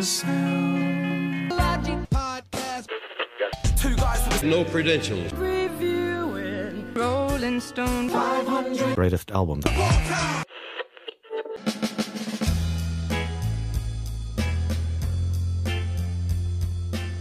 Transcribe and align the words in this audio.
Two 0.00 0.06
guys 3.96 4.26
with 4.28 4.44
No 4.44 4.64
credentials. 4.64 5.30
Reviewing 5.34 6.94
Rolling 6.94 7.60
Stone 7.60 8.08
500. 8.08 8.94
greatest 8.94 9.30
album. 9.30 9.60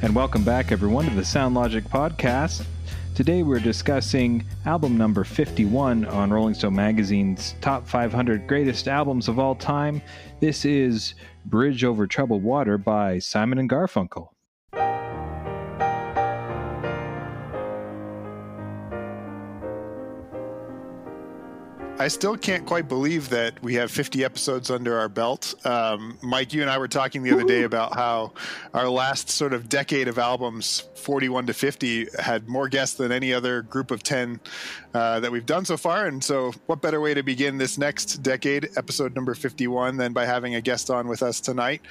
And 0.02 0.16
welcome 0.16 0.46
back, 0.46 0.72
everyone, 0.72 1.04
to 1.10 1.14
the 1.14 1.26
Sound 1.26 1.56
Logic 1.56 1.84
podcast. 1.84 2.66
Today 3.14 3.44
we're 3.44 3.60
discussing 3.60 4.46
album 4.66 4.98
number 4.98 5.26
51 5.26 6.06
on 6.06 6.32
Rolling 6.32 6.54
Stone 6.54 6.76
Magazine's 6.76 7.54
Top 7.60 7.86
500 7.86 8.48
Greatest 8.48 8.88
Albums 8.88 9.28
of 9.28 9.38
All 9.38 9.56
Time. 9.56 10.02
This 10.42 10.64
is 10.64 11.16
Bridge 11.46 11.84
Over 11.84 12.08
Troubled 12.08 12.44
Water 12.44 12.78
by 12.78 13.20
Simon 13.20 13.60
and 13.60 13.70
Garfunkel. 13.70 14.30
I 22.02 22.08
still 22.08 22.38
can't 22.38 22.66
quite 22.66 22.88
believe 22.88 23.28
that 23.28 23.62
we 23.62 23.74
have 23.76 23.92
50 23.92 24.24
episodes 24.24 24.72
under 24.72 24.98
our 24.98 25.10
belt. 25.10 25.54
Um, 25.66 26.18
Mike, 26.22 26.54
you 26.54 26.62
and 26.62 26.72
I 26.72 26.78
were 26.78 26.88
talking 26.88 27.24
the 27.24 27.32
other 27.34 27.44
day 27.44 27.64
about 27.64 27.94
how 27.94 28.32
our 28.74 28.88
last 28.88 29.30
sort 29.30 29.52
of 29.54 29.68
decade 29.68 30.08
of 30.08 30.18
albums, 30.18 30.88
41 30.96 31.48
to 31.48 31.54
50, 31.54 32.08
had 32.18 32.48
more 32.48 32.70
guests 32.70 32.96
than 32.96 33.12
any 33.12 33.34
other 33.34 33.64
group 33.64 33.92
of 33.92 34.02
10 34.02 34.40
uh, 34.94 35.20
that 35.20 35.30
we've 35.30 35.46
done 35.46 35.66
so 35.66 35.76
far. 35.76 36.06
And 36.06 36.24
so, 36.24 36.54
what 36.68 36.82
better 36.82 37.02
way 37.02 37.14
to 37.14 37.22
begin 37.22 37.58
this 37.58 37.78
next 37.78 38.24
decade, 38.24 38.70
episode 38.78 39.14
number 39.14 39.36
51, 39.36 39.98
than 39.98 40.14
by 40.14 40.26
having 40.26 40.56
a 40.56 40.62
guest 40.62 40.90
on 40.90 41.10
with 41.10 41.22
us 41.22 41.42
tonight? 41.42 41.82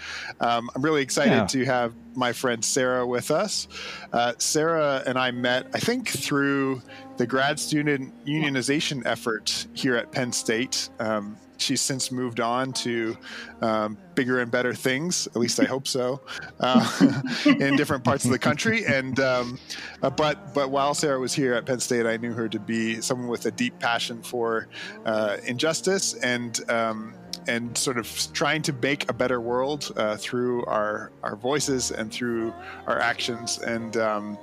Um, 0.40 0.70
I'm 0.74 0.80
really 0.80 1.02
excited 1.02 1.32
Yeah. 1.34 1.46
to 1.48 1.64
have 1.66 1.92
my 2.18 2.32
friend 2.32 2.64
Sarah 2.64 3.06
with 3.06 3.30
us. 3.30 3.68
Uh, 4.12 4.34
Sarah 4.38 5.02
and 5.06 5.18
I 5.18 5.30
met, 5.30 5.68
I 5.72 5.78
think, 5.78 6.08
through 6.08 6.82
the 7.16 7.26
grad 7.26 7.58
student 7.58 8.12
unionization 8.26 9.06
effort 9.06 9.66
here 9.72 9.96
at 9.96 10.12
Penn 10.12 10.32
State. 10.32 10.90
Um, 10.98 11.36
she's 11.58 11.80
since 11.80 12.10
moved 12.10 12.40
on 12.40 12.72
to 12.72 13.16
um, 13.60 13.98
bigger 14.14 14.40
and 14.40 14.50
better 14.50 14.74
things. 14.74 15.26
At 15.28 15.36
least 15.36 15.60
I 15.60 15.64
hope 15.64 15.86
so. 15.86 16.20
Uh, 16.60 17.12
in 17.46 17.76
different 17.76 18.04
parts 18.04 18.24
of 18.24 18.30
the 18.30 18.38
country, 18.38 18.84
and 18.86 19.18
um, 19.20 19.58
uh, 20.02 20.10
but 20.10 20.54
but 20.54 20.70
while 20.70 20.94
Sarah 20.94 21.18
was 21.18 21.34
here 21.34 21.54
at 21.54 21.66
Penn 21.66 21.80
State, 21.80 22.06
I 22.06 22.16
knew 22.16 22.32
her 22.32 22.48
to 22.48 22.58
be 22.58 23.00
someone 23.00 23.28
with 23.28 23.46
a 23.46 23.50
deep 23.50 23.78
passion 23.78 24.22
for 24.22 24.68
uh, 25.04 25.36
injustice 25.44 26.14
and. 26.14 26.58
Um, 26.70 27.14
and 27.48 27.76
sort 27.76 27.96
of 27.96 28.28
trying 28.32 28.62
to 28.62 28.72
make 28.74 29.10
a 29.10 29.12
better 29.12 29.40
world 29.40 29.90
uh, 29.96 30.16
through 30.16 30.64
our 30.66 31.10
our 31.22 31.34
voices 31.34 31.90
and 31.90 32.12
through 32.12 32.52
our 32.86 33.00
actions. 33.00 33.58
And 33.58 33.96
um, 33.96 34.38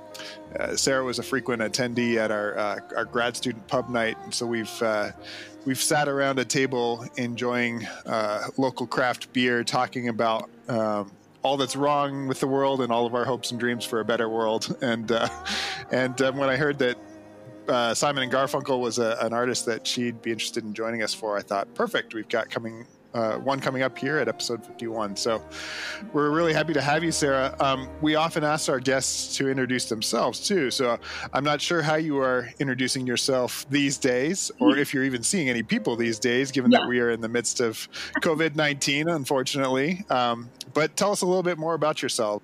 uh, 0.58 0.76
Sarah 0.76 1.04
was 1.04 1.18
a 1.18 1.22
frequent 1.22 1.62
attendee 1.62 2.16
at 2.16 2.30
our 2.30 2.58
uh, 2.58 2.80
our 2.96 3.04
grad 3.04 3.36
student 3.36 3.66
pub 3.68 3.88
night, 3.88 4.16
and 4.24 4.34
so 4.34 4.44
we've 4.44 4.82
uh, 4.82 5.12
we've 5.64 5.80
sat 5.80 6.08
around 6.08 6.38
a 6.38 6.44
table 6.44 7.06
enjoying 7.16 7.86
uh, 8.04 8.48
local 8.58 8.86
craft 8.86 9.32
beer, 9.32 9.64
talking 9.64 10.08
about. 10.08 10.50
Um, 10.68 11.12
all 11.42 11.56
that's 11.56 11.76
wrong 11.76 12.26
with 12.26 12.40
the 12.40 12.46
world 12.48 12.80
and 12.80 12.90
all 12.90 13.06
of 13.06 13.14
our 13.14 13.24
hopes 13.24 13.52
and 13.52 13.60
dreams 13.60 13.84
for 13.84 14.00
a 14.00 14.04
better 14.04 14.28
world. 14.28 14.76
And 14.82 15.12
uh, 15.12 15.28
and 15.92 16.20
um, 16.20 16.38
when 16.38 16.48
I 16.48 16.56
heard 16.56 16.76
that 16.80 16.98
uh, 17.68 17.94
Simon 17.94 18.24
and 18.24 18.32
Garfunkel 18.32 18.80
was 18.80 18.98
a, 18.98 19.16
an 19.20 19.32
artist 19.32 19.64
that 19.66 19.86
she'd 19.86 20.20
be 20.22 20.32
interested 20.32 20.64
in 20.64 20.74
joining 20.74 21.02
us 21.02 21.14
for, 21.14 21.36
I 21.36 21.42
thought, 21.42 21.72
perfect. 21.74 22.14
We've 22.14 22.28
got 22.28 22.50
coming 22.50 22.84
uh, 23.16 23.38
one 23.38 23.58
coming 23.60 23.82
up 23.82 23.98
here 23.98 24.18
at 24.18 24.28
episode 24.28 24.64
51. 24.64 25.16
So 25.16 25.42
we're 26.12 26.30
really 26.30 26.52
happy 26.52 26.74
to 26.74 26.82
have 26.82 27.02
you, 27.02 27.10
Sarah. 27.10 27.56
Um, 27.60 27.88
we 28.02 28.14
often 28.14 28.44
ask 28.44 28.68
our 28.68 28.78
guests 28.78 29.36
to 29.38 29.48
introduce 29.48 29.88
themselves 29.88 30.46
too. 30.46 30.70
So 30.70 30.98
I'm 31.32 31.44
not 31.44 31.60
sure 31.60 31.80
how 31.80 31.94
you 31.96 32.18
are 32.18 32.50
introducing 32.58 33.06
yourself 33.06 33.66
these 33.70 33.96
days, 33.96 34.50
or 34.60 34.76
if 34.76 34.92
you're 34.92 35.04
even 35.04 35.22
seeing 35.22 35.48
any 35.48 35.62
people 35.62 35.96
these 35.96 36.18
days, 36.18 36.50
given 36.50 36.70
that 36.72 36.86
we 36.86 37.00
are 37.00 37.10
in 37.10 37.20
the 37.22 37.28
midst 37.28 37.60
of 37.60 37.88
COVID 38.20 38.54
19, 38.54 39.08
unfortunately. 39.08 40.04
Um, 40.10 40.50
but 40.74 40.94
tell 40.96 41.10
us 41.10 41.22
a 41.22 41.26
little 41.26 41.42
bit 41.42 41.56
more 41.56 41.74
about 41.74 42.02
yourself. 42.02 42.42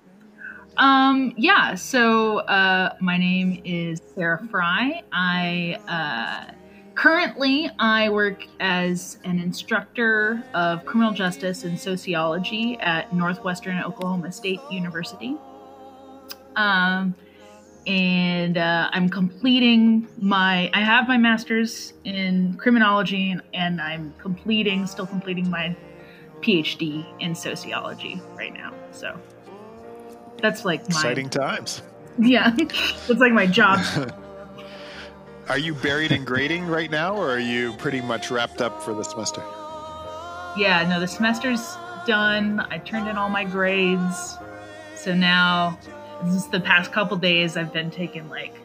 Um, 0.77 1.33
yeah, 1.37 1.75
so 1.75 2.39
uh, 2.39 2.95
my 2.99 3.17
name 3.17 3.61
is 3.63 4.01
Sarah 4.15 4.43
Fry. 4.49 5.03
I 5.11 5.77
uh, 5.87 6.51
currently 6.95 7.69
I 7.79 8.09
work 8.09 8.45
as 8.59 9.17
an 9.23 9.39
instructor 9.39 10.43
of 10.53 10.85
criminal 10.85 11.13
justice 11.13 11.63
and 11.63 11.79
sociology 11.79 12.77
at 12.79 13.13
Northwestern 13.13 13.81
Oklahoma 13.83 14.31
State 14.31 14.59
University. 14.69 15.35
Um, 16.55 17.15
and 17.85 18.57
uh, 18.57 18.89
I'm 18.93 19.09
completing 19.09 20.07
my 20.17 20.69
I 20.73 20.81
have 20.81 21.07
my 21.07 21.17
master's 21.17 21.93
in 22.05 22.55
criminology 22.57 23.31
and, 23.31 23.41
and 23.53 23.81
I'm 23.81 24.13
completing 24.19 24.85
still 24.87 25.07
completing 25.07 25.49
my 25.49 25.75
PhD 26.41 27.05
in 27.19 27.35
sociology 27.35 28.21
right 28.35 28.53
now. 28.53 28.73
So 28.91 29.19
that's 30.37 30.63
like 30.63 30.81
my 30.81 30.87
Exciting 30.87 31.29
times. 31.29 31.81
yeah, 32.17 32.53
it's 32.57 33.09
like 33.09 33.33
my 33.33 33.47
job. 33.47 33.79
Are 35.49 35.57
you 35.57 35.73
buried 35.75 36.11
in 36.11 36.23
grading 36.23 36.67
right 36.67 36.89
now, 36.89 37.15
or 37.15 37.29
are 37.29 37.39
you 37.39 37.73
pretty 37.73 38.01
much 38.01 38.31
wrapped 38.31 38.61
up 38.61 38.81
for 38.81 38.93
the 38.93 39.03
semester? 39.03 39.41
Yeah, 40.57 40.85
no, 40.87 40.99
the 40.99 41.07
semester's 41.07 41.75
done. 42.07 42.61
I 42.69 42.77
turned 42.77 43.07
in 43.07 43.17
all 43.17 43.29
my 43.29 43.43
grades, 43.43 44.37
so 44.95 45.13
now 45.13 45.77
is 46.25 46.47
the 46.47 46.61
past 46.61 46.91
couple 46.93 47.17
days 47.17 47.57
I've 47.57 47.73
been 47.73 47.91
taking 47.91 48.29
like 48.29 48.55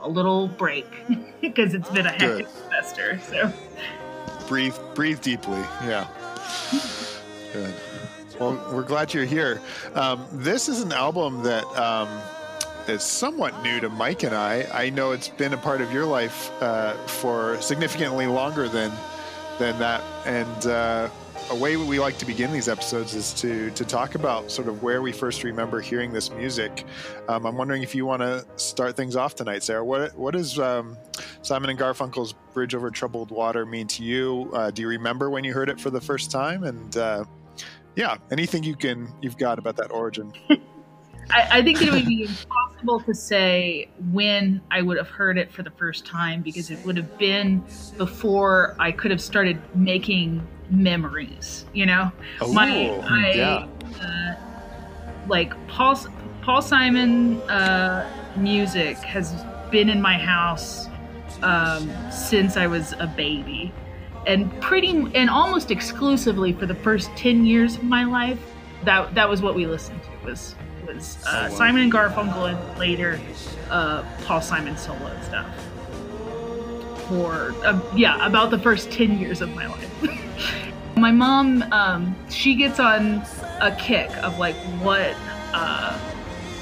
a 0.00 0.08
little 0.08 0.48
break 0.48 0.86
because 1.40 1.74
it's 1.74 1.90
been 1.90 2.06
a 2.06 2.10
hectic 2.10 2.46
Good. 2.46 2.48
semester. 2.48 3.20
So 3.28 3.52
Breathe, 4.48 4.76
breathe 4.94 5.20
deeply. 5.20 5.60
Yeah. 5.84 6.06
Good. 7.52 7.74
Well, 8.40 8.52
we're 8.72 8.82
glad 8.82 9.12
you're 9.12 9.24
here. 9.26 9.60
Um, 9.94 10.26
this 10.32 10.68
is 10.68 10.80
an 10.80 10.92
album 10.92 11.42
that 11.42 11.64
um, 11.78 12.08
is 12.88 13.02
somewhat 13.02 13.62
new 13.62 13.80
to 13.80 13.88
Mike 13.88 14.22
and 14.22 14.34
I. 14.34 14.66
I 14.72 14.90
know 14.90 15.12
it's 15.12 15.28
been 15.28 15.52
a 15.52 15.58
part 15.58 15.80
of 15.80 15.92
your 15.92 16.04
life 16.04 16.50
uh, 16.62 16.94
for 17.06 17.60
significantly 17.60 18.26
longer 18.26 18.68
than 18.68 18.92
than 19.58 19.78
that. 19.78 20.02
And 20.26 20.66
uh, 20.66 21.08
a 21.50 21.56
way 21.56 21.76
we 21.76 21.98
like 21.98 22.18
to 22.18 22.26
begin 22.26 22.52
these 22.52 22.68
episodes 22.68 23.14
is 23.14 23.32
to 23.34 23.70
to 23.70 23.84
talk 23.84 24.14
about 24.14 24.50
sort 24.50 24.68
of 24.68 24.82
where 24.82 25.02
we 25.02 25.12
first 25.12 25.44
remember 25.44 25.80
hearing 25.80 26.12
this 26.12 26.30
music. 26.30 26.84
Um, 27.28 27.46
I'm 27.46 27.56
wondering 27.56 27.82
if 27.82 27.94
you 27.94 28.06
want 28.06 28.22
to 28.22 28.44
start 28.56 28.96
things 28.96 29.16
off 29.16 29.34
tonight, 29.34 29.62
Sarah. 29.62 29.84
What 29.84 30.16
what 30.16 30.34
does 30.34 30.58
um, 30.58 30.96
Simon 31.42 31.70
and 31.70 31.78
Garfunkel's 31.78 32.34
"Bridge 32.54 32.74
Over 32.74 32.90
Troubled 32.90 33.30
Water" 33.30 33.66
mean 33.66 33.86
to 33.88 34.02
you? 34.02 34.50
Uh, 34.52 34.70
do 34.70 34.82
you 34.82 34.88
remember 34.88 35.30
when 35.30 35.44
you 35.44 35.52
heard 35.52 35.68
it 35.68 35.80
for 35.80 35.90
the 35.90 36.00
first 36.00 36.30
time? 36.30 36.64
And 36.64 36.96
uh, 36.96 37.24
yeah, 37.96 38.16
anything 38.30 38.62
you 38.62 38.76
can 38.76 39.08
you've 39.20 39.38
got 39.38 39.58
about 39.58 39.76
that 39.76 39.90
origin. 39.90 40.32
I, 41.30 41.58
I 41.58 41.62
think 41.62 41.80
it 41.80 41.92
would 41.92 42.04
be 42.04 42.22
impossible 42.22 42.71
to 42.82 43.14
say 43.14 43.88
when 44.10 44.60
I 44.70 44.82
would 44.82 44.96
have 44.96 45.08
heard 45.08 45.38
it 45.38 45.52
for 45.52 45.62
the 45.62 45.70
first 45.70 46.04
time 46.04 46.42
because 46.42 46.70
it 46.70 46.84
would 46.84 46.96
have 46.96 47.16
been 47.18 47.64
before 47.96 48.74
I 48.78 48.92
could 48.92 49.10
have 49.10 49.20
started 49.20 49.60
making 49.74 50.46
memories. 50.70 51.64
You 51.72 51.86
know, 51.86 52.12
Oh, 52.40 52.52
my 52.52 52.90
I, 53.04 53.32
yeah. 53.34 53.66
uh, 54.00 54.34
like 55.28 55.52
Paul 55.68 55.96
Paul 56.42 56.60
Simon 56.62 57.40
uh, 57.42 58.08
music 58.36 58.96
has 58.98 59.32
been 59.70 59.88
in 59.88 60.02
my 60.02 60.18
house 60.18 60.88
um, 61.42 61.90
since 62.10 62.56
I 62.56 62.66
was 62.66 62.94
a 62.98 63.06
baby, 63.06 63.72
and 64.26 64.50
pretty 64.60 64.90
and 65.14 65.30
almost 65.30 65.70
exclusively 65.70 66.52
for 66.52 66.66
the 66.66 66.74
first 66.74 67.10
ten 67.16 67.46
years 67.46 67.76
of 67.76 67.84
my 67.84 68.04
life. 68.04 68.40
That 68.84 69.14
that 69.14 69.28
was 69.28 69.40
what 69.40 69.54
we 69.54 69.66
listened 69.66 70.02
to 70.02 70.26
was 70.26 70.56
was 70.94 71.24
uh, 71.26 71.48
Simon 71.50 71.82
and 71.82 71.92
Garfunkel 71.92 72.50
and 72.50 72.78
later 72.78 73.20
uh, 73.70 74.04
Paul 74.24 74.40
Simon 74.40 74.76
solo 74.76 75.14
stuff. 75.22 75.46
For 77.08 77.54
uh, 77.64 77.80
yeah, 77.94 78.24
about 78.26 78.50
the 78.50 78.58
first 78.58 78.90
ten 78.90 79.18
years 79.18 79.40
of 79.40 79.54
my 79.54 79.66
life. 79.66 80.96
my 80.96 81.10
mom, 81.10 81.62
um, 81.72 82.16
she 82.30 82.54
gets 82.54 82.78
on 82.78 83.22
a 83.60 83.74
kick 83.78 84.10
of 84.18 84.38
like 84.38 84.56
what 84.80 85.14
uh, 85.52 85.98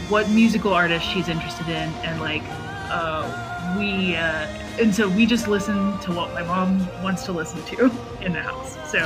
what 0.08 0.28
musical 0.30 0.72
artist 0.72 1.06
she's 1.06 1.28
interested 1.28 1.68
in, 1.68 1.88
and 2.04 2.20
like 2.20 2.42
uh, 2.90 3.76
we 3.78 4.16
uh, 4.16 4.46
and 4.80 4.94
so 4.94 5.08
we 5.08 5.26
just 5.26 5.46
listen 5.46 5.98
to 6.00 6.12
what 6.12 6.32
my 6.32 6.42
mom 6.42 6.86
wants 7.02 7.24
to 7.24 7.32
listen 7.32 7.62
to 7.64 7.90
in 8.22 8.32
the 8.32 8.40
house. 8.40 8.76
So, 8.90 8.98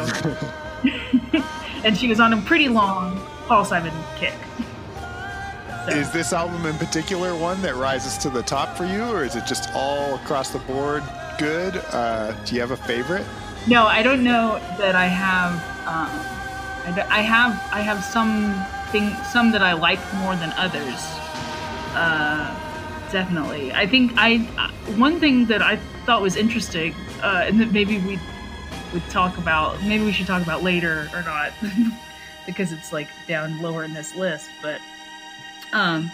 and 1.85 1.97
she 1.97 2.09
was 2.09 2.21
on 2.21 2.33
a 2.33 2.41
pretty 2.43 2.69
long 2.69 3.21
Paul 3.47 3.65
Simon 3.65 3.93
kick. 4.17 4.35
Is 5.89 6.11
this 6.11 6.33
album 6.33 6.65
in 6.65 6.77
particular 6.77 7.37
one 7.37 7.61
that 7.61 7.77
rises 7.77 8.17
to 8.19 8.31
the 8.31 8.43
top 8.43 8.75
for 8.75 8.87
you, 8.87 9.03
or 9.03 9.23
is 9.23 9.37
it 9.37 9.45
just 9.45 9.69
all 9.75 10.15
across 10.15 10.51
the 10.51 10.59
board 10.61 11.03
good? 11.39 11.77
Uh, 11.93 12.33
do 12.45 12.55
you 12.55 12.61
have 12.63 12.71
a 12.71 12.77
favorite? 12.77 13.27
No, 13.67 13.87
I 13.87 14.03
don't 14.03 14.25
know 14.25 14.59
that 14.79 14.95
I 14.95 15.07
have. 15.07 15.53
Um, 15.87 16.09
I, 17.11 17.21
have 17.21 17.53
I 17.71 17.81
have 17.81 18.03
some 18.03 18.55
thing 18.93 19.15
some 19.25 19.53
that 19.53 19.63
I 19.63 19.75
like 19.75 20.01
more 20.15 20.35
than 20.37 20.53
others. 20.53 21.01
Uh, 21.95 22.49
definitely. 23.13 23.73
I 23.73 23.87
think 23.87 24.13
I 24.17 24.39
one 24.97 25.21
thing 25.21 25.45
that 25.47 25.61
I 25.61 25.77
thought 26.07 26.23
was 26.23 26.37
interesting, 26.37 26.95
uh, 27.23 27.45
and 27.47 27.61
that 27.61 27.73
maybe 27.73 27.99
we 27.99 28.19
would 28.95 29.09
talk 29.11 29.37
about. 29.37 29.83
Maybe 29.83 30.03
we 30.03 30.13
should 30.13 30.27
talk 30.27 30.43
about 30.43 30.63
later 30.63 31.11
or 31.13 31.23
not, 31.23 31.53
because 32.47 32.73
it's 32.73 32.91
like 32.91 33.09
down 33.29 33.61
lower 33.61 33.85
in 33.85 33.93
this 33.93 34.15
list. 34.15 34.49
But 34.63 34.81
um, 35.75 36.11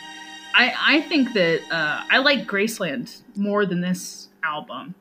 I 0.54 0.74
I 0.78 1.00
think 1.02 1.32
that 1.34 1.60
uh, 1.70 2.04
I 2.10 2.18
like 2.18 2.46
Graceland 2.46 3.22
more 3.36 3.66
than 3.66 3.80
this 3.80 4.28
album. 4.42 4.94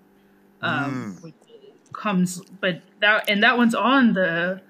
Um, 0.62 1.18
mm. 1.24 1.34
comes, 1.94 2.42
but 2.60 2.82
that 3.00 3.30
and 3.30 3.42
that 3.44 3.58
one's 3.58 3.74
on 3.74 4.14
the 4.14 4.62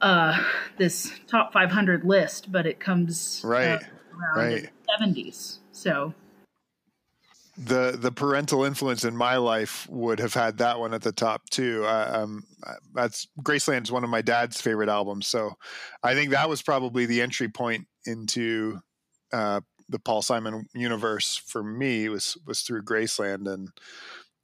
uh 0.00 0.40
this 0.78 1.12
top 1.26 1.52
500 1.52 2.04
list, 2.04 2.50
but 2.52 2.66
it 2.66 2.78
comes 2.80 3.42
right 3.44 3.82
uh, 3.82 4.38
right 4.38 4.70
seventies. 4.88 5.58
So 5.72 6.14
the 7.56 7.96
the 7.98 8.12
parental 8.12 8.64
influence 8.64 9.04
in 9.04 9.16
my 9.16 9.36
life 9.36 9.86
would 9.90 10.20
have 10.20 10.32
had 10.32 10.58
that 10.58 10.78
one 10.78 10.94
at 10.94 11.02
the 11.02 11.12
top 11.12 11.42
too. 11.50 11.84
Uh, 11.84 12.22
um, 12.22 12.44
that's 12.94 13.26
Graceland's 13.42 13.92
one 13.92 14.04
of 14.04 14.10
my 14.10 14.22
dad's 14.22 14.60
favorite 14.60 14.88
albums, 14.88 15.26
so 15.26 15.52
I 16.02 16.14
think 16.14 16.30
that 16.30 16.48
was 16.48 16.62
probably 16.62 17.06
the 17.06 17.20
entry 17.20 17.48
point 17.48 17.86
into 18.06 18.80
uh, 19.32 19.60
the 19.88 19.98
Paul 19.98 20.22
Simon 20.22 20.66
universe 20.74 21.36
for 21.36 21.62
me 21.62 22.08
was 22.08 22.36
was 22.46 22.62
through 22.62 22.82
Graceland, 22.82 23.52
and 23.52 23.68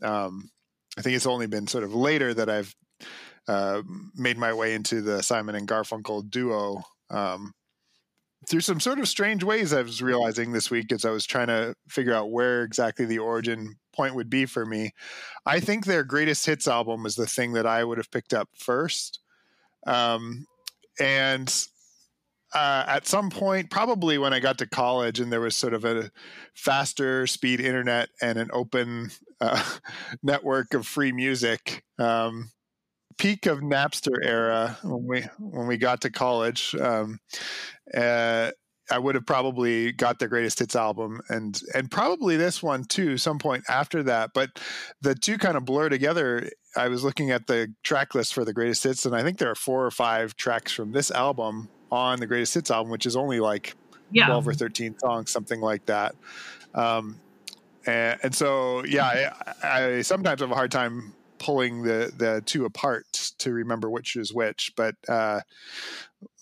um, 0.03 0.51
I 0.99 1.03
think 1.03 1.17
it's 1.17 1.27
only 1.27 1.47
been 1.47 1.67
sort 1.67 1.85
of 1.85 1.95
later 1.95 2.35
that 2.35 2.49
I've 2.49 2.75
uh, 3.47 3.83
made 4.15 4.39
my 4.39 4.53
way 4.53 4.75
into 4.75 5.01
the 5.01 5.23
Simon 5.23 5.55
and 5.55 5.69
Garfunkel 5.69 6.31
duo. 6.31 6.83
Um, 7.11 7.53
through 8.49 8.61
some 8.61 8.79
sort 8.79 8.99
of 8.99 9.09
strange 9.09 9.43
ways, 9.43 9.73
I 9.73 9.83
was 9.83 10.01
realizing 10.01 10.53
this 10.53 10.71
week 10.71 10.93
as 10.93 11.05
I 11.05 11.11
was 11.11 11.27
trying 11.27 11.49
to 11.49 11.75
figure 11.89 12.15
out 12.15 12.31
where 12.31 12.63
exactly 12.63 13.05
the 13.05 13.19
origin 13.19 13.75
point 13.95 14.15
would 14.15 14.31
be 14.31 14.47
for 14.47 14.65
me. 14.65 14.93
I 15.45 15.61
think 15.61 15.85
their 15.85 16.05
greatest 16.05 16.47
hits 16.47 16.69
album 16.69 17.05
is 17.05 17.17
the 17.17 17.27
thing 17.27 17.53
that 17.55 17.67
I 17.67 17.83
would 17.83 17.99
have 17.99 18.11
picked 18.11 18.33
up 18.33 18.49
first. 18.55 19.21
Um, 19.87 20.47
and 21.01 21.53
uh, 22.55 22.85
at 22.87 23.07
some 23.07 23.31
point, 23.31 23.71
probably 23.71 24.17
when 24.19 24.33
I 24.33 24.41
got 24.41 24.59
to 24.59 24.67
college 24.67 25.21
and 25.21 25.31
there 25.31 25.41
was 25.41 25.55
sort 25.55 25.75
of 25.75 25.85
a 25.85 26.11
faster 26.55 27.27
speed 27.27 27.61
internet 27.61 28.09
and 28.23 28.39
an 28.39 28.51
open 28.53 29.11
uh, 29.41 29.63
network 30.23 30.75
of 30.75 30.87
free 30.87 31.13
music. 31.13 31.85
Um, 31.99 32.51
peak 33.19 33.47
of 33.47 33.59
Napster 33.59 34.17
era 34.23 34.79
when 34.83 35.07
we 35.07 35.21
when 35.39 35.67
we 35.67 35.77
got 35.77 36.01
to 36.03 36.11
college, 36.11 36.75
um, 36.77 37.19
uh, 37.95 38.53
I 38.91 38.99
would 38.99 39.17
have 39.17 39.27
probably 39.27 39.93
got 39.93 40.19
the 40.19 40.29
greatest 40.29 40.61
hits 40.61 40.75
album 40.75 41.21
and 41.29 41.61
and 41.75 41.91
probably 41.91 42.37
this 42.37 42.63
one 42.63 42.85
too 42.85 43.19
some 43.19 43.39
point 43.39 43.65
after 43.69 44.03
that. 44.05 44.31
But 44.33 44.59
the 45.03 45.15
two 45.15 45.37
kind 45.37 45.57
of 45.57 45.65
blur 45.65 45.91
together. 45.91 46.51
I 46.77 46.89
was 46.89 47.03
looking 47.03 47.31
at 47.31 47.47
the 47.47 47.75
track 47.83 48.15
list 48.15 48.35
for 48.35 48.45
the 48.45 48.53
greatest 48.53 48.85
hits, 48.85 49.05
and 49.05 49.17
I 49.17 49.23
think 49.23 49.39
there 49.39 49.51
are 49.51 49.57
four 49.57 49.85
or 49.85 49.91
five 49.91 50.37
tracks 50.37 50.71
from 50.71 50.93
this 50.93 51.11
album 51.11 51.69
on 51.91 52.21
the 52.21 52.27
greatest 52.27 52.55
hits 52.55 52.71
album, 52.71 52.91
which 52.91 53.07
is 53.07 53.17
only 53.17 53.41
like 53.41 53.75
yeah. 54.11 54.27
12 54.27 54.49
or 54.49 54.55
13 54.55 54.99
songs, 54.99 55.31
something 55.31 55.61
like 55.61 55.85
that. 55.87 56.15
Um, 56.75 57.21
and, 57.87 58.19
and, 58.23 58.35
so, 58.35 58.85
yeah, 58.85 59.33
I, 59.63 59.83
I, 59.83 60.03
sometimes 60.03 60.41
have 60.41 60.51
a 60.51 60.55
hard 60.55 60.71
time 60.71 61.15
pulling 61.39 61.83
the, 61.83 62.13
the 62.17 62.43
two 62.45 62.65
apart 62.65 63.07
to 63.39 63.53
remember 63.53 63.89
which 63.89 64.17
is 64.17 64.33
which, 64.33 64.73
but 64.77 64.95
uh, 65.09 65.41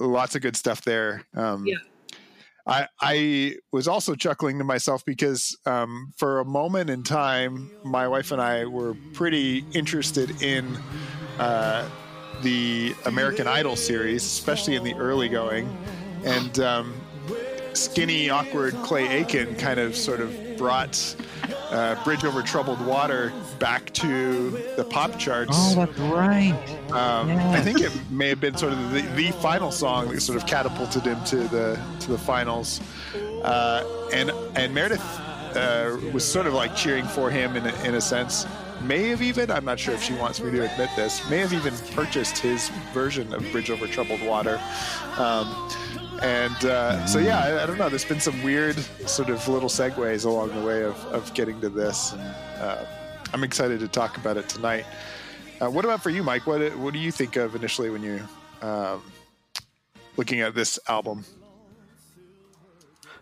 lots 0.00 0.34
of 0.34 0.42
good 0.42 0.56
stuff 0.56 0.82
there. 0.82 1.24
Um, 1.34 1.66
yeah. 1.66 1.76
I, 2.66 2.88
I 3.00 3.56
was 3.70 3.86
also 3.86 4.16
chuckling 4.16 4.58
to 4.58 4.64
myself 4.64 5.04
because 5.04 5.56
um, 5.66 6.12
for 6.16 6.40
a 6.40 6.44
moment 6.44 6.90
in 6.90 7.04
time, 7.04 7.70
my 7.84 8.08
wife 8.08 8.32
and 8.32 8.42
I 8.42 8.64
were 8.64 8.96
pretty 9.12 9.64
interested 9.72 10.42
in 10.42 10.76
uh, 11.38 11.88
the 12.42 12.94
American 13.06 13.46
Idol 13.46 13.76
series, 13.76 14.24
especially 14.24 14.76
in 14.76 14.84
the 14.84 14.94
early 14.94 15.28
going. 15.28 15.68
And 16.24 16.58
um, 16.60 16.94
skinny, 17.72 18.30
awkward 18.30 18.74
Clay 18.76 19.08
Aiken 19.08 19.54
kind 19.56 19.78
of 19.78 19.96
sort 19.96 20.20
of 20.20 20.34
brought 20.56 21.16
uh, 21.70 22.02
Bridge 22.04 22.24
Over 22.24 22.42
Troubled 22.42 22.84
Water 22.84 23.32
back 23.58 23.92
to 23.94 24.50
the 24.76 24.84
pop 24.84 25.18
charts. 25.18 25.52
Oh, 25.54 25.74
that's 25.74 25.98
right. 25.98 26.52
Um, 26.92 27.28
yes. 27.28 27.58
I 27.58 27.60
think 27.60 27.80
it 27.80 27.92
may 28.10 28.28
have 28.28 28.40
been 28.40 28.56
sort 28.56 28.72
of 28.72 28.92
the, 28.92 29.02
the, 29.14 29.30
final 29.32 29.70
song 29.70 30.08
that 30.08 30.20
sort 30.20 30.36
of 30.36 30.46
catapulted 30.46 31.04
him 31.04 31.22
to 31.24 31.36
the 31.48 31.80
to 32.00 32.10
the 32.10 32.18
finals. 32.18 32.80
Uh, 33.42 34.08
and 34.12 34.30
and 34.54 34.74
Meredith 34.74 35.04
uh, 35.56 35.96
was 36.12 36.24
sort 36.24 36.46
of 36.46 36.54
like 36.54 36.74
cheering 36.74 37.06
for 37.06 37.30
him 37.30 37.56
in 37.56 37.66
a, 37.66 37.84
in 37.84 37.94
a 37.94 38.00
sense 38.00 38.46
may 38.82 39.08
have 39.08 39.22
even, 39.22 39.50
I'm 39.50 39.64
not 39.64 39.78
sure 39.78 39.94
if 39.94 40.02
she 40.02 40.14
wants 40.14 40.40
me 40.40 40.50
to 40.50 40.70
admit 40.70 40.90
this, 40.96 41.28
may 41.30 41.38
have 41.38 41.52
even 41.52 41.74
purchased 41.94 42.38
his 42.38 42.68
version 42.92 43.32
of 43.32 43.40
Bridge 43.52 43.70
Over 43.70 43.86
Troubled 43.86 44.22
Water. 44.22 44.60
Um, 45.18 45.70
and 46.22 46.64
uh, 46.64 47.04
so, 47.06 47.18
yeah, 47.18 47.40
I, 47.40 47.62
I, 47.62 47.66
don't 47.66 47.78
know. 47.78 47.88
There's 47.88 48.04
been 48.04 48.20
some 48.20 48.42
weird 48.42 48.78
sort 49.06 49.28
of 49.28 49.46
little 49.48 49.68
segues 49.68 50.24
along 50.24 50.54
the 50.54 50.66
way 50.66 50.82
of, 50.82 50.96
of 51.06 51.32
getting 51.34 51.60
to 51.60 51.68
this. 51.68 52.12
And 52.12 52.20
uh, 52.20 52.84
I'm 53.32 53.44
excited 53.44 53.80
to 53.80 53.88
talk 53.88 54.16
about 54.16 54.36
it 54.36 54.48
tonight. 54.48 54.86
Uh, 55.60 55.70
what 55.70 55.84
about 55.84 56.02
for 56.02 56.10
you, 56.10 56.22
Mike? 56.22 56.46
What, 56.46 56.76
what 56.78 56.92
do 56.92 56.98
you 56.98 57.10
think 57.10 57.36
of 57.36 57.54
initially 57.54 57.90
when 57.90 58.02
you 58.02 58.22
um, 58.62 59.02
looking 60.16 60.40
at 60.40 60.54
this 60.54 60.78
album? 60.88 61.24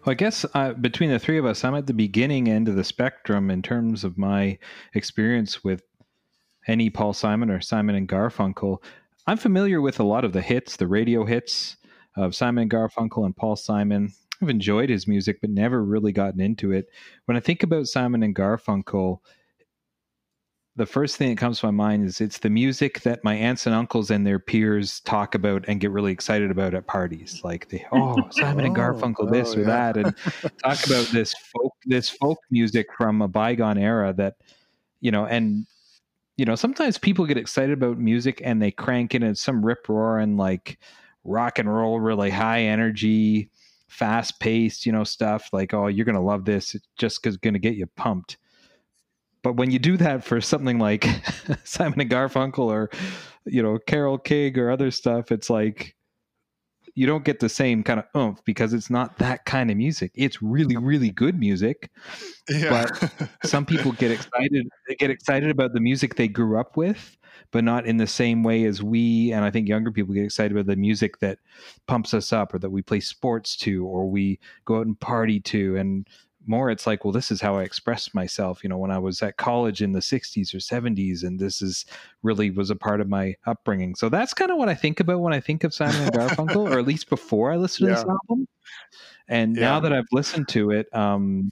Well, 0.04 0.10
I 0.10 0.16
guess 0.16 0.44
uh, 0.52 0.74
between 0.74 1.08
the 1.08 1.18
three 1.18 1.38
of 1.38 1.46
us, 1.46 1.64
I'm 1.64 1.74
at 1.74 1.86
the 1.86 1.94
beginning 1.94 2.46
end 2.46 2.68
of 2.68 2.76
the 2.76 2.84
spectrum 2.84 3.50
in 3.50 3.62
terms 3.62 4.04
of 4.04 4.18
my 4.18 4.58
experience 4.92 5.64
with 5.64 5.82
any 6.66 6.90
Paul 6.90 7.14
Simon 7.14 7.48
or 7.48 7.62
Simon 7.62 7.94
and 7.94 8.06
Garfunkel. 8.06 8.82
I'm 9.26 9.38
familiar 9.38 9.80
with 9.80 9.98
a 9.98 10.04
lot 10.04 10.26
of 10.26 10.34
the 10.34 10.42
hits, 10.42 10.76
the 10.76 10.86
radio 10.86 11.24
hits 11.24 11.78
of 12.16 12.34
Simon 12.34 12.68
Garfunkel 12.68 13.24
and 13.24 13.34
Paul 13.34 13.56
Simon. 13.56 14.12
I've 14.42 14.50
enjoyed 14.50 14.90
his 14.90 15.08
music, 15.08 15.40
but 15.40 15.48
never 15.48 15.82
really 15.82 16.12
gotten 16.12 16.40
into 16.42 16.70
it. 16.70 16.84
When 17.24 17.38
I 17.38 17.40
think 17.40 17.62
about 17.62 17.86
Simon 17.86 18.22
and 18.22 18.36
Garfunkel, 18.36 19.20
the 20.76 20.86
first 20.86 21.16
thing 21.16 21.30
that 21.30 21.38
comes 21.38 21.60
to 21.60 21.66
my 21.66 21.70
mind 21.70 22.04
is 22.04 22.20
it's 22.20 22.38
the 22.38 22.50
music 22.50 23.02
that 23.02 23.22
my 23.22 23.34
aunts 23.34 23.66
and 23.66 23.74
uncles 23.74 24.10
and 24.10 24.26
their 24.26 24.40
peers 24.40 25.00
talk 25.00 25.36
about 25.36 25.64
and 25.68 25.80
get 25.80 25.92
really 25.92 26.10
excited 26.10 26.50
about 26.50 26.74
at 26.74 26.86
parties. 26.88 27.40
Like 27.44 27.68
they, 27.68 27.86
oh, 27.92 28.16
Simon 28.30 28.64
and 28.64 28.76
oh, 28.76 28.80
Garfunkel, 28.80 29.30
this 29.30 29.50
oh, 29.50 29.58
or 29.58 29.60
yeah. 29.60 29.92
that, 29.92 29.96
and 29.96 30.16
talk 30.58 30.84
about 30.84 31.06
this 31.12 31.32
folk, 31.52 31.72
this 31.84 32.08
folk 32.08 32.38
music 32.50 32.88
from 32.96 33.22
a 33.22 33.28
bygone 33.28 33.78
era 33.78 34.12
that, 34.14 34.34
you 35.00 35.12
know, 35.12 35.26
and 35.26 35.66
you 36.36 36.44
know, 36.44 36.56
sometimes 36.56 36.98
people 36.98 37.26
get 37.26 37.36
excited 37.36 37.72
about 37.72 37.98
music 37.98 38.42
and 38.44 38.60
they 38.60 38.72
crank 38.72 39.14
in 39.14 39.22
at 39.22 39.38
some 39.38 39.64
rip 39.64 39.88
roaring 39.88 40.36
like 40.36 40.80
rock 41.22 41.60
and 41.60 41.72
roll, 41.72 42.00
really 42.00 42.30
high 42.30 42.62
energy, 42.62 43.48
fast 43.86 44.40
paced, 44.40 44.84
you 44.84 44.90
know, 44.90 45.04
stuff 45.04 45.50
like, 45.52 45.72
oh, 45.72 45.86
you're 45.86 46.04
gonna 46.04 46.20
love 46.20 46.44
this, 46.44 46.74
it's 46.74 46.88
just 46.98 47.22
gonna 47.22 47.60
get 47.60 47.76
you 47.76 47.86
pumped 47.94 48.38
but 49.44 49.56
when 49.56 49.70
you 49.70 49.78
do 49.78 49.96
that 49.98 50.24
for 50.24 50.40
something 50.40 50.80
like 50.80 51.06
Simon 51.64 52.00
and 52.00 52.10
Garfunkel 52.10 52.58
or 52.58 52.90
you 53.44 53.62
know 53.62 53.78
Carole 53.86 54.18
King 54.18 54.58
or 54.58 54.70
other 54.70 54.90
stuff, 54.90 55.30
it's 55.30 55.48
like 55.48 55.94
you 56.94 57.06
don't 57.06 57.24
get 57.24 57.40
the 57.40 57.48
same 57.48 57.82
kind 57.82 58.00
of 58.00 58.06
oomph 58.16 58.42
because 58.44 58.72
it's 58.72 58.88
not 58.88 59.18
that 59.18 59.44
kind 59.44 59.70
of 59.70 59.76
music. 59.76 60.12
It's 60.14 60.40
really, 60.40 60.76
really 60.76 61.10
good 61.10 61.38
music. 61.38 61.90
Yeah. 62.48 62.86
But 62.88 63.28
some 63.44 63.66
people 63.66 63.92
get 63.92 64.12
excited. 64.12 64.68
They 64.88 64.94
get 64.94 65.10
excited 65.10 65.50
about 65.50 65.72
the 65.72 65.80
music 65.80 66.14
they 66.14 66.28
grew 66.28 66.58
up 66.58 66.76
with, 66.76 67.16
but 67.50 67.64
not 67.64 67.84
in 67.84 67.96
the 67.96 68.06
same 68.06 68.44
way 68.44 68.64
as 68.64 68.82
we. 68.82 69.32
And 69.32 69.44
I 69.44 69.50
think 69.50 69.68
younger 69.68 69.90
people 69.90 70.14
get 70.14 70.24
excited 70.24 70.52
about 70.52 70.66
the 70.66 70.76
music 70.76 71.18
that 71.18 71.38
pumps 71.88 72.14
us 72.14 72.32
up, 72.32 72.54
or 72.54 72.60
that 72.60 72.70
we 72.70 72.80
play 72.80 73.00
sports 73.00 73.56
to, 73.56 73.84
or 73.84 74.08
we 74.08 74.38
go 74.64 74.78
out 74.78 74.86
and 74.86 74.98
party 74.98 75.40
to. 75.40 75.76
And 75.76 76.08
more 76.46 76.70
it's 76.70 76.86
like 76.86 77.04
well 77.04 77.12
this 77.12 77.30
is 77.30 77.40
how 77.40 77.56
i 77.56 77.62
expressed 77.62 78.14
myself 78.14 78.62
you 78.62 78.68
know 78.68 78.78
when 78.78 78.90
i 78.90 78.98
was 78.98 79.22
at 79.22 79.36
college 79.36 79.82
in 79.82 79.92
the 79.92 80.00
60s 80.00 80.54
or 80.54 80.58
70s 80.60 81.22
and 81.22 81.38
this 81.38 81.62
is 81.62 81.84
really 82.22 82.50
was 82.50 82.70
a 82.70 82.76
part 82.76 83.00
of 83.00 83.08
my 83.08 83.34
upbringing. 83.46 83.94
So 83.94 84.08
that's 84.08 84.34
kind 84.34 84.50
of 84.50 84.58
what 84.58 84.68
i 84.68 84.74
think 84.74 85.00
about 85.00 85.20
when 85.20 85.32
i 85.32 85.40
think 85.40 85.64
of 85.64 85.74
simon 85.74 86.02
and 86.02 86.12
garfunkel 86.12 86.56
or 86.56 86.78
at 86.78 86.86
least 86.86 87.08
before 87.08 87.52
i 87.52 87.56
listened 87.56 87.88
to 87.88 87.94
this 87.94 88.04
album. 88.04 88.46
And 89.28 89.54
Yeah. 89.56 89.60
now 89.62 89.80
that 89.80 89.92
i've 89.92 90.04
listened 90.12 90.48
to 90.48 90.70
it 90.70 90.86
um 90.94 91.50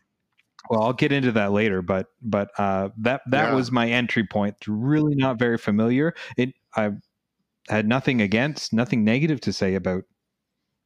well 0.70 0.82
i'll 0.82 0.92
get 0.92 1.12
into 1.12 1.32
that 1.32 1.52
later 1.52 1.82
but 1.82 2.06
but 2.22 2.50
uh 2.58 2.90
that 2.98 3.22
that 3.30 3.50
Yeah. 3.50 3.54
was 3.54 3.70
my 3.72 3.88
entry 3.88 4.26
point. 4.26 4.56
Really 4.66 5.14
not 5.14 5.38
very 5.38 5.58
familiar. 5.58 6.14
It 6.36 6.54
i 6.76 6.90
had 7.68 7.86
nothing 7.86 8.20
against 8.20 8.72
nothing 8.72 9.04
negative 9.04 9.40
to 9.42 9.52
say 9.52 9.74
about 9.74 10.04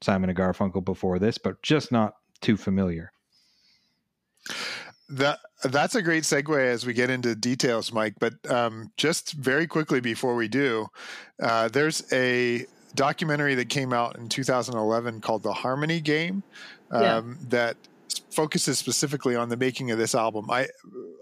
simon 0.03 0.29
and 0.31 0.39
garfunkel 0.39 0.85
before 0.85 1.19
this 1.19 1.39
but 1.39 1.61
just 1.63 1.91
not 1.91 2.15
too 2.43 2.57
familiar 2.57 3.11
That 5.09 5.39
that's 5.63 5.95
a 5.95 6.03
great 6.03 6.25
segue 6.25 6.59
as 6.59 6.85
we 6.85 6.93
get 6.93 7.11
into 7.11 7.35
details, 7.37 7.93
Mike. 7.93 8.15
But 8.19 8.35
um, 8.51 8.91
just 8.97 9.33
very 9.35 9.67
quickly 9.69 10.01
before 10.01 10.35
we 10.35 10.49
do, 10.49 10.89
uh, 11.41 11.69
there's 11.69 12.13
a 12.13 12.67
documentary 12.97 13.55
that 13.55 13.69
came 13.69 13.93
out 13.93 14.19
in 14.19 14.29
2011 14.29 15.21
called 15.21 15.45
"The 15.45 15.53
Harmony 15.53 16.01
Game" 16.01 16.43
um, 16.91 17.03
Yeah. 17.03 17.23
that 17.51 17.77
focuses 18.33 18.79
specifically 18.79 19.37
on 19.37 19.49
the 19.49 19.57
making 19.57 19.91
of 19.93 19.99
this 19.99 20.15
album. 20.15 20.51
I 20.51 20.67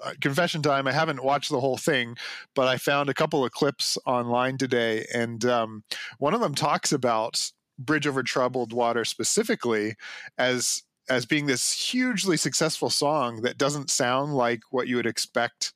uh, 0.02 0.14
confession 0.20 0.62
time, 0.62 0.86
I 0.86 0.92
haven't 0.92 1.22
watched 1.22 1.50
the 1.50 1.60
whole 1.60 1.76
thing, 1.76 2.16
but 2.54 2.66
I 2.66 2.78
found 2.78 3.10
a 3.10 3.14
couple 3.14 3.44
of 3.44 3.52
clips 3.52 3.98
online 4.06 4.56
today, 4.56 5.04
and 5.14 5.44
um, 5.44 5.84
one 6.18 6.32
of 6.32 6.40
them 6.40 6.54
talks 6.54 6.90
about 6.92 7.50
"Bridge 7.78 8.06
Over 8.06 8.22
Troubled 8.22 8.72
Water" 8.72 9.04
specifically 9.04 9.94
as 10.38 10.82
as 11.08 11.26
being 11.26 11.46
this 11.46 11.73
hugely 11.73 12.37
successful 12.37 12.90
song 12.90 13.42
that 13.42 13.58
doesn't 13.58 13.90
sound 13.90 14.34
like 14.34 14.61
what 14.70 14.88
you 14.88 14.96
would 14.96 15.06
expect 15.06 15.73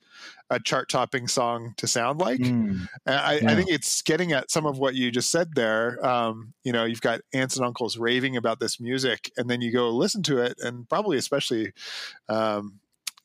a 0.49 0.59
chart 0.59 0.89
topping 0.89 1.27
song 1.27 1.73
to 1.77 1.87
sound 1.87 2.19
like. 2.19 2.39
Mm. 2.39 2.87
And 3.05 3.15
I, 3.15 3.33
Yeah. 3.35 3.51
I 3.51 3.55
think 3.55 3.69
it's 3.69 4.01
getting 4.01 4.31
at 4.31 4.49
some 4.49 4.65
of 4.65 4.79
what 4.79 4.95
you 4.95 5.11
just 5.11 5.31
said 5.31 5.53
there. 5.53 6.03
Um, 6.05 6.53
you 6.63 6.71
know, 6.71 6.85
you've 6.85 7.01
got 7.01 7.21
aunts 7.33 7.55
and 7.55 7.65
uncles 7.65 7.97
raving 7.97 8.35
about 8.35 8.59
this 8.59 8.79
music, 8.79 9.31
and 9.37 9.49
then 9.49 9.61
you 9.61 9.71
go 9.71 9.89
listen 9.91 10.23
to 10.23 10.39
it, 10.39 10.57
and 10.59 10.89
probably 10.89 11.17
especially 11.17 11.71
um, 12.27 12.79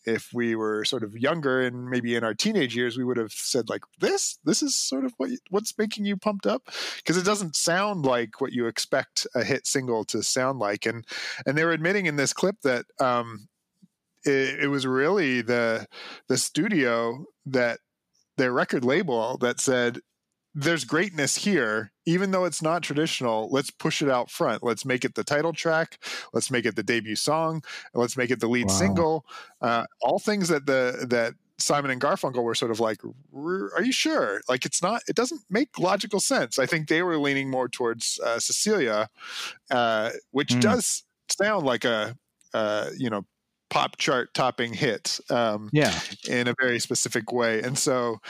if 0.06 0.32
we 0.32 0.54
were 0.54 0.84
sort 0.84 1.02
of 1.02 1.16
younger 1.16 1.60
and 1.60 1.88
maybe 1.88 2.14
in 2.14 2.24
our 2.24 2.34
teenage 2.34 2.76
years, 2.76 2.96
we 2.96 3.04
would 3.04 3.16
have 3.16 3.32
said 3.32 3.68
like, 3.68 3.82
"This, 4.00 4.38
this 4.44 4.62
is 4.62 4.76
sort 4.76 5.04
of 5.04 5.14
what 5.16 5.30
you, 5.30 5.38
what's 5.50 5.76
making 5.78 6.04
you 6.04 6.16
pumped 6.16 6.46
up," 6.46 6.68
because 6.96 7.16
it 7.16 7.24
doesn't 7.24 7.56
sound 7.56 8.04
like 8.04 8.40
what 8.40 8.52
you 8.52 8.66
expect 8.66 9.26
a 9.34 9.44
hit 9.44 9.66
single 9.66 10.04
to 10.06 10.22
sound 10.22 10.58
like. 10.58 10.86
And 10.86 11.06
and 11.46 11.56
they 11.56 11.64
were 11.64 11.72
admitting 11.72 12.06
in 12.06 12.16
this 12.16 12.32
clip 12.32 12.56
that 12.62 12.86
um, 13.00 13.48
it, 14.24 14.64
it 14.64 14.68
was 14.68 14.86
really 14.86 15.40
the 15.40 15.86
the 16.28 16.36
studio 16.36 17.24
that 17.46 17.80
their 18.36 18.52
record 18.52 18.84
label 18.84 19.38
that 19.38 19.60
said 19.60 20.00
there's 20.54 20.84
greatness 20.84 21.36
here 21.36 21.92
even 22.06 22.30
though 22.30 22.44
it's 22.44 22.62
not 22.62 22.82
traditional 22.82 23.48
let's 23.50 23.70
push 23.70 24.00
it 24.02 24.08
out 24.08 24.30
front 24.30 24.62
let's 24.62 24.84
make 24.84 25.04
it 25.04 25.14
the 25.14 25.24
title 25.24 25.52
track 25.52 25.98
let's 26.32 26.50
make 26.50 26.64
it 26.64 26.76
the 26.76 26.82
debut 26.82 27.16
song 27.16 27.62
let's 27.94 28.16
make 28.16 28.30
it 28.30 28.40
the 28.40 28.48
lead 28.48 28.70
Wow. 28.70 28.70
single 28.70 29.24
uh, 29.62 29.84
all 30.02 30.18
things 30.18 30.48
that 30.48 30.66
the 30.66 31.06
that 31.08 31.34
simon 31.58 31.90
and 31.90 32.00
garfunkel 32.00 32.42
were 32.42 32.54
sort 32.54 32.70
of 32.72 32.80
like 32.80 33.00
are 33.34 33.82
you 33.82 33.92
sure 33.92 34.40
like 34.48 34.64
it's 34.66 34.82
not 34.82 35.02
it 35.08 35.14
doesn't 35.16 35.40
make 35.50 35.78
logical 35.78 36.20
sense 36.20 36.58
i 36.58 36.66
think 36.66 36.88
they 36.88 37.02
were 37.02 37.16
leaning 37.18 37.48
more 37.50 37.68
towards 37.68 38.18
uh, 38.24 38.38
cecilia 38.40 39.08
uh, 39.70 40.10
which 40.30 40.58
Mm. 40.58 40.60
does 40.60 41.04
sound 41.30 41.64
like 41.66 41.84
a 41.84 42.16
uh, 42.54 42.90
you 42.96 43.10
know 43.10 43.24
pop 43.70 43.96
chart 43.98 44.32
topping 44.34 44.72
hit 44.74 45.18
um, 45.30 45.72
Yeah. 45.72 46.00
in 46.28 46.48
a 46.48 46.54
very 46.60 46.78
specific 46.78 47.32
way. 47.32 47.62
And 47.62 47.78
so, 47.78 48.20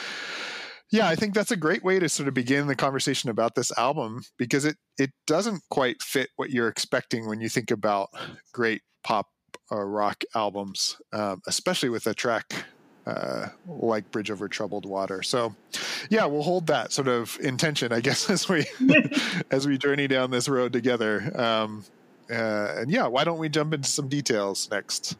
yeah, 0.90 1.08
I 1.08 1.16
think 1.16 1.34
that's 1.34 1.50
a 1.50 1.56
great 1.56 1.82
way 1.82 1.98
to 1.98 2.08
sort 2.08 2.28
of 2.28 2.34
begin 2.34 2.66
the 2.66 2.76
conversation 2.76 3.30
about 3.30 3.54
this 3.54 3.76
album 3.76 4.22
because 4.36 4.64
it 4.64 4.76
it 4.98 5.10
doesn't 5.26 5.62
quite 5.70 6.02
fit 6.02 6.30
what 6.36 6.50
you're 6.50 6.68
expecting 6.68 7.26
when 7.26 7.40
you 7.40 7.48
think 7.48 7.70
about 7.70 8.10
great 8.52 8.82
pop 9.02 9.26
or 9.70 9.88
rock 9.88 10.22
albums, 10.34 10.96
um, 11.12 11.40
especially 11.46 11.88
with 11.88 12.06
a 12.06 12.14
track. 12.14 12.64
Uh, 13.06 13.48
like 13.66 14.10
Bridge 14.10 14.30
Over 14.30 14.48
Troubled 14.48 14.86
Water. 14.86 15.22
So, 15.22 15.54
yeah, 16.08 16.24
we'll 16.24 16.42
hold 16.42 16.68
that 16.68 16.90
sort 16.90 17.06
of 17.06 17.38
intention, 17.42 17.92
I 17.92 18.00
guess, 18.00 18.30
as 18.30 18.48
we 18.48 18.64
as 19.50 19.66
we 19.66 19.76
journey 19.76 20.08
down 20.08 20.30
this 20.30 20.48
road 20.48 20.72
together. 20.72 21.30
Um, 21.38 21.84
uh, 22.30 22.76
and 22.78 22.90
yeah, 22.90 23.06
why 23.06 23.24
don't 23.24 23.38
we 23.38 23.50
jump 23.50 23.74
into 23.74 23.90
some 23.90 24.08
details 24.08 24.70
next? 24.70 25.18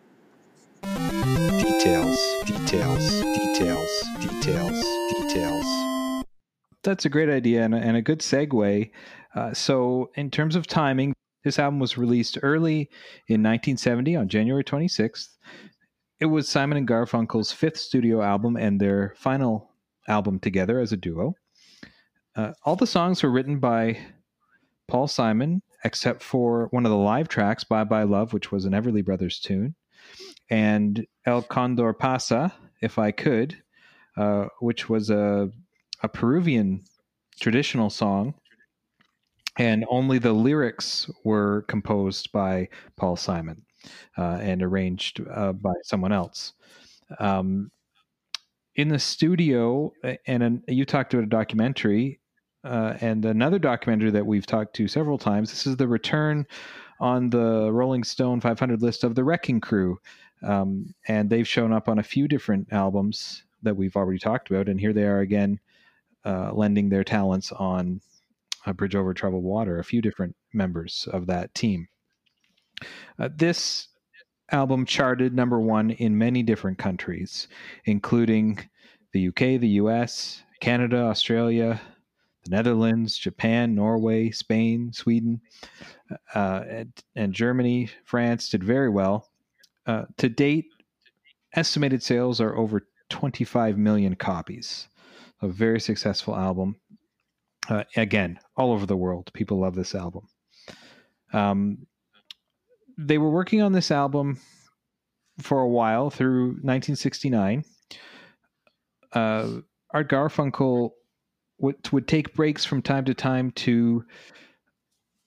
Details, 0.83 2.19
details, 2.47 3.11
details, 3.21 4.05
details, 4.21 4.85
details. 5.35 6.25
That's 6.83 7.05
a 7.05 7.09
great 7.09 7.29
idea 7.29 7.63
and 7.63 7.75
a, 7.75 7.79
and 7.79 7.97
a 7.97 8.03
good 8.03 8.21
segue. 8.21 8.91
Uh, 9.35 9.55
so, 9.55 10.11
in 10.15 10.31
terms 10.31 10.55
of 10.55 10.67
timing, 10.67 11.13
this 11.43 11.59
album 11.59 11.81
was 11.81 11.99
released 11.99 12.39
early 12.43 12.89
in 13.29 13.43
1970 13.43 14.17
on 14.17 14.29
January 14.29 14.65
26th. 14.65 15.29
It 16.21 16.27
was 16.27 16.49
Simon 16.49 16.79
and 16.79 16.89
Garfunkel's 16.89 17.53
fifth 17.53 17.77
studio 17.77 18.23
album 18.23 18.57
and 18.57 18.81
their 18.81 19.15
final 19.17 19.71
album 20.09 20.39
together 20.39 20.79
as 20.79 20.93
a 20.93 20.97
duo. 20.97 21.35
Uh, 22.37 22.53
all 22.65 22.77
the 22.77 22.87
songs 22.87 23.23
were 23.23 23.31
written 23.31 23.59
by 23.59 23.99
Paul 24.89 25.09
Simon, 25.09 25.63
except 25.85 26.23
for 26.23 26.69
one 26.71 26.87
of 26.87 26.91
the 26.91 26.97
live 26.97 27.29
tracks, 27.29 27.65
Bye 27.65 27.85
Bye 27.85 28.05
Love, 28.05 28.33
which 28.33 28.53
was 28.53 28.65
an 28.65 28.73
Everly 28.73 29.05
Brothers 29.05 29.41
tune 29.41 29.75
and 30.51 31.07
El 31.27 31.43
Condor 31.43 31.93
Pasa, 31.93 32.53
if 32.83 32.99
I 32.99 33.11
could, 33.11 33.63
uh, 34.17 34.47
which 34.61 34.89
was 34.89 35.11
a, 35.11 35.51
a 36.03 36.09
Peruvian 36.09 36.85
traditional 37.41 37.91
song. 37.91 38.35
And 39.57 39.85
only 39.89 40.19
the 40.19 40.33
lyrics 40.33 41.09
were 41.23 41.63
composed 41.69 42.33
by 42.33 42.69
Paul 42.97 43.17
Simon 43.17 43.63
uh, 44.19 44.39
and 44.41 44.63
arranged 44.63 45.21
uh, 45.33 45.53
by 45.53 45.75
someone 45.85 46.13
else. 46.13 46.55
Um, 47.19 47.71
in 48.77 48.89
the 48.89 48.99
studio, 48.99 49.93
and 50.27 50.43
an, 50.43 50.65
you 50.67 50.85
talked 50.85 51.15
about 51.15 51.25
a 51.25 51.29
documentary, 51.29 52.21
uh, 52.65 52.95
and 53.01 53.25
another 53.25 53.59
documentary 53.59 54.11
that 54.11 54.27
we've 54.27 54.47
talked 54.47 54.75
to 54.77 54.89
several 54.89 55.19
times. 55.19 55.51
This 55.51 55.67
is 55.67 55.77
the 55.77 55.87
return 55.87 56.47
on 56.99 57.31
the 57.31 57.71
Rolling 57.71 58.03
Stone 58.03 58.41
500 58.41 58.83
list 58.83 59.05
of 59.05 59.15
the 59.15 59.23
Wrecking 59.23 59.61
Crew, 59.61 59.99
um, 60.43 60.95
and 61.07 61.31
they've 61.31 61.47
shown 61.47 61.73
up 61.73 61.89
on 61.89 61.99
a 61.99 62.03
few 62.03 62.27
different 62.27 62.73
albums 62.73 63.45
that 63.65 63.77
we've 63.77 63.97
already 63.97 64.19
talked 64.19 64.51
about, 64.51 64.69
and 64.69 64.81
here 64.81 64.93
they 64.93 65.05
are 65.05 65.21
again, 65.21 65.61
uh, 66.25 66.53
lending 66.53 66.89
their 66.89 67.05
talents 67.05 67.53
on 67.53 68.01
a 68.67 68.73
Bridge 68.73 68.95
Over 68.95 69.13
Troubled 69.13 69.45
Water. 69.45 69.79
A 69.79 69.85
few 69.85 70.01
different 70.01 70.35
members 70.53 71.09
of 71.13 71.27
that 71.27 71.55
team. 71.55 71.89
Uh, 73.19 73.29
this 73.35 73.89
album 74.51 74.85
charted 74.87 75.35
number 75.35 75.61
one 75.61 75.91
in 75.91 76.17
many 76.17 76.43
different 76.43 76.79
countries, 76.79 77.49
including 77.85 78.59
the 79.13 79.29
UK, 79.29 79.61
the 79.61 79.79
US, 79.81 80.43
Canada, 80.61 80.99
Australia, 80.99 81.81
the 82.45 82.51
Netherlands, 82.51 83.17
Japan, 83.17 83.75
Norway, 83.75 84.31
Spain, 84.31 84.93
Sweden, 84.93 85.41
uh, 86.35 86.65
and, 86.69 86.93
and 87.17 87.33
Germany, 87.33 87.91
France 88.05 88.49
did 88.49 88.63
very 88.63 88.89
well. 88.89 89.31
Uh, 89.87 90.05
to 90.19 90.29
date, 90.29 90.67
estimated 91.55 92.03
sales 92.03 92.41
are 92.41 92.57
over 92.57 92.87
25 93.15 93.79
million 93.79 94.17
copies. 94.17 94.89
A 95.41 95.47
very 95.47 95.79
successful 95.79 96.35
album. 96.35 96.75
Uh, 97.69 97.85
again, 97.97 98.41
all 98.57 98.73
over 98.73 98.87
the 98.87 98.97
world, 98.97 99.31
people 99.33 99.61
love 99.61 99.77
this 99.77 99.95
album. 99.95 100.27
Um, 101.33 101.87
they 102.99 103.19
were 103.19 103.31
working 103.31 103.63
on 103.63 103.71
this 103.71 103.93
album 103.93 104.41
for 105.41 105.61
a 105.61 105.69
while 105.69 106.11
through 106.11 106.47
1969. 106.63 107.65
Uh, 109.13 109.49
Art 109.93 110.11
Garfunkel 110.11 110.91
would 111.59 111.77
would 111.93 112.09
take 112.09 112.35
breaks 112.35 112.65
from 112.65 112.83
time 112.83 113.05
to 113.05 113.15
time 113.15 113.53
to 113.53 114.05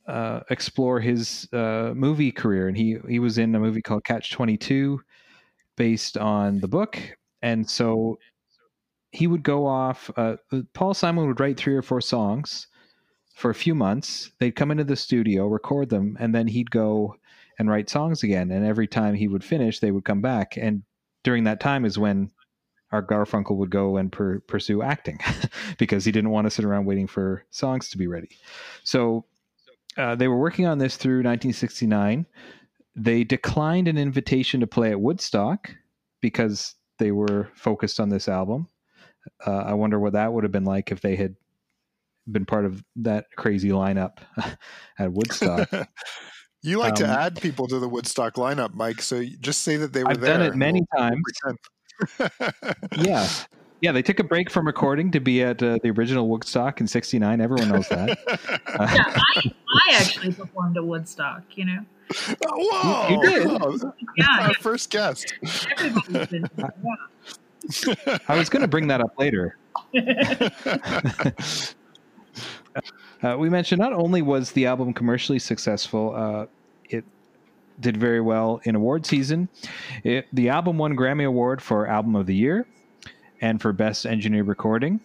uh, 0.10 0.42
explore 0.50 1.00
his 1.00 1.48
uh, 1.54 1.94
movie 1.96 2.34
career, 2.34 2.68
and 2.68 2.76
he 2.76 2.98
he 3.08 3.20
was 3.20 3.38
in 3.38 3.56
a 3.56 3.60
movie 3.62 3.82
called 3.82 4.04
Catch 4.04 4.32
Twenty 4.32 4.58
Two, 4.58 5.00
based 5.78 6.18
on 6.18 6.60
the 6.60 6.68
book, 6.68 7.00
and 7.42 7.70
so 7.70 8.20
he 9.12 9.28
would 9.28 9.44
go 9.44 9.66
off. 9.66 10.12
Uh, 10.16 10.38
Paul 10.74 10.94
Simon 10.94 11.28
would 11.28 11.40
write 11.40 11.58
three 11.58 11.76
or 11.76 11.82
four 11.82 12.02
songs 12.02 12.68
for 13.36 13.50
a 13.50 13.56
few 13.56 13.76
months. 13.76 14.32
They'd 14.40 14.56
come 14.56 14.72
into 14.72 14.84
the 14.84 14.96
studio, 14.96 15.48
record 15.48 15.90
them, 15.90 16.18
and 16.20 16.34
then 16.34 16.48
he'd 16.48 16.72
go 16.72 17.16
and 17.60 17.70
write 17.70 17.90
songs 17.90 18.24
again. 18.24 18.52
And 18.52 18.66
every 18.66 18.88
time 18.88 19.16
he 19.16 19.28
would 19.28 19.44
finish, 19.44 19.80
they 19.80 19.92
would 19.92 20.06
come 20.06 20.22
back. 20.22 20.58
And 20.58 20.84
during 21.24 21.46
that 21.46 21.60
time 21.60 21.86
is 21.86 21.98
when 21.98 22.32
Art 22.92 23.10
Garfunkel 23.10 23.56
would 23.58 23.70
go 23.70 23.98
and 23.98 24.12
per- 24.12 24.40
pursue 24.42 24.82
acting 24.82 25.20
because 25.78 26.06
he 26.06 26.12
didn't 26.12 26.30
want 26.30 26.46
to 26.46 26.52
sit 26.52 26.66
around 26.66 26.86
waiting 26.86 27.08
for 27.08 27.46
songs 27.50 27.90
to 27.90 27.98
be 27.98 28.08
ready. 28.08 28.30
So 28.84 29.26
uh, 29.98 30.16
they 30.16 30.28
were 30.28 30.38
working 30.38 30.66
on 30.66 30.78
this 30.78 30.96
through 30.96 31.18
1969. 31.18 32.26
they 32.96 33.24
declined 33.24 33.88
an 33.88 33.98
invitation 33.98 34.60
to 34.60 34.68
play 34.68 34.92
at 34.92 35.02
Woodstock 35.02 35.70
because 36.22 36.76
they 37.00 37.12
were 37.12 37.50
focused 37.54 38.00
on 38.00 38.10
this 38.10 38.28
album. 38.28 38.68
Uh, 39.46 39.52
I 39.58 39.74
wonder 39.74 40.00
what 40.00 40.14
that 40.14 40.32
would 40.32 40.44
have 40.44 40.52
been 40.52 40.64
like 40.66 40.92
if 40.92 41.02
they 41.02 41.16
had 41.16 41.36
been 42.32 42.46
part 42.46 42.66
of 42.66 42.84
that 42.98 43.26
crazy 43.36 43.70
lineup 43.70 44.18
at 45.00 45.12
Woodstock. 45.12 45.70
you 46.62 46.80
like 46.80 46.94
Um, 46.94 46.98
to 46.98 47.08
add 47.08 47.42
people 47.42 47.68
to 47.68 47.80
the 47.80 47.88
Woodstock 47.88 48.36
lineup, 48.36 48.74
Mike. 48.74 49.02
So 49.02 49.24
just 49.40 49.62
say 49.64 49.78
that 49.78 49.94
they 49.94 50.04
were 50.04 50.16
there. 50.16 50.34
I've 50.34 50.40
done 50.40 50.48
it 50.48 50.56
many 50.56 50.84
we'll- 50.98 51.12
we'll 51.12 51.56
times. 52.20 52.42
yeah. 52.98 53.28
Yeah, 53.80 53.92
they 53.92 54.02
took 54.02 54.20
a 54.20 54.24
break 54.24 54.50
from 54.50 54.66
recording 54.66 55.12
to 55.12 55.20
be 55.20 55.44
at 55.44 55.62
uh, 55.62 55.78
the 55.84 55.92
original 55.92 56.28
Woodstock 56.28 56.82
in 56.82 56.88
'69. 56.88 57.40
Everyone 57.40 57.70
knows 57.70 57.88
that. 57.90 58.10
Uh, 58.28 58.88
Yeah, 58.92 59.04
I, 59.16 59.54
I 59.92 59.96
actually 59.98 60.34
performed 60.34 60.78
at 60.78 60.84
Woodstock. 60.86 61.44
You 61.56 61.66
know, 61.66 61.86
Whoa! 62.44 63.08
You- 63.10 63.16
you 63.16 63.30
did? 63.30 63.48
Oh, 63.62 63.94
yeah, 64.18 64.38
our 64.48 64.54
first 64.56 64.90
guest. 64.90 65.34
been. 66.30 66.50
Yeah. 66.58 68.18
I 68.30 68.38
was 68.38 68.48
going 68.50 68.62
to 68.62 68.68
bring 68.68 68.88
that 68.88 69.02
up 69.02 69.18
later. 69.20 69.58
Uh, 73.24 73.36
we 73.36 73.50
mentioned 73.50 73.80
not 73.80 73.92
only 73.94 74.22
was 74.22 74.52
the 74.52 74.68
album 74.68 74.94
commercially 74.94 75.40
successful, 75.40 76.14
uh, 76.16 76.46
it 76.92 77.04
did 77.80 77.98
very 77.98 78.22
well 78.22 78.62
in 78.66 78.76
award 78.76 79.04
season. 79.08 79.50
It, 80.04 80.28
the 80.32 80.50
album 80.50 80.78
won 80.78 80.96
Grammy 80.96 81.26
Award 81.26 81.60
for 81.60 81.88
Album 81.88 82.16
of 82.16 82.28
the 82.28 82.36
Year 82.36 82.68
and 83.42 83.60
for 83.60 83.74
Best 83.74 84.06
Engineered 84.06 84.46
Recording. 84.48 85.00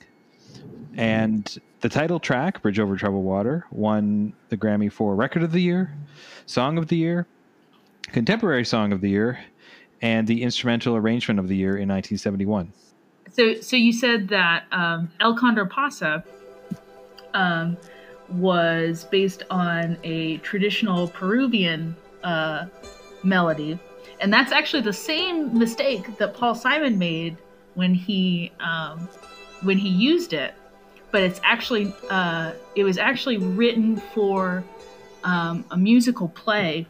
And 0.96 1.58
the 1.80 1.88
title 1.88 2.20
track, 2.20 2.62
Bridge 2.62 2.78
Over 2.78 2.96
Troubled 2.96 3.24
Water, 3.24 3.66
won 3.70 4.32
the 4.48 4.56
Grammy 4.56 4.90
for 4.90 5.14
Record 5.14 5.42
of 5.42 5.52
the 5.52 5.60
Year, 5.60 5.94
Song 6.46 6.78
of 6.78 6.88
the 6.88 6.96
Year, 6.96 7.26
Contemporary 8.08 8.64
Song 8.64 8.92
of 8.92 9.00
the 9.00 9.10
Year, 9.10 9.38
and 10.00 10.26
the 10.26 10.42
Instrumental 10.42 10.96
Arrangement 10.96 11.40
of 11.40 11.48
the 11.48 11.56
Year 11.56 11.70
in 11.70 11.88
1971. 11.88 12.72
So, 13.32 13.60
so 13.60 13.76
you 13.76 13.92
said 13.92 14.28
that 14.28 14.64
um, 14.72 15.10
El 15.20 15.34
Condor 15.36 15.64
Pasa 15.64 16.22
um, 17.32 17.76
was 18.28 19.04
based 19.04 19.44
on 19.50 19.96
a 20.04 20.36
traditional 20.38 21.08
Peruvian 21.08 21.96
uh, 22.22 22.66
melody, 23.22 23.78
and 24.20 24.32
that's 24.32 24.52
actually 24.52 24.82
the 24.82 24.92
same 24.92 25.56
mistake 25.58 26.18
that 26.18 26.34
Paul 26.34 26.54
Simon 26.54 26.98
made 26.98 27.36
when 27.74 27.94
he 27.94 28.52
um, 28.60 29.08
when 29.62 29.78
he 29.78 29.88
used 29.88 30.32
it. 30.32 30.54
But 31.12 31.22
it's 31.22 31.40
actually 31.44 31.94
uh, 32.10 32.52
it 32.74 32.82
was 32.82 32.98
actually 32.98 33.38
written 33.38 33.98
for 33.98 34.64
um, 35.22 35.64
a 35.70 35.76
musical 35.76 36.28
play 36.28 36.86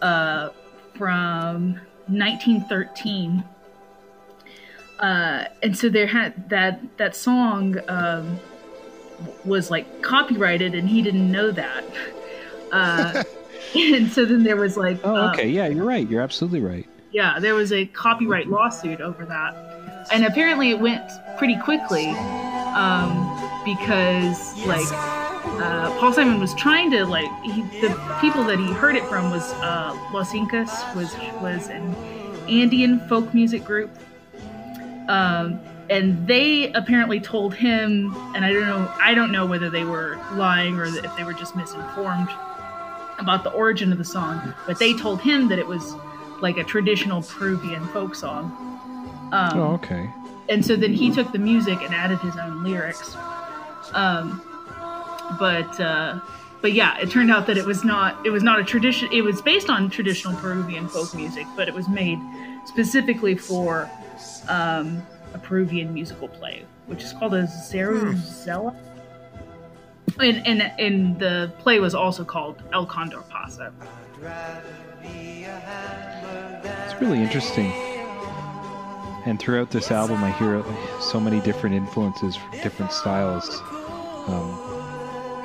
uh, 0.00 0.48
from 0.94 1.74
1913 2.06 3.44
uh, 5.00 5.44
and 5.62 5.76
so 5.76 5.88
there 5.88 6.06
had 6.06 6.50
that 6.50 6.80
that 6.98 7.16
song 7.16 7.76
um, 7.88 8.38
was 9.44 9.70
like 9.70 10.02
copyrighted, 10.02 10.74
and 10.74 10.88
he 10.88 11.00
didn't 11.00 11.30
know 11.30 11.50
that. 11.50 11.84
Uh, 12.70 13.24
and 13.74 14.12
so 14.12 14.26
then 14.26 14.44
there 14.44 14.56
was 14.56 14.76
like, 14.76 15.00
Oh, 15.02 15.16
uh, 15.16 15.32
okay. 15.32 15.48
Yeah, 15.48 15.68
you're 15.68 15.86
right. 15.86 16.08
You're 16.08 16.20
absolutely 16.22 16.60
right. 16.60 16.86
yeah, 17.12 17.40
there 17.40 17.54
was 17.54 17.72
a 17.72 17.86
copyright 17.86 18.48
lawsuit 18.48 19.00
over 19.00 19.24
that, 19.24 20.06
and 20.12 20.26
apparently 20.26 20.70
it 20.70 20.78
went 20.78 21.10
pretty 21.38 21.56
quickly 21.56 22.14
um, 22.74 23.62
because 23.64 24.56
like 24.66 24.86
uh, 25.60 25.96
Paul 25.98 26.12
Simon 26.12 26.40
was 26.40 26.54
trying 26.54 26.90
to 26.92 27.04
like 27.04 27.30
he, 27.42 27.62
the 27.80 27.88
people 28.20 28.44
that 28.44 28.58
he 28.58 28.72
heard 28.72 28.96
it 28.96 29.04
from 29.04 29.30
was 29.30 29.52
uh, 29.54 29.96
Los 30.12 30.34
Incas 30.34 30.70
was 30.94 31.14
was 31.40 31.68
an 31.68 31.94
Andean 32.48 33.00
folk 33.08 33.32
music 33.34 33.64
group, 33.64 33.90
um, 35.08 35.60
and 35.88 36.26
they 36.26 36.72
apparently 36.72 37.20
told 37.20 37.54
him, 37.54 38.14
and 38.34 38.44
I 38.44 38.52
don't 38.52 38.66
know 38.66 38.92
I 39.00 39.14
don't 39.14 39.32
know 39.32 39.46
whether 39.46 39.70
they 39.70 39.84
were 39.84 40.18
lying 40.32 40.76
or 40.76 40.84
if 40.84 41.16
they 41.16 41.24
were 41.24 41.34
just 41.34 41.56
misinformed 41.56 42.28
about 43.18 43.44
the 43.44 43.50
origin 43.50 43.92
of 43.92 43.98
the 43.98 44.04
song, 44.04 44.54
but 44.66 44.78
they 44.78 44.94
told 44.94 45.20
him 45.20 45.48
that 45.48 45.58
it 45.58 45.66
was 45.66 45.94
like 46.40 46.56
a 46.56 46.64
traditional 46.64 47.22
Peruvian 47.22 47.86
folk 47.88 48.14
song. 48.14 48.50
Um, 49.32 49.58
Oh, 49.58 49.72
okay. 49.74 50.10
And 50.50 50.66
so 50.66 50.74
then 50.74 50.92
he 50.92 51.10
took 51.10 51.30
the 51.32 51.38
music 51.38 51.80
and 51.80 51.94
added 51.94 52.18
his 52.18 52.36
own 52.36 52.64
lyrics. 52.64 53.14
Um, 53.92 54.42
but 55.38 55.80
uh, 55.80 56.20
but 56.60 56.72
yeah, 56.72 56.98
it 56.98 57.10
turned 57.10 57.30
out 57.30 57.46
that 57.46 57.56
it 57.56 57.64
was 57.64 57.84
not 57.84 58.26
it 58.26 58.30
was 58.30 58.42
not 58.42 58.58
a 58.58 58.64
tradition. 58.64 59.08
It 59.12 59.22
was 59.22 59.40
based 59.40 59.70
on 59.70 59.88
traditional 59.90 60.34
Peruvian 60.36 60.88
folk 60.88 61.14
music, 61.14 61.46
but 61.56 61.68
it 61.68 61.74
was 61.74 61.88
made 61.88 62.18
specifically 62.66 63.36
for 63.36 63.88
um, 64.48 65.02
a 65.34 65.38
Peruvian 65.38 65.94
musical 65.94 66.28
play, 66.28 66.64
which 66.86 67.04
is 67.04 67.12
called 67.12 67.34
a 67.34 67.44
Zarzuela. 67.44 68.74
And, 70.18 70.46
and 70.46 70.62
and 70.78 71.18
the 71.18 71.52
play 71.60 71.78
was 71.78 71.94
also 71.94 72.24
called 72.24 72.62
El 72.72 72.84
Condor 72.86 73.22
Pasa. 73.30 73.72
It's 76.84 77.00
really 77.00 77.22
interesting. 77.22 77.89
And 79.26 79.38
throughout 79.38 79.70
this 79.70 79.90
album, 79.90 80.24
I 80.24 80.30
hear 80.32 80.64
so 81.00 81.20
many 81.20 81.40
different 81.40 81.74
influences, 81.76 82.38
different 82.62 82.92
styles. 82.92 83.60
Um, 84.26 84.58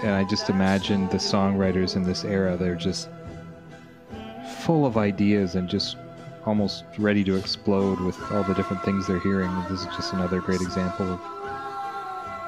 and 0.04 0.12
I 0.12 0.24
just 0.24 0.50
imagine 0.50 1.08
the 1.10 1.18
songwriters 1.18 1.96
in 1.96 2.04
this 2.04 2.24
era, 2.24 2.56
they're 2.58 2.76
just 2.76 3.10
full 4.62 4.86
of 4.86 4.98
ideas 4.98 5.56
and 5.56 5.68
just 5.70 5.98
almost 6.46 6.84
ready 6.98 7.24
to 7.24 7.36
explode 7.36 8.00
with 8.00 8.20
all 8.32 8.44
the 8.44 8.54
different 8.54 8.84
things 8.84 9.08
they're 9.08 9.20
hearing. 9.20 9.52
This 9.70 9.82
is 9.82 9.88
just 9.88 10.14
another 10.14 10.40
great 10.42 10.62
example 10.62 11.14
of. 11.14 11.20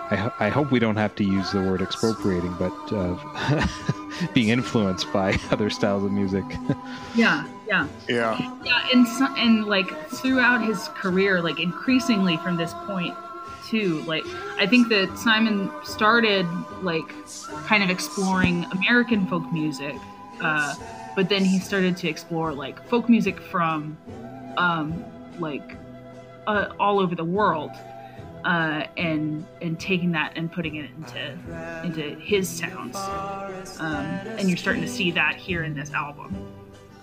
I, 0.09 0.15
ho- 0.15 0.33
I 0.39 0.47
hope 0.49 0.71
we 0.71 0.79
don't 0.79 0.95
have 0.95 1.15
to 1.15 1.23
use 1.25 1.51
the 1.51 1.59
word 1.59 1.81
expropriating, 1.81 2.53
but 2.57 2.71
uh, 2.93 3.67
being 4.33 4.49
influenced 4.49 5.11
by 5.11 5.37
other 5.51 5.69
styles 5.69 6.03
of 6.03 6.11
music. 6.11 6.45
Yeah, 7.15 7.45
yeah. 7.67 7.88
Yeah. 8.08 8.56
Yeah, 8.63 8.88
and 8.93 9.08
so, 9.08 9.27
and 9.36 9.65
like 9.65 9.89
throughout 10.10 10.63
his 10.63 10.88
career, 10.89 11.41
like 11.41 11.60
increasingly 11.60 12.38
from 12.38 12.58
this 12.58 12.73
point 12.86 13.15
too, 13.67 14.01
like 14.03 14.23
I 14.58 14.65
think 14.65 14.88
that 14.89 15.17
Simon 15.17 15.69
started 15.84 16.47
like 16.82 17.08
kind 17.65 17.84
of 17.84 17.89
exploring 17.89 18.65
American 18.71 19.27
folk 19.27 19.51
music, 19.51 19.95
uh, 20.41 20.75
but 21.15 21.30
then 21.30 21.43
he 21.43 21.60
started 21.60 21.97
to 21.97 22.08
explore 22.08 22.53
like 22.53 22.86
folk 22.88 23.10
music 23.10 23.39
from 23.39 23.97
um, 24.58 25.03
like 25.39 25.75
uh, 26.47 26.73
all 26.80 26.99
over 26.99 27.15
the 27.15 27.25
world, 27.25 27.71
uh, 28.45 28.84
and 28.95 29.45
and 29.62 29.80
taking 29.80 30.12
that 30.13 30.32
and 30.38 30.51
putting 30.51 30.75
it 30.75 30.89
into 30.95 31.84
into 31.84 32.17
his 32.21 32.47
sounds, 32.47 32.95
um, 33.80 34.06
and 34.38 34.47
you're 34.47 34.58
starting 34.58 34.82
to 34.82 34.88
see 34.88 35.12
that 35.12 35.36
here 35.36 35.63
in 35.63 35.75
this 35.75 35.91
album. 35.91 36.57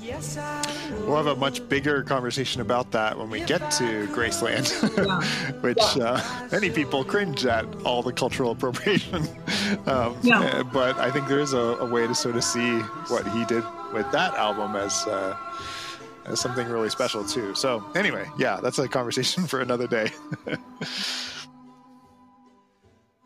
We'll 0.04 1.16
have 1.16 1.26
a 1.26 1.36
much 1.36 1.66
bigger 1.68 2.02
conversation 2.02 2.60
about 2.60 2.90
that 2.92 3.18
when 3.18 3.30
we 3.30 3.40
get 3.40 3.70
to 3.72 4.06
Graceland, 4.08 4.68
Yeah. 4.98 5.52
which 5.60 5.78
uh, 5.98 6.20
many 6.52 6.70
people 6.70 7.04
cringe 7.04 7.46
at 7.46 7.64
all 7.84 8.02
the 8.02 8.12
cultural 8.12 8.50
appropriation. 8.50 9.26
um, 9.86 10.16
Yeah. 10.22 10.40
uh, 10.40 10.62
But 10.64 10.98
I 10.98 11.10
think 11.10 11.26
there 11.28 11.40
is 11.40 11.52
a, 11.54 11.58
a 11.58 11.86
way 11.86 12.06
to 12.06 12.14
sort 12.14 12.36
of 12.36 12.44
see 12.44 12.78
what 13.08 13.26
he 13.28 13.44
did 13.46 13.64
with 13.92 14.10
that 14.12 14.34
album 14.34 14.76
as, 14.76 15.06
uh, 15.06 15.36
as 16.26 16.38
something 16.40 16.68
really 16.68 16.90
special, 16.90 17.24
too. 17.24 17.54
So, 17.54 17.82
anyway, 17.94 18.26
yeah, 18.38 18.60
that's 18.62 18.78
a 18.78 18.88
conversation 18.88 19.46
for 19.50 19.60
another 19.60 19.86
day. 19.86 20.10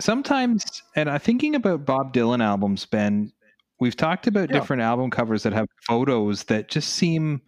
sometimes 0.01 0.63
and 0.95 1.11
i'm 1.11 1.19
thinking 1.19 1.57
about 1.57 1.85
bob 1.85 2.13
dylan 2.15 2.41
albums 2.41 2.87
ben 2.87 3.33
we've 3.81 3.97
talked 3.97 4.27
about 4.27 4.49
Yeah. 4.51 4.59
different 4.59 4.83
album 4.83 5.11
covers 5.11 5.43
that 5.45 5.53
have 5.53 5.69
photos 5.87 6.45
that 6.45 6.69
just 6.69 6.91
seem 6.95 7.43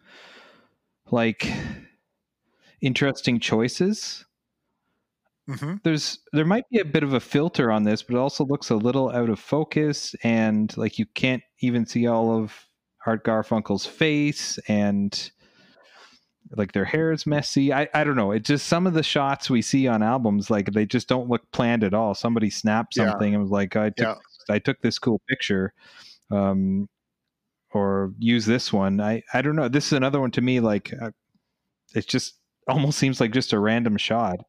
like 1.10 1.50
interesting 2.80 3.38
choices 3.40 4.24
hmm 5.48 5.74
there's 5.82 6.18
there 6.32 6.44
might 6.44 6.64
be 6.70 6.78
a 6.78 6.84
bit 6.84 7.02
of 7.02 7.12
a 7.12 7.20
filter 7.20 7.70
on 7.72 7.82
this 7.84 8.02
but 8.02 8.14
it 8.14 8.18
also 8.18 8.44
looks 8.44 8.70
a 8.70 8.76
little 8.76 9.10
out 9.10 9.28
of 9.28 9.38
focus 9.40 10.14
and 10.22 10.76
like 10.76 10.98
you 10.98 11.06
can't 11.14 11.42
even 11.60 11.84
see 11.86 12.06
all 12.06 12.30
of 12.36 12.66
art 13.06 13.24
garfunkel's 13.24 13.86
face 13.86 14.58
and 14.68 15.30
like 16.56 16.72
their 16.72 16.84
hair 16.84 17.10
is 17.12 17.26
messy 17.26 17.72
i 17.72 17.88
i 17.94 18.04
don't 18.04 18.16
know 18.16 18.30
it 18.32 18.44
just 18.44 18.66
some 18.66 18.86
of 18.86 18.92
the 18.94 19.02
shots 19.02 19.48
we 19.50 19.62
see 19.62 19.86
on 19.88 20.02
albums 20.02 20.50
like 20.50 20.72
they 20.72 20.84
just 20.86 21.08
don't 21.08 21.28
look 21.28 21.50
planned 21.52 21.82
at 21.84 21.94
all 21.94 22.14
somebody 22.14 22.50
snapped 22.50 22.96
Yeah. 22.96 23.10
something 23.10 23.34
and 23.34 23.42
was 23.42 23.50
like 23.50 23.76
i 23.76 23.90
took 23.90 24.06
Yeah. 24.48 24.54
i 24.54 24.58
took 24.58 24.80
this 24.82 24.98
cool 24.98 25.20
picture 25.28 25.72
um 26.30 26.88
or 27.72 28.12
use 28.18 28.46
this 28.46 28.72
one. 28.72 29.00
I 29.00 29.22
i 29.32 29.42
don't 29.42 29.56
know. 29.56 29.68
This 29.68 29.86
is 29.86 29.92
another 29.92 30.20
one 30.20 30.30
to 30.32 30.40
me 30.40 30.60
like 30.60 30.92
uh, 31.00 31.10
it 31.94 32.06
just 32.06 32.34
almost 32.68 32.98
seems 32.98 33.20
like 33.20 33.32
just 33.32 33.52
a 33.52 33.58
random 33.58 33.96
shot 33.96 34.40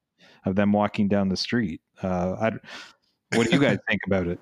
of 0.45 0.55
them 0.55 0.71
walking 0.71 1.07
down 1.07 1.29
the 1.29 1.37
street. 1.37 1.81
Uh 2.01 2.35
I, 2.39 2.51
what 3.35 3.47
do 3.47 3.55
you 3.55 3.61
guys 3.61 3.77
think 3.87 4.01
about 4.05 4.27
it? 4.27 4.39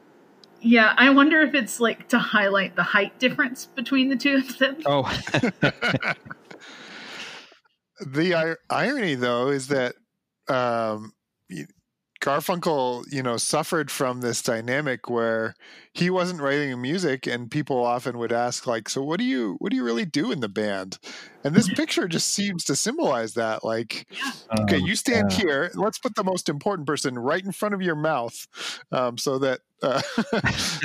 Yeah, 0.61 0.93
I 0.97 1.09
wonder 1.11 1.41
if 1.41 1.53
it's 1.53 1.79
like 1.79 2.09
to 2.09 2.19
highlight 2.19 2.75
the 2.75 2.83
height 2.83 3.17
difference 3.19 3.65
between 3.65 4.09
the 4.09 4.17
two 4.17 4.37
of 4.37 4.57
them. 4.57 4.77
Oh, 4.85 5.03
the 8.05 8.33
ir- 8.33 8.59
irony, 8.69 9.15
though, 9.15 9.47
is 9.49 9.67
that 9.69 9.95
um, 10.49 11.13
y- 11.49 11.65
Garfunkel, 12.21 13.11
you 13.11 13.23
know, 13.23 13.37
suffered 13.37 13.89
from 13.89 14.21
this 14.21 14.41
dynamic 14.41 15.09
where 15.09 15.55
he 15.93 16.09
wasn't 16.09 16.41
writing 16.41 16.81
music, 16.81 17.25
and 17.27 17.49
people 17.49 17.83
often 17.83 18.17
would 18.17 18.33
ask, 18.33 18.67
like, 18.67 18.89
"So, 18.89 19.01
what 19.01 19.19
do 19.19 19.25
you, 19.25 19.55
what 19.59 19.71
do 19.71 19.77
you 19.77 19.83
really 19.83 20.05
do 20.05 20.31
in 20.31 20.41
the 20.41 20.49
band?" 20.49 20.99
And 21.43 21.55
this 21.55 21.71
picture 21.73 22.07
just 22.07 22.27
seems 22.27 22.65
to 22.65 22.75
symbolize 22.75 23.35
that. 23.35 23.63
Like, 23.63 24.05
okay, 24.59 24.77
um, 24.77 24.85
you 24.85 24.95
stand 24.95 25.31
yeah. 25.31 25.37
here. 25.37 25.71
Let's 25.75 25.97
put 25.97 26.15
the 26.15 26.23
most 26.23 26.49
important 26.49 26.87
person 26.87 27.17
right 27.17 27.43
in 27.43 27.53
front 27.53 27.73
of 27.73 27.81
your 27.81 27.95
mouth, 27.95 28.47
um, 28.91 29.17
so 29.17 29.39
that. 29.39 29.61
Uh, 29.81 30.01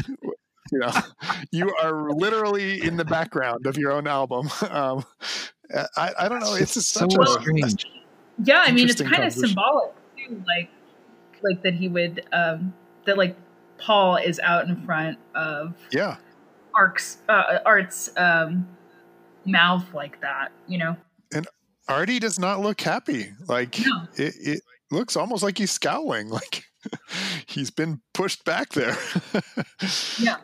You 0.72 0.78
know, 0.78 0.92
you 1.52 1.74
are 1.82 2.10
literally 2.10 2.82
in 2.82 2.96
the 2.96 3.04
background 3.04 3.66
of 3.66 3.76
your 3.76 3.92
own 3.92 4.06
album. 4.06 4.48
Um, 4.70 5.04
I, 5.96 6.10
I 6.18 6.28
don't 6.28 6.40
know. 6.40 6.54
It's 6.54 6.74
just 6.74 6.90
so 6.90 7.00
such 7.08 7.16
a 7.16 7.26
strange. 7.26 7.86
Yeah, 8.42 8.62
I 8.66 8.72
mean 8.72 8.88
it's 8.88 9.00
kind 9.00 9.24
of 9.24 9.32
symbolic 9.32 9.92
too, 10.16 10.42
like 10.46 10.68
like 11.44 11.62
that 11.62 11.74
he 11.74 11.88
would 11.88 12.26
um 12.32 12.72
that 13.04 13.18
like 13.18 13.36
Paul 13.78 14.16
is 14.16 14.40
out 14.40 14.68
in 14.68 14.84
front 14.84 15.18
of 15.34 15.74
yeah. 15.90 16.16
Art's 16.74 17.18
uh, 17.28 17.58
Art's 17.64 18.10
um 18.16 18.66
mouth 19.44 19.84
like 19.94 20.20
that, 20.20 20.52
you 20.66 20.78
know. 20.78 20.96
And 21.32 21.46
Artie 21.88 22.18
does 22.18 22.38
not 22.38 22.60
look 22.60 22.80
happy. 22.80 23.32
Like 23.46 23.78
No. 23.84 24.06
it, 24.16 24.34
it 24.40 24.62
looks 24.90 25.16
almost 25.16 25.42
like 25.42 25.58
he's 25.58 25.70
scowling. 25.70 26.30
Like 26.34 26.64
he's 27.46 27.70
been 27.70 28.02
pushed 28.12 28.44
back 28.44 28.70
there. 28.70 28.96
Yeah. 30.18 30.36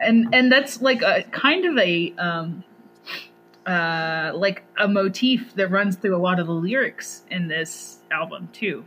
And 0.00 0.34
and 0.34 0.50
that's 0.50 0.80
like 0.80 1.02
a 1.02 1.22
kind 1.32 1.64
of 1.66 1.76
a 1.76 2.14
um 2.18 2.64
uh 3.66 4.32
like 4.34 4.64
a 4.78 4.88
motif 4.88 5.54
that 5.54 5.68
runs 5.70 5.96
through 5.96 6.16
a 6.16 6.22
lot 6.22 6.38
of 6.40 6.46
the 6.46 6.52
lyrics 6.52 7.22
in 7.30 7.48
this 7.48 7.98
album 8.10 8.48
too 8.52 8.84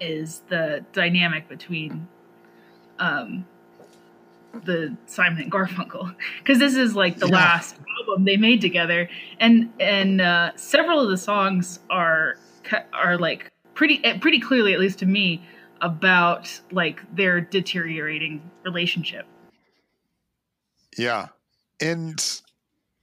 is 0.00 0.42
the 0.48 0.84
dynamic 0.92 1.48
between 1.48 2.08
um 2.98 3.46
the 4.64 4.96
Simon 5.06 5.42
and 5.42 5.52
Garfunkel. 5.52 6.14
Because 6.38 6.58
this 6.58 6.76
is 6.76 6.94
like 6.94 7.18
the 7.18 7.26
Yeah. 7.26 7.34
last 7.36 7.76
album 8.00 8.24
they 8.24 8.36
made 8.36 8.60
together. 8.60 9.08
And 9.40 9.72
and 9.80 10.20
uh 10.20 10.52
several 10.56 11.00
of 11.00 11.08
the 11.10 11.16
songs 11.16 11.80
are 11.90 12.36
are 12.92 13.18
like 13.18 13.50
pretty 13.74 14.00
eh, 14.04 14.18
pretty 14.18 14.40
clearly 14.40 14.72
at 14.72 14.80
least 14.80 14.98
to 15.00 15.06
me 15.06 15.42
about 15.80 16.60
like 16.70 17.02
their 17.14 17.40
deteriorating 17.40 18.48
relationship. 18.64 19.26
Yeah, 20.96 21.28
and 21.80 22.40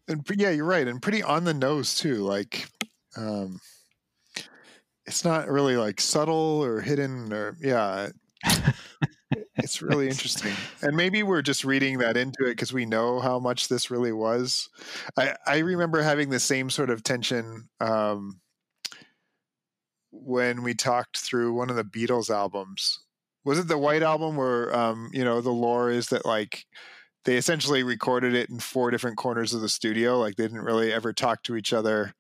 and 0.08 0.26
yeah, 0.36 0.50
you're 0.52 0.66
right, 0.66 0.88
and 0.88 1.02
pretty 1.02 1.22
on 1.22 1.44
the 1.44 1.54
nose 1.54 1.96
too. 1.96 2.24
Like, 2.24 2.68
um, 3.18 3.60
it's 5.06 5.26
not 5.26 5.48
really 5.48 5.78
like 5.78 6.00
subtle 6.00 6.64
or 6.64 6.82
hidden 6.82 7.32
or 7.34 7.58
yeah. 7.62 8.10
It's 9.56 9.82
really 9.82 10.08
interesting, 10.08 10.54
and 10.82 10.96
maybe 10.96 11.24
we're 11.24 11.42
just 11.42 11.64
reading 11.64 12.00
that 12.00 12.18
into 12.18 12.46
it 12.46 12.52
because 12.52 12.74
we 12.74 12.86
know 12.86 13.20
how 13.20 13.40
much 13.40 13.68
this 13.68 13.92
really 13.92 14.12
was. 14.12 14.70
I 15.18 15.36
I 15.46 15.58
remember 15.60 16.02
having 16.02 16.30
the 16.30 16.40
same 16.40 16.70
sort 16.70 16.90
of 16.90 17.04
tension 17.04 17.70
um, 17.80 18.40
when 20.12 20.64
we 20.64 20.74
talked 20.74 21.18
through 21.18 21.54
one 21.54 21.70
of 21.70 21.76
the 21.76 21.84
Beatles 21.84 22.30
albums. 22.30 23.00
Was 23.44 23.60
it 23.60 23.68
the 23.68 23.78
White 23.78 24.04
Album 24.04 24.36
where 24.36 24.76
um, 24.76 25.10
you 25.14 25.24
know 25.24 25.42
the 25.42 25.52
lore 25.52 25.90
is 25.90 26.08
that 26.08 26.26
like 26.26 26.66
they 27.26 27.38
essentially 27.38 27.84
recorded 27.84 28.34
it 28.34 28.50
in 28.50 28.60
four 28.60 28.92
different 28.92 29.18
corners 29.18 29.54
of 29.54 29.62
the 29.62 29.70
studio, 29.70 30.18
like 30.18 30.36
they 30.36 30.44
didn't 30.44 30.62
really 30.62 30.92
ever 30.92 31.14
talk 31.14 31.44
to 31.44 31.56
each 31.56 31.72
other. 31.74 32.14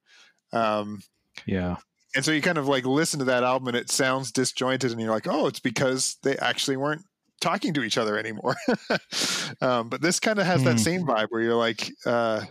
Um, 0.53 1.01
Yeah. 1.45 1.77
And 2.15 2.23
so 2.25 2.31
you 2.31 2.41
kind 2.41 2.57
of 2.57 2.67
like 2.67 2.85
listen 2.85 3.19
to 3.19 3.25
that 3.25 3.43
album 3.43 3.69
and 3.69 3.77
it 3.77 3.89
sounds 3.89 4.31
disjointed 4.31 4.91
and 4.91 4.99
you're 4.99 5.11
like 5.11 5.27
oh 5.27 5.47
it's 5.47 5.59
because 5.59 6.17
they 6.23 6.37
actually 6.37 6.77
weren't 6.77 7.03
talking 7.39 7.73
to 7.73 7.83
each 7.83 7.97
other 7.97 8.17
anymore. 8.17 8.55
Um, 9.61 9.89
but 9.89 10.01
this 10.01 10.19
kind 10.19 10.39
of 10.39 10.45
has 10.45 10.61
Hmm. 10.61 10.65
that 10.67 10.79
same 10.79 11.05
vibe 11.05 11.27
where 11.29 11.41
you're 11.41 11.55
like 11.55 11.91
uh, 12.05 12.45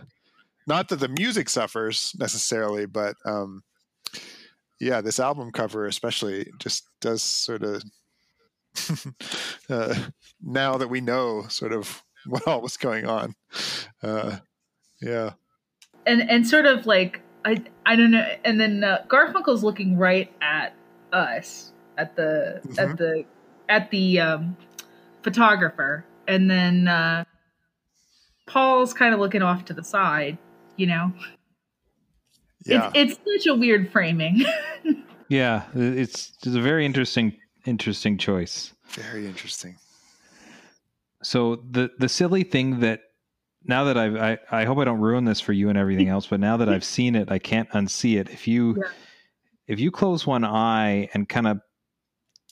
not 0.67 0.87
that 0.89 0.97
the 0.97 1.07
music 1.09 1.49
suffers 1.49 2.13
necessarily 2.19 2.85
but 2.85 3.15
um, 3.25 3.63
yeah 4.79 5.01
this 5.01 5.19
album 5.19 5.51
cover 5.51 5.85
especially 5.87 6.49
just 6.59 6.87
does 7.01 7.21
sort 7.23 7.63
of 7.63 7.83
uh, 9.69 9.95
now 10.41 10.77
that 10.77 10.89
we 10.89 11.01
know 11.01 11.43
sort 11.49 11.73
of 11.73 12.03
what 12.27 12.47
all 12.47 12.61
was 12.61 12.77
going 12.77 13.05
on. 13.05 13.33
Uh, 14.03 14.37
yeah. 15.01 15.31
And 16.05 16.21
and 16.29 16.47
sort 16.47 16.65
of 16.65 16.85
like 16.85 17.21
I 17.45 17.63
I 17.85 17.95
don't 17.95 18.11
know 18.11 18.25
and 18.45 18.59
then 18.59 18.83
uh, 18.83 19.03
Garfunkel's 19.07 19.63
looking 19.63 19.97
right 19.97 20.31
at 20.41 20.73
us 21.11 21.71
at 21.97 22.15
the 22.15 22.61
Mhm. 22.65 22.79
at 22.79 22.97
the 22.97 23.25
at 23.69 23.91
the 23.91 24.19
um 24.19 24.57
photographer 25.23 26.05
and 26.27 26.49
then 26.49 26.87
uh 26.87 27.23
Paul's 28.47 28.93
kind 28.93 29.13
of 29.13 29.19
looking 29.19 29.41
off 29.41 29.65
to 29.65 29.73
the 29.73 29.83
side 29.83 30.37
you 30.77 30.87
know 30.87 31.11
yeah 32.65 32.91
it's 32.93 33.17
it's 33.27 33.43
such 33.45 33.51
a 33.51 33.55
weird 33.55 33.91
framing 33.91 34.43
Yeah. 35.29 35.63
It's, 35.73 36.33
it's 36.43 36.55
a 36.55 36.59
very 36.59 36.85
interesting, 36.85 37.37
interesting 37.65 38.17
choice. 38.17 38.73
very 38.89 39.25
interesting 39.27 39.77
So 41.23 41.55
the 41.71 41.89
the 41.99 42.09
silly 42.09 42.43
thing 42.43 42.81
that 42.81 42.99
now 43.65 43.83
that 43.85 43.97
I've 43.97 44.15
I, 44.15 44.37
I 44.51 44.65
hope 44.65 44.77
I 44.79 44.83
don't 44.85 44.99
ruin 44.99 45.25
this 45.25 45.39
for 45.39 45.53
you 45.53 45.69
and 45.69 45.77
everything 45.77 46.07
else, 46.09 46.27
but 46.27 46.39
now 46.39 46.57
that 46.57 46.69
I've 46.69 46.83
seen 46.83 47.15
it, 47.15 47.31
I 47.31 47.39
can't 47.39 47.69
unsee 47.71 48.19
it. 48.19 48.29
If 48.29 48.47
you 48.47 48.75
Yeah. 48.77 48.89
if 49.67 49.79
you 49.79 49.91
close 49.91 50.25
one 50.27 50.43
eye 50.43 51.09
and 51.13 51.27
kind 51.29 51.47
of 51.47 51.59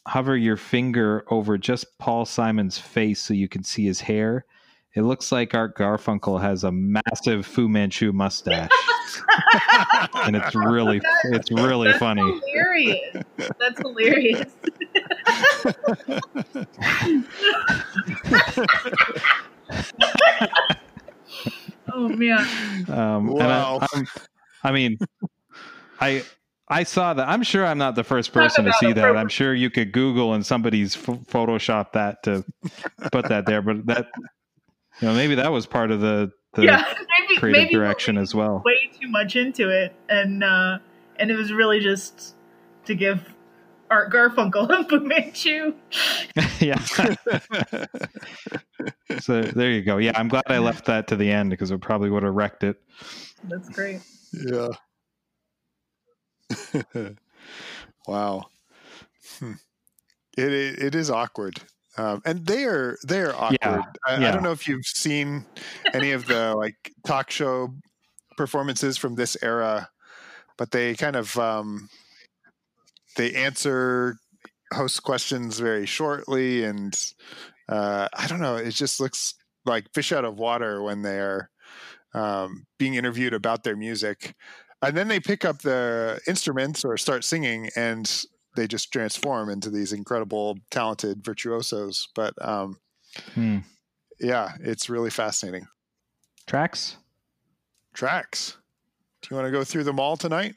hover 0.08 0.36
your 0.38 0.58
finger 0.58 1.24
over 1.30 1.58
just 1.58 1.86
Paul 2.00 2.26
Simon's 2.26 2.78
face 2.78 3.22
so 3.22 3.34
you 3.34 3.48
can 3.48 3.64
see 3.64 3.86
his 3.86 4.02
hair, 4.02 4.46
it 4.96 5.02
looks 5.02 5.32
like 5.32 5.54
Art 5.54 5.78
Garfunkel 5.78 6.42
has 6.42 6.64
a 6.64 6.72
massive 6.72 7.46
Fu 7.46 7.68
Manchu 7.68 8.12
mustache. 8.12 8.70
and 10.26 10.36
it's 10.36 10.56
really 10.56 11.02
it's 11.26 11.52
really 11.52 11.92
funny. 11.94 12.22
That's 12.22 12.40
funny. 12.40 12.42
hilarious 12.46 13.24
that's 13.60 13.80
hilarious 13.82 14.56
oh 22.00 22.10
man 22.10 22.40
Um, 22.90 23.30
and 23.30 23.38
Wow. 23.40 23.80
I, 23.82 23.88
I'm, 23.94 24.08
I 24.64 24.72
mean, 24.72 24.98
I 26.00 26.24
I 26.68 26.84
saw 26.84 27.14
that. 27.16 27.28
I'm 27.28 27.42
sure 27.44 27.66
I'm 27.66 27.78
not 27.80 27.96
the 27.96 28.04
first 28.04 28.32
person 28.32 28.66
to 28.66 28.74
see 28.74 28.94
that. 28.94 29.02
program. 29.02 29.18
I'm 29.18 29.30
sure 29.30 29.54
you 29.56 29.70
could 29.70 29.92
Google 29.92 30.34
and 30.34 30.46
somebody's 30.46 30.96
ph- 30.96 31.18
photoshopped 31.22 31.94
that 31.94 32.22
to 32.24 32.46
put 33.12 33.28
that 33.30 33.46
there. 33.48 33.62
But 33.62 33.86
that, 33.88 34.08
you 35.02 35.08
know, 35.08 35.14
maybe 35.16 35.36
that 35.36 35.52
was 35.52 35.66
part 35.66 35.90
of 35.92 36.00
the, 36.00 36.32
the 36.54 36.66
yeah 36.66 36.84
maybe 37.20 37.40
creative 37.40 37.64
maybe 37.64 37.74
direction 37.74 38.18
as 38.18 38.36
well. 38.36 38.62
way 38.66 38.92
too 39.00 39.08
much 39.10 39.36
into 39.36 39.70
it, 39.70 39.94
and 40.10 40.44
uh, 40.44 40.78
and 41.18 41.32
it 41.32 41.36
was 41.36 41.52
really 41.52 41.80
just 41.80 42.36
to 42.86 42.96
give 42.96 43.22
Art 43.90 44.12
Garfunkel 44.12 44.70
a 44.70 44.88
Fu 44.88 45.00
Manchu. 45.00 45.74
yeah. 46.60 46.80
so 49.20 49.42
there 49.42 49.72
you 49.72 49.82
go. 49.82 49.98
Yeah, 49.98 50.12
I'm 50.16 50.28
glad 50.28 50.44
I 50.48 50.60
left 50.60 50.86
that 50.86 51.08
to 51.08 51.16
the 51.16 51.32
end 51.32 51.50
because 51.50 51.72
it 51.72 51.82
probably 51.82 52.10
would 52.10 52.24
have 52.24 52.34
wrecked 52.34 52.64
it. 52.64 52.82
That's 53.46 53.70
great. 53.70 54.02
Yeah. 54.34 54.70
wow. 58.08 58.46
Hmm. 59.40 59.54
It, 60.38 60.54
it 60.54 60.80
it 60.80 60.96
is 60.96 61.10
awkward, 61.10 61.60
um, 61.98 62.22
and 62.26 62.46
they 62.46 62.66
are 62.66 62.98
they 63.08 63.22
are 63.22 63.36
awkward. 63.36 63.58
Yeah, 63.62 63.82
I, 64.06 64.16
I 64.16 64.32
don't 64.32 64.44
know 64.44 64.52
if 64.52 64.68
you've 64.68 64.86
seen 64.86 65.46
any 65.94 66.12
of 66.12 66.28
the 66.28 66.54
like 66.56 66.92
talk 67.06 67.32
show 67.32 67.74
performances 68.38 68.98
from 68.98 69.16
this 69.16 69.36
era, 69.42 69.90
but 70.58 70.72
they 70.72 70.96
kind 70.96 71.16
of 71.16 71.38
um, 71.38 71.90
they 73.16 73.34
answer 73.34 74.18
host 74.74 75.04
questions 75.04 75.60
very 75.60 75.86
shortly, 75.86 76.64
and 76.64 76.94
uh, 77.68 78.08
I 78.14 78.28
don't 78.28 78.42
know. 78.42 78.56
It 78.56 78.72
just 78.72 79.00
looks 79.00 79.36
like 79.66 79.94
fish 79.94 80.12
out 80.12 80.26
of 80.26 80.38
water 80.40 80.82
when 80.82 81.02
they're 81.02 81.50
um, 82.14 82.66
being 82.78 82.96
interviewed 82.96 83.34
about 83.34 83.64
their 83.64 83.76
music 83.76 84.34
and 84.82 84.96
then 84.96 85.08
they 85.08 85.20
pick 85.20 85.46
up 85.46 85.62
the 85.62 86.20
instruments 86.28 86.84
or 86.86 86.98
start 86.98 87.24
singing 87.24 87.70
and 87.76 88.26
they 88.56 88.68
just 88.68 88.92
transform 88.92 89.50
into 89.50 89.70
these 89.70 89.94
incredible 89.94 90.58
talented 90.72 91.24
virtuosos 91.24 92.08
but 92.16 92.34
um 92.44 92.78
Hmm. 93.34 93.58
yeah 94.20 94.54
it's 94.62 94.90
really 94.90 95.10
fascinating 95.10 95.68
Tracks. 96.48 96.98
tracks 97.94 98.58
do 99.22 99.28
you 99.30 99.36
want 99.36 99.48
to 99.48 99.52
go 99.52 99.64
through 99.64 99.84
them 99.84 100.00
all 100.00 100.16
tonight 100.18 100.56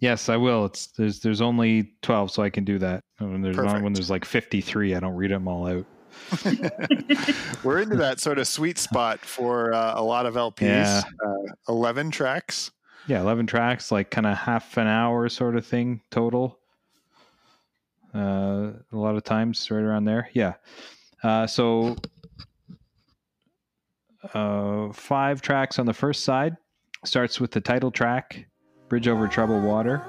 Yes, 0.00 0.28
I 0.28 0.36
will. 0.36 0.66
It's 0.66 0.88
there's 0.88 1.20
there's 1.20 1.40
only 1.40 1.92
twelve, 2.02 2.30
so 2.30 2.42
I 2.42 2.50
can 2.50 2.64
do 2.64 2.78
that. 2.78 3.02
When 3.18 3.40
there's 3.40 3.56
not, 3.56 3.82
when 3.82 3.92
there's 3.92 4.10
like 4.10 4.24
fifty 4.24 4.60
three, 4.60 4.94
I 4.94 5.00
don't 5.00 5.14
read 5.14 5.30
them 5.30 5.48
all 5.48 5.66
out. 5.66 5.86
We're 7.64 7.80
into 7.80 7.96
that 7.96 8.20
sort 8.20 8.38
of 8.38 8.46
sweet 8.46 8.78
spot 8.78 9.20
for 9.20 9.72
uh, 9.74 9.94
a 9.96 10.02
lot 10.02 10.26
of 10.26 10.34
LPs. 10.34 10.60
Yeah. 10.60 11.02
Uh, 11.24 11.52
11 11.68 12.10
tracks. 12.10 12.70
Yeah, 13.06 13.20
11 13.20 13.46
tracks, 13.46 13.92
like 13.92 14.10
kind 14.10 14.26
of 14.26 14.36
half 14.36 14.76
an 14.76 14.86
hour 14.86 15.28
sort 15.28 15.56
of 15.56 15.66
thing 15.66 16.00
total. 16.10 16.58
Uh, 18.14 18.72
a 18.92 18.96
lot 18.96 19.16
of 19.16 19.24
times 19.24 19.70
right 19.70 19.82
around 19.82 20.04
there. 20.04 20.28
Yeah. 20.32 20.54
Uh, 21.22 21.46
so 21.46 21.96
uh, 24.32 24.92
five 24.92 25.42
tracks 25.42 25.78
on 25.78 25.86
the 25.86 25.94
first 25.94 26.24
side. 26.24 26.56
Starts 27.04 27.38
with 27.38 27.50
the 27.50 27.60
title 27.60 27.90
track, 27.90 28.46
Bridge 28.88 29.08
Over 29.08 29.26
Troubled 29.26 29.64
Water. 29.64 30.02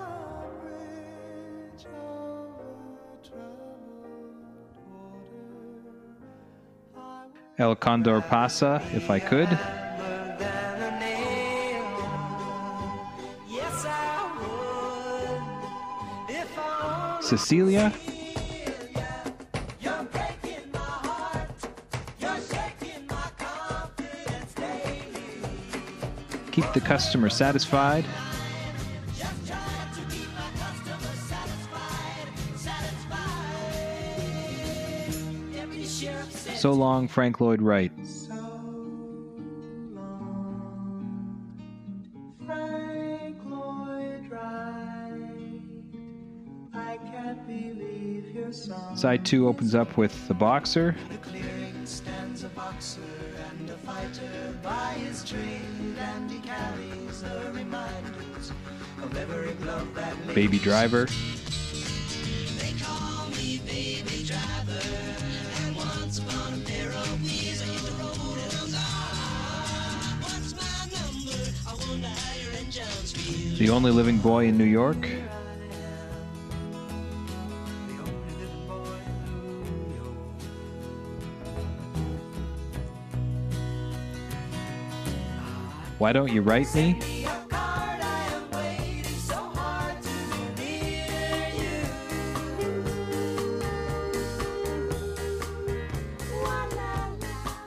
El 7.57 7.75
Condor 7.75 8.19
Pasa, 8.21 8.81
if 8.93 9.09
I 9.09 9.19
could. 9.19 9.47
Cecilia. 17.21 17.93
Keep 26.51 26.71
the 26.73 26.81
customer 26.81 27.29
satisfied. 27.29 28.05
So 36.65 36.73
long, 36.73 37.07
Frank 37.07 37.39
Lloyd 37.41 37.61
Wright. 37.61 37.91
Frank 42.43 43.37
Lloyd 43.45 44.31
Wright. 44.31 45.61
Side 48.95 49.23
two 49.23 49.47
opens 49.47 49.75
up 49.75 49.95
with 49.95 50.27
the 50.27 50.33
boxer. 50.33 50.95
The 51.11 51.17
clearing 51.19 51.85
stands 51.85 52.43
a 52.43 52.49
boxer 52.49 53.01
and 53.59 53.69
a 53.69 53.77
fighter 53.77 54.57
by 54.63 54.93
his 54.93 55.23
trade, 55.23 55.61
and 55.99 56.31
he 56.31 56.39
carries 56.39 57.21
the 57.21 57.51
reminders 57.53 58.51
of 59.03 59.15
every 59.15 59.53
glove 59.53 59.93
that 59.93 60.33
Baby 60.33 60.57
driver. 60.57 61.05
The 73.65 73.71
only 73.71 73.89
living 73.89 74.19
boy 74.19 74.45
in 74.45 74.59
New 74.59 74.63
York. 74.63 75.09
Why 85.97 86.13
don't 86.13 86.31
you 86.31 86.43
write 86.43 86.75
me? 86.75 87.25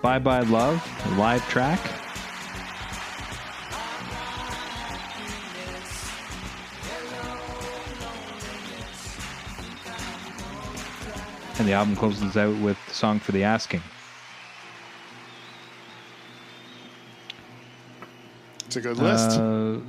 Bye 0.01 0.21
Bye 0.21 0.43
Love, 0.43 1.19
live 1.19 1.43
track. 1.49 1.98
The 11.69 11.75
album 11.75 11.95
closes 11.95 12.35
out 12.35 12.57
with 12.63 12.79
Song 12.91 13.21
for 13.21 13.33
the 13.33 13.45
Asking. 13.45 13.83
It's 18.65 18.77
a 18.77 18.81
good 18.81 18.97
list. 18.97 19.39
Uh, 19.39 19.81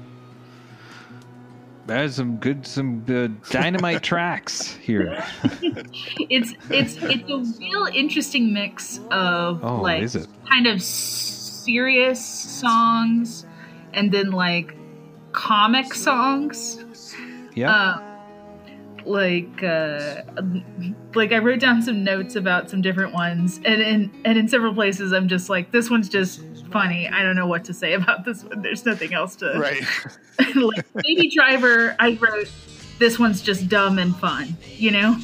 there's 1.86 2.16
some 2.16 2.36
good, 2.36 2.68
some 2.68 3.06
uh, 3.08 3.28
dynamite 3.50 4.04
tracks 4.12 4.76
here. 4.76 5.24
it's 6.30 6.54
it's 6.70 6.98
it's 7.02 7.30
a 7.30 7.60
real 7.62 7.88
interesting 7.94 8.52
mix 8.54 9.00
of 9.10 9.64
Oh, 9.64 9.82
like 9.82 10.04
is 10.04 10.18
it? 10.18 10.28
kind 10.50 10.68
of 10.68 10.82
serious 10.82 12.24
songs 12.24 13.46
and 13.94 14.12
then 14.12 14.32
like 14.32 14.76
comic 15.32 15.94
songs. 15.94 16.84
Yeah. 17.56 17.72
Uh, 17.74 18.09
like 19.06 19.64
uh 19.64 20.22
like 21.16 21.32
I 21.32 21.38
wrote 21.38 21.60
down 21.60 21.82
some 21.82 22.04
notes 22.04 22.36
about 22.36 22.70
some 22.70 22.82
different 22.82 23.14
ones 23.14 23.58
and 23.66 23.82
in 23.82 24.12
and 24.26 24.38
in 24.38 24.48
several 24.48 24.74
places 24.74 25.12
I'm 25.14 25.28
just 25.28 25.50
like 25.50 25.72
this 25.72 25.90
one's 25.90 26.10
just 26.10 26.42
funny. 26.72 27.08
I 27.08 27.24
don't 27.24 27.36
know 27.36 27.48
what 27.48 27.64
to 27.66 27.74
say 27.74 27.94
about 28.02 28.26
this 28.26 28.44
one. 28.44 28.62
There's 28.62 28.86
nothing 28.86 29.14
else 29.14 29.36
to 29.38 29.58
right. 29.60 29.84
like 30.56 30.86
Baby 31.04 31.30
Driver, 31.36 31.96
I 32.00 32.18
wrote 32.22 32.50
this 33.00 33.18
one's 33.20 33.42
just 33.42 33.68
dumb 33.70 33.98
and 34.00 34.16
fun, 34.18 34.58
you 34.78 34.92
know? 34.92 35.18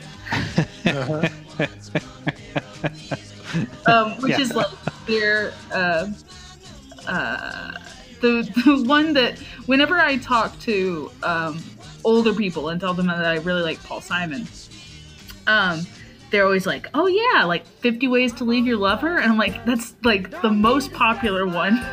um, 3.85 4.11
which 4.21 4.31
Yeah. 4.31 4.39
is 4.39 4.53
like 4.55 4.67
their 5.07 5.53
uh, 5.71 6.07
uh, 7.07 7.71
the 8.21 8.49
the 8.65 8.83
one 8.87 9.13
that 9.13 9.37
whenever 9.65 9.99
I 9.99 10.17
talk 10.17 10.57
to 10.61 11.11
um, 11.23 11.61
older 12.05 12.33
people 12.33 12.69
and 12.69 12.79
tell 12.79 12.93
them 12.93 13.07
that 13.07 13.25
I 13.25 13.37
really 13.37 13.63
like 13.63 13.83
Paul 13.83 13.99
Simon, 13.99 14.47
um, 15.47 15.85
they're 16.31 16.45
always 16.45 16.65
like, 16.65 16.87
"Oh 16.93 17.07
yeah, 17.07 17.43
like 17.43 17.65
Fifty 17.65 18.07
Ways 18.07 18.33
to 18.33 18.43
Leave 18.43 18.65
Your 18.65 18.77
Lover," 18.77 19.17
and 19.17 19.31
I'm 19.31 19.37
like, 19.37 19.65
"That's 19.65 19.95
like 20.03 20.29
the 20.41 20.49
most 20.51 20.91
popular 20.93 21.45
one," 21.45 21.83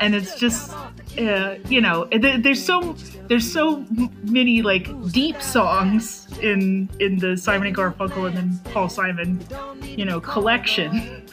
and 0.00 0.14
it's 0.14 0.38
just. 0.38 0.72
Uh, 1.18 1.56
you 1.70 1.80
know, 1.80 2.06
there, 2.12 2.36
there's 2.36 2.62
so 2.62 2.94
there's 3.28 3.50
so 3.50 3.86
many 4.24 4.60
like 4.60 4.86
deep 5.12 5.40
songs 5.40 6.26
in 6.42 6.90
in 7.00 7.16
the 7.16 7.38
Simon 7.38 7.68
and 7.68 7.76
Garfunkel 7.76 8.26
and 8.26 8.36
then 8.36 8.60
Paul 8.74 8.90
Simon, 8.90 9.40
you 9.82 10.04
know, 10.04 10.20
collection. 10.20 11.22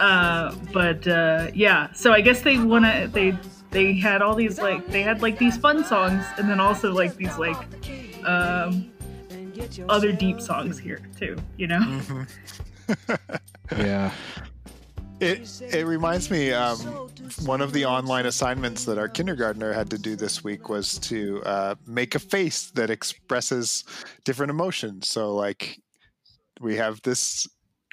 Uh, 0.00 0.52
but 0.72 1.06
uh, 1.06 1.48
yeah, 1.54 1.92
so 1.92 2.12
I 2.12 2.20
guess 2.20 2.40
they 2.40 2.58
wanna 2.58 3.06
they 3.06 3.36
they 3.74 3.92
had 3.92 4.22
all 4.22 4.34
these 4.34 4.58
like 4.58 4.86
they 4.86 5.02
had 5.02 5.20
like 5.20 5.36
these 5.36 5.56
fun 5.58 5.84
songs 5.84 6.24
and 6.38 6.48
then 6.48 6.60
also 6.60 6.92
like 6.92 7.16
these 7.16 7.36
like 7.36 7.56
um, 8.24 8.90
other 9.88 10.12
deep 10.12 10.40
songs 10.40 10.78
here 10.78 11.00
too. 11.18 11.36
You 11.58 11.66
know. 11.66 12.02
yeah. 13.76 14.12
It 15.20 15.60
it 15.72 15.86
reminds 15.86 16.30
me 16.30 16.52
um, 16.52 16.78
one 17.44 17.60
of 17.60 17.72
the 17.72 17.84
online 17.84 18.26
assignments 18.26 18.84
that 18.84 18.96
our 18.96 19.08
kindergartner 19.08 19.72
had 19.72 19.90
to 19.90 19.98
do 19.98 20.16
this 20.16 20.44
week 20.44 20.68
was 20.68 20.98
to 21.00 21.42
uh, 21.44 21.74
make 21.86 22.14
a 22.14 22.18
face 22.18 22.70
that 22.72 22.90
expresses 22.90 23.84
different 24.24 24.50
emotions. 24.50 25.08
So 25.08 25.34
like 25.34 25.80
we 26.60 26.76
have 26.76 27.02
this 27.02 27.46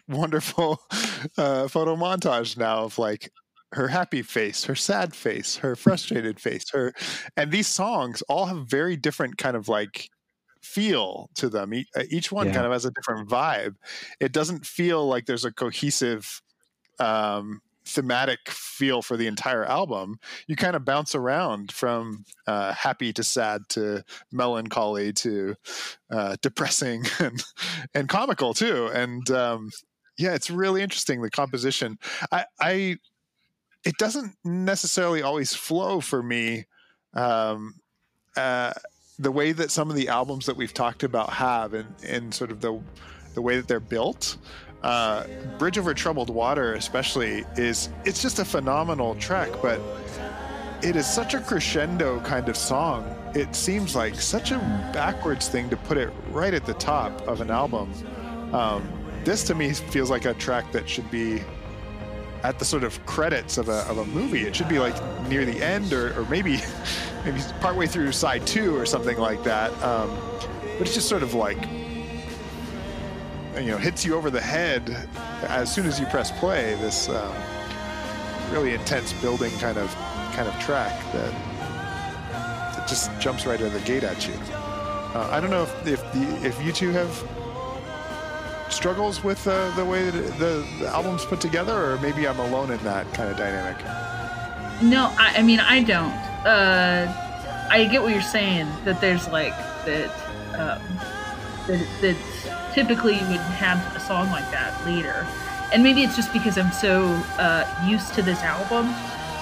wonderful 0.08 0.80
uh, 1.38 1.68
photo 1.68 1.96
montage 1.96 2.58
now 2.58 2.84
of 2.84 3.00
like 3.00 3.32
her 3.74 3.88
happy 3.88 4.22
face, 4.22 4.66
her 4.66 4.76
sad 4.76 5.16
face, 5.16 5.58
her 5.58 5.76
frustrated 5.76 6.40
face, 6.40 6.70
her 6.72 6.94
and 7.38 7.52
these 7.52 7.68
songs 7.68 8.22
all 8.24 8.46
have 8.48 8.68
very 8.68 8.96
different 8.98 9.38
kind 9.38 9.56
of 9.56 9.68
like 9.70 10.10
feel 10.62 11.30
to 11.36 11.50
them. 11.50 11.74
Uh, 11.96 12.04
Each 12.10 12.32
one 12.32 12.50
Yeah. 12.50 12.52
kind 12.52 12.66
of 12.66 12.72
has 12.72 12.86
a 12.86 12.92
different 12.92 13.30
vibe. 13.30 13.76
It 14.20 14.32
doesn't 14.34 14.66
feel 14.66 15.08
like 15.08 15.26
there's 15.26 15.46
a 15.46 15.52
cohesive 15.54 16.42
um, 17.00 17.62
thematic 17.86 18.40
feel 18.50 19.02
for 19.02 19.18
the 19.18 19.28
entire 19.28 19.66
album. 19.66 20.18
You 20.48 20.56
kind 20.56 20.76
of 20.76 20.86
bounce 20.86 21.16
around 21.16 21.72
from 21.72 22.26
uh, 22.48 22.74
happy 22.74 23.12
to 23.14 23.24
sad 23.24 23.64
to 23.70 24.04
melancholy 24.32 25.14
to 25.14 25.56
uh, 26.12 26.38
depressing 26.42 27.04
and 27.20 27.44
and 27.94 28.10
comical 28.10 28.54
too. 28.54 28.88
And 28.94 29.30
um, 29.32 29.72
yeah, 30.18 30.34
it's 30.36 30.50
really 30.52 30.82
interesting 30.82 31.22
the 31.22 31.32
composition. 31.32 31.98
I, 32.32 32.46
I 32.60 32.98
it 33.84 33.98
doesn't 33.98 34.36
necessarily 34.44 35.22
always 35.22 35.54
flow 35.54 36.00
for 36.00 36.22
me. 36.22 36.66
Um, 37.14 37.76
uh, 38.38 38.74
the 39.20 39.32
way 39.32 39.52
that 39.52 39.72
some 39.72 39.90
of 39.90 39.96
the 39.96 40.08
albums 40.08 40.46
that 40.46 40.56
we've 40.56 40.74
talked 40.74 41.04
about 41.04 41.32
have, 41.32 41.74
and 41.74 41.94
and 42.08 42.34
sort 42.34 42.52
of 42.52 42.62
the 42.62 42.82
the 43.34 43.42
way 43.42 43.58
that 43.58 43.68
they're 43.68 43.80
built. 43.80 44.38
Uh, 44.84 45.26
Bridge 45.60 45.78
Over 45.78 45.94
Troubled 45.94 46.32
Water, 46.32 46.74
especially, 46.74 47.46
is 47.56 47.90
it's 48.04 48.22
just 48.22 48.40
a 48.40 48.46
phenomenal 48.46 49.16
track, 49.16 49.50
but 49.62 49.80
it 50.82 50.96
is 50.96 51.06
such 51.06 51.36
a 51.36 51.40
crescendo 51.40 52.20
kind 52.22 52.50
of 52.50 52.58
song. 52.58 53.16
It 53.36 53.56
seems 53.56 53.96
like 53.96 54.16
such 54.16 54.52
a 54.52 54.58
backwards 54.92 55.48
thing 55.48 55.70
to 55.70 55.78
put 55.78 55.98
it 55.98 56.10
right 56.32 56.54
at 56.54 56.66
the 56.66 56.74
top 56.74 57.22
of 57.28 57.42
an 57.42 57.52
album. 57.52 57.94
Um, 58.54 58.92
this 59.24 59.44
to 59.44 59.56
me 59.56 59.72
feels 59.72 60.10
like 60.10 60.26
a 60.26 60.34
track 60.34 60.72
that 60.72 60.90
should 60.90 61.10
be 61.12 61.42
at 62.44 62.60
the 62.60 62.66
sort 62.66 62.84
of 62.84 63.04
credits 63.06 63.58
of 63.58 63.70
a, 63.70 63.88
of 63.88 64.00
a 64.00 64.06
movie. 64.06 64.42
It 64.42 64.56
should 64.56 64.70
be 64.70 64.80
like 64.80 64.96
near 65.28 65.46
the 65.46 65.62
end 65.62 65.94
or, 65.94 66.20
or 66.20 66.26
maybe 66.26 66.60
maybe 67.26 67.42
partway 67.60 67.88
through 67.88 68.12
side 68.12 68.46
two 68.48 68.76
or 68.76 68.86
something 68.86 69.18
like 69.18 69.44
that. 69.44 69.72
Um, 69.84 70.18
but 70.78 70.88
it's 70.88 70.94
just 70.94 71.08
sort 71.08 71.24
of 71.24 71.34
like 71.34 71.62
you 73.56 73.68
know 73.68 73.78
hits 73.78 74.06
you 74.06 74.16
over 74.16 74.30
the 74.30 74.42
head 74.42 75.08
as 75.44 75.74
soon 75.74 75.86
as 75.86 76.00
you 76.00 76.06
press 76.08 76.32
play. 76.40 76.76
This 76.76 77.10
um, 77.10 77.34
really 78.52 78.74
intense 78.74 79.14
building 79.14 79.52
kind 79.60 79.78
of 79.78 79.94
kind 80.34 80.48
of 80.48 80.58
track 80.60 81.00
that 81.14 81.32
that 82.76 82.88
just 82.88 83.12
jumps 83.20 83.46
right 83.46 83.60
out 83.60 83.68
of 83.68 83.74
the 83.74 83.80
gate 83.82 84.04
at 84.04 84.28
you. 84.28 84.34
Uh, 85.14 85.28
I 85.32 85.40
don't 85.40 85.52
know 85.52 85.64
if 85.64 85.88
if, 85.88 86.14
the, 86.14 86.48
if 86.48 86.64
you 86.66 86.72
two 86.72 86.90
have 86.92 87.24
struggles 88.72 89.24
with 89.24 89.46
uh, 89.48 89.70
the 89.76 89.86
way 89.86 90.10
that 90.10 90.38
the, 90.40 90.66
the 90.80 90.88
album's 90.88 91.26
put 91.26 91.40
together, 91.42 91.92
or 91.92 91.98
maybe 92.00 92.28
I'm 92.28 92.40
alone 92.40 92.72
in 92.72 92.80
that 92.84 93.12
kind 93.14 93.30
of 93.30 93.38
dynamic. 93.38 93.78
No, 94.82 95.14
I, 95.18 95.36
I 95.38 95.42
mean 95.42 95.60
I 95.60 95.84
don't. 95.84 96.12
Uh, 96.46 97.68
I 97.70 97.86
get 97.86 98.02
what 98.02 98.14
you're 98.14 98.22
saying. 98.22 98.68
That 98.86 99.00
there's 99.02 99.28
like 99.30 99.56
that. 99.86 100.10
Um, 100.54 100.82
that, 101.68 101.88
that 102.02 102.18
typically 102.74 103.14
you 103.14 103.28
would 103.28 103.40
have 103.40 103.96
a 103.96 104.00
song 104.00 104.30
like 104.32 104.50
that 104.52 104.84
later, 104.86 105.28
and 105.72 105.84
maybe 105.84 106.04
it's 106.04 106.16
just 106.16 106.34
because 106.34 106.58
I'm 106.58 106.72
so 106.72 107.04
uh, 107.38 107.66
used 107.88 108.14
to 108.16 108.22
this 108.22 108.40
album 108.40 108.88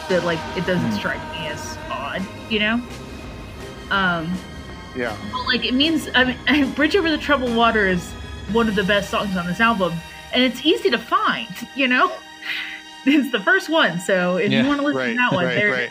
that 0.10 0.24
like 0.26 0.40
it 0.58 0.66
doesn't 0.66 0.92
strike 0.94 1.22
me 1.32 1.48
as 1.48 1.78
odd, 1.90 2.26
you 2.50 2.60
know. 2.60 2.82
Um, 3.92 4.32
Yeah, 4.96 5.16
but 5.32 5.46
like 5.48 5.66
it 5.66 5.74
means 5.74 6.10
I 6.14 6.36
mean, 6.52 6.72
Bridge 6.76 6.96
Over 6.96 7.10
the 7.10 7.18
Troubled 7.18 7.56
Water 7.56 7.88
is 7.88 8.12
one 8.54 8.68
of 8.68 8.76
the 8.76 8.84
best 8.84 9.10
songs 9.10 9.36
on 9.38 9.46
this 9.48 9.60
album, 9.60 9.94
and 10.34 10.44
it's 10.44 10.66
easy 10.66 10.90
to 10.90 10.98
find. 10.98 11.48
You 11.76 11.88
know, 11.88 12.12
it's 13.06 13.32
the 13.32 13.40
first 13.40 13.70
one, 13.70 14.00
so 14.00 14.38
if 14.38 14.52
Yeah. 14.52 14.62
you 14.64 14.68
want 14.68 14.80
to 14.82 14.86
listen 14.86 15.00
right, 15.00 15.10
to 15.10 15.16
that 15.16 15.34
one, 15.34 15.46
right, 15.46 15.56
there. 15.56 15.72
right. 15.72 15.90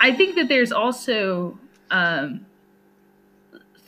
I 0.00 0.12
think 0.12 0.34
that 0.36 0.48
there's 0.48 0.72
also 0.72 1.58
um, 1.90 2.44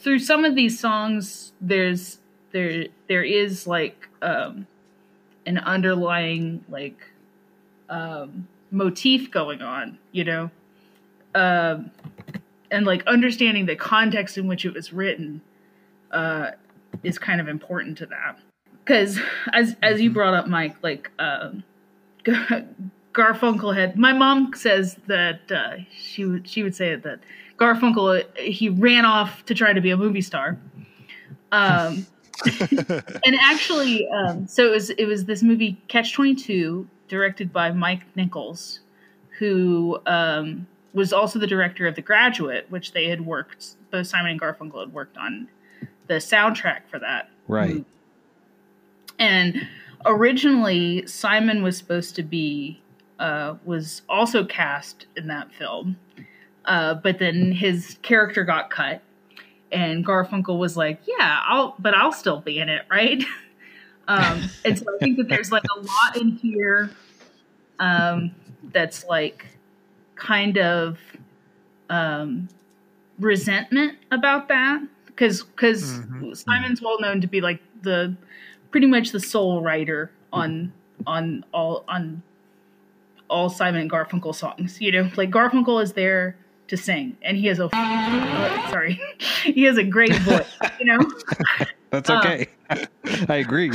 through 0.00 0.20
some 0.20 0.44
of 0.44 0.54
these 0.54 0.78
songs, 0.78 1.52
there's 1.60 2.18
there 2.52 2.86
there 3.08 3.24
is 3.24 3.66
like 3.66 4.08
um, 4.22 4.66
an 5.46 5.58
underlying 5.58 6.64
like 6.68 6.98
um, 7.90 8.46
motif 8.70 9.30
going 9.30 9.62
on, 9.62 9.98
you 10.12 10.24
know, 10.24 10.50
um, 11.34 11.90
and 12.70 12.86
like 12.86 13.06
understanding 13.06 13.66
the 13.66 13.76
context 13.76 14.38
in 14.38 14.46
which 14.46 14.64
it 14.64 14.72
was 14.74 14.92
written 14.92 15.40
uh, 16.12 16.52
is 17.02 17.18
kind 17.18 17.40
of 17.40 17.48
important 17.48 17.98
to 17.98 18.06
that. 18.06 18.38
Because 18.85 19.18
as 19.52 19.76
as 19.82 20.00
you 20.00 20.11
brought 20.11 20.35
up, 20.35 20.46
Mike, 20.46 20.76
like 20.82 21.11
um, 21.18 21.64
Garfunkel 23.16 23.74
had. 23.74 23.98
My 23.98 24.12
mom 24.12 24.52
says 24.54 24.96
that 25.06 25.50
uh, 25.50 25.78
she 25.90 26.24
would 26.24 26.48
she 26.48 26.62
would 26.62 26.74
say 26.74 26.94
that 26.94 27.20
Garfunkel 27.56 28.20
uh, 28.20 28.40
he 28.40 28.68
ran 28.68 29.04
off 29.04 29.44
to 29.46 29.54
try 29.54 29.72
to 29.72 29.80
be 29.80 29.90
a 29.90 29.96
movie 29.96 30.20
star. 30.20 30.59
Um, 31.50 32.06
and 32.61 33.37
actually, 33.40 34.06
um, 34.09 34.46
so 34.46 34.66
it 34.66 34.70
was 34.70 34.90
it 34.90 35.06
was 35.06 35.24
this 35.24 35.42
movie 35.42 35.80
Catch 35.88 36.12
Twenty 36.12 36.35
Two, 36.35 36.87
directed 37.09 37.52
by 37.52 37.72
Mike 37.72 38.02
Nichols, 38.14 38.80
who 39.38 39.98
um, 40.06 40.66
was 40.92 41.12
also 41.12 41.38
the 41.38 41.46
director 41.46 41.87
of 41.87 41.94
The 41.94 42.02
Graduate, 42.02 42.66
which 42.68 42.92
they 42.92 43.09
had 43.09 43.24
worked. 43.24 43.76
Both 43.90 44.09
Simon 44.09 44.32
and 44.32 44.40
Garfunkel 44.40 44.80
had 44.80 44.92
worked 44.92 45.16
on 45.16 45.48
the 46.07 46.14
soundtrack 46.14 46.83
for 46.90 46.99
that. 46.99 47.29
Right. 47.49 47.85
And 49.19 49.66
originally, 50.05 51.07
Simon 51.07 51.62
was 51.62 51.77
supposed 51.77 52.14
to 52.16 52.23
be 52.23 52.81
uh, 53.19 53.55
was 53.64 54.03
also 54.09 54.45
cast 54.45 55.07
in 55.16 55.27
that 55.29 55.53
film, 55.53 55.97
uh, 56.66 56.95
but 56.95 57.19
then 57.19 57.53
his 57.53 57.97
character 58.03 58.45
got 58.45 58.71
cut, 58.71 59.03
and 59.73 60.05
Garfunkel 60.05 60.59
was 60.59 60.77
like, 60.77 61.01
"Yeah, 61.07 61.40
I'll, 61.47 61.75
but 61.79 61.95
I'll 61.95 62.12
still 62.12 62.40
be 62.40 62.59
in 62.59 62.69
it, 62.69 62.85
right?" 62.90 63.25
um, 64.09 64.51
and 64.64 64.79
so 64.79 64.85
I 64.95 64.99
think 64.99 65.16
that 65.16 65.29
there's 65.29 65.51
like 65.51 65.64
a 65.77 65.81
lot 65.81 66.16
in 66.21 66.33
here 66.33 66.90
um, 67.79 68.35
that's 68.73 69.05
like 69.07 69.47
kind 70.14 70.59
of 70.59 70.99
um, 71.88 72.49
resentment 73.19 73.97
about 74.11 74.49
that 74.49 74.83
because 75.16 75.42
because 75.42 76.00
Simon's 76.35 76.81
well 76.83 77.00
known 77.00 77.20
to 77.22 77.26
be 77.26 77.40
like 77.40 77.61
the 77.83 78.14
pretty 78.70 78.87
much 78.87 79.11
the 79.11 79.20
sole 79.20 79.62
writer 79.62 80.11
on 80.33 80.72
on 81.07 81.44
all 81.52 81.85
on 81.88 82.22
all 83.29 83.48
Simon 83.48 83.81
and 83.81 83.90
Garfunkel 83.90 84.35
songs. 84.35 84.81
You 84.81 84.92
know, 84.92 85.11
like 85.16 85.31
Garfunkel 85.31 85.83
is 85.83 85.94
there 85.94 86.37
to 86.68 86.76
sing, 86.76 87.16
and 87.22 87.37
he 87.37 87.46
has 87.46 87.59
a 87.59 87.68
uh, 87.72 88.70
sorry, 88.70 89.00
he 89.44 89.64
has 89.64 89.79
a 89.79 89.85
great 89.85 90.14
voice. 90.16 90.46
You 90.79 90.87
know, 90.87 90.98
That's 91.90 92.11
Uh, 92.11 92.18
okay. 92.18 92.46
I 93.29 93.37
agree. 93.37 93.70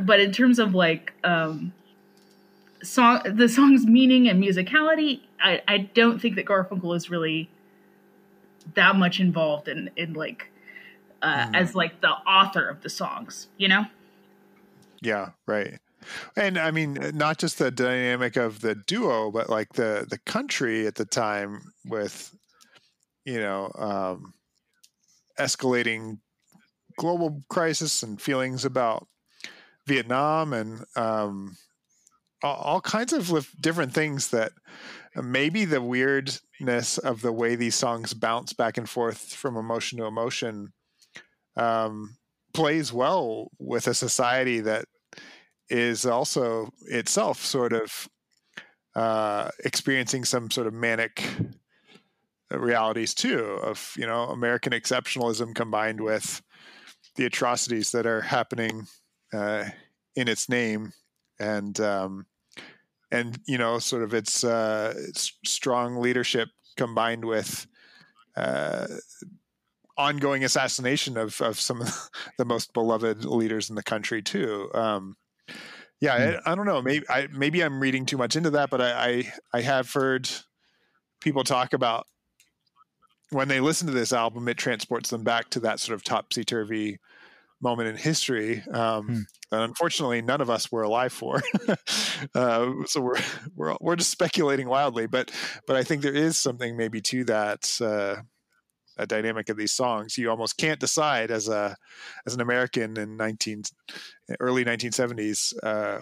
but 0.00 0.20
in 0.20 0.32
terms 0.32 0.58
of 0.58 0.74
like 0.74 1.12
um 1.24 1.72
song 2.82 3.20
the 3.24 3.48
song's 3.48 3.86
meaning 3.86 4.28
and 4.28 4.42
musicality 4.42 5.20
i 5.40 5.60
i 5.66 5.78
don't 5.78 6.20
think 6.20 6.36
that 6.36 6.44
garfunkel 6.44 6.94
is 6.94 7.08
really 7.10 7.48
that 8.74 8.96
much 8.96 9.20
involved 9.20 9.68
in 9.68 9.90
in 9.96 10.14
like 10.14 10.50
uh 11.22 11.46
as 11.54 11.74
like 11.74 12.00
the 12.00 12.10
author 12.10 12.68
of 12.68 12.82
the 12.82 12.90
songs 12.90 13.48
you 13.58 13.68
know 13.68 13.84
Yeah, 15.02 15.30
right. 15.46 15.78
And 16.36 16.58
I 16.58 16.70
mean, 16.70 16.98
not 17.14 17.38
just 17.38 17.58
the 17.58 17.70
dynamic 17.70 18.36
of 18.36 18.60
the 18.60 18.74
duo, 18.74 19.30
but 19.30 19.50
like 19.50 19.74
the 19.74 20.06
the 20.08 20.18
country 20.18 20.86
at 20.86 20.94
the 20.94 21.04
time 21.04 21.72
with, 21.84 22.34
you 23.24 23.38
know, 23.38 23.70
um, 23.76 24.34
escalating 25.38 26.18
global 26.96 27.42
crisis 27.48 28.02
and 28.02 28.20
feelings 28.20 28.64
about 28.64 29.06
Vietnam 29.86 30.52
and 30.52 30.84
um, 30.96 31.56
all, 32.44 32.80
kinds 32.80 33.12
of 33.12 33.48
different 33.60 33.92
things 33.92 34.28
that 34.28 34.52
maybe 35.16 35.64
the 35.64 35.80
weirdness 35.80 36.98
of 36.98 37.22
the 37.22 37.32
way 37.32 37.56
these 37.56 37.74
songs 37.74 38.14
bounce 38.14 38.52
back 38.52 38.76
and 38.76 38.88
forth 38.88 39.34
from 39.34 39.56
emotion 39.56 39.98
to 39.98 40.04
emotion 40.04 40.72
um, 41.56 42.16
plays 42.52 42.92
well 42.92 43.50
with 43.58 43.86
a 43.86 43.94
society 43.94 44.60
that 44.60 44.86
is 45.68 46.04
also 46.04 46.70
itself 46.82 47.40
sort 47.40 47.72
of 47.72 48.08
uh, 48.94 49.48
experiencing 49.64 50.24
some 50.24 50.50
sort 50.50 50.66
of 50.66 50.74
manic 50.74 51.24
realities 52.50 53.14
too 53.14 53.58
of 53.62 53.92
you 53.96 54.06
know 54.06 54.24
American 54.24 54.72
exceptionalism 54.72 55.54
combined 55.54 56.00
with 56.00 56.42
the 57.16 57.24
atrocities 57.24 57.92
that 57.92 58.06
are 58.06 58.20
happening 58.20 58.86
uh, 59.32 59.64
in 60.16 60.28
its 60.28 60.48
name. 60.48 60.92
And 61.38 61.78
um, 61.80 62.26
and 63.14 63.38
you 63.46 63.58
know 63.58 63.78
sort 63.78 64.02
of 64.02 64.14
its, 64.14 64.44
uh, 64.44 64.94
its 64.96 65.32
strong 65.44 65.96
leadership 65.96 66.48
combined 66.76 67.24
with 67.24 67.66
uh, 68.36 68.86
ongoing 69.96 70.44
assassination 70.44 71.16
of, 71.16 71.40
of 71.40 71.58
some 71.60 71.80
of 71.80 72.10
the 72.38 72.44
most 72.44 72.72
beloved 72.74 73.24
leaders 73.24 73.70
in 73.70 73.76
the 73.76 73.82
country 73.82 74.22
too. 74.22 74.70
Um, 74.74 75.16
yeah, 76.00 76.38
I, 76.44 76.52
I 76.52 76.54
don't 76.54 76.66
know. 76.66 76.82
Maybe 76.82 77.06
I, 77.08 77.28
maybe 77.32 77.62
I'm 77.62 77.80
reading 77.80 78.04
too 78.04 78.18
much 78.18 78.36
into 78.36 78.50
that, 78.50 78.68
but 78.68 78.80
I, 78.80 78.92
I 78.92 79.32
I 79.54 79.60
have 79.62 79.90
heard 79.92 80.28
people 81.20 81.44
talk 81.44 81.72
about 81.72 82.06
when 83.30 83.48
they 83.48 83.60
listen 83.60 83.86
to 83.86 83.92
this 83.92 84.12
album, 84.12 84.48
it 84.48 84.56
transports 84.56 85.10
them 85.10 85.24
back 85.24 85.50
to 85.50 85.60
that 85.60 85.80
sort 85.80 85.94
of 85.94 86.04
topsy 86.04 86.44
turvy 86.44 86.98
moment 87.64 87.88
in 87.88 87.96
history. 87.96 88.62
Um, 88.72 89.06
Hmm. 89.06 89.20
that 89.50 89.62
unfortunately, 89.62 90.22
none 90.22 90.40
of 90.40 90.50
us 90.50 90.70
were 90.70 90.82
alive 90.82 91.12
for. 91.12 91.42
uh, 92.34 92.72
so 92.86 93.00
we're 93.00 93.20
we're 93.56 93.76
we're 93.80 93.96
just 93.96 94.10
speculating 94.10 94.68
wildly, 94.68 95.06
but 95.06 95.32
but 95.66 95.74
I 95.74 95.82
think 95.82 96.02
there 96.02 96.14
is 96.14 96.36
something 96.36 96.76
maybe 96.76 97.00
to 97.00 97.24
that. 97.24 97.80
Uh, 97.80 98.22
a 98.96 99.08
dynamic 99.08 99.48
of 99.48 99.56
these 99.56 99.72
songs 99.72 100.16
you 100.16 100.30
almost 100.30 100.56
can't 100.56 100.78
decide 100.78 101.32
as 101.32 101.48
a 101.48 101.74
as 102.26 102.34
an 102.34 102.40
american 102.40 102.96
in 102.96 103.16
19 103.16 103.64
early 104.38 104.64
1970s 104.64 105.52
uh, 105.64 105.98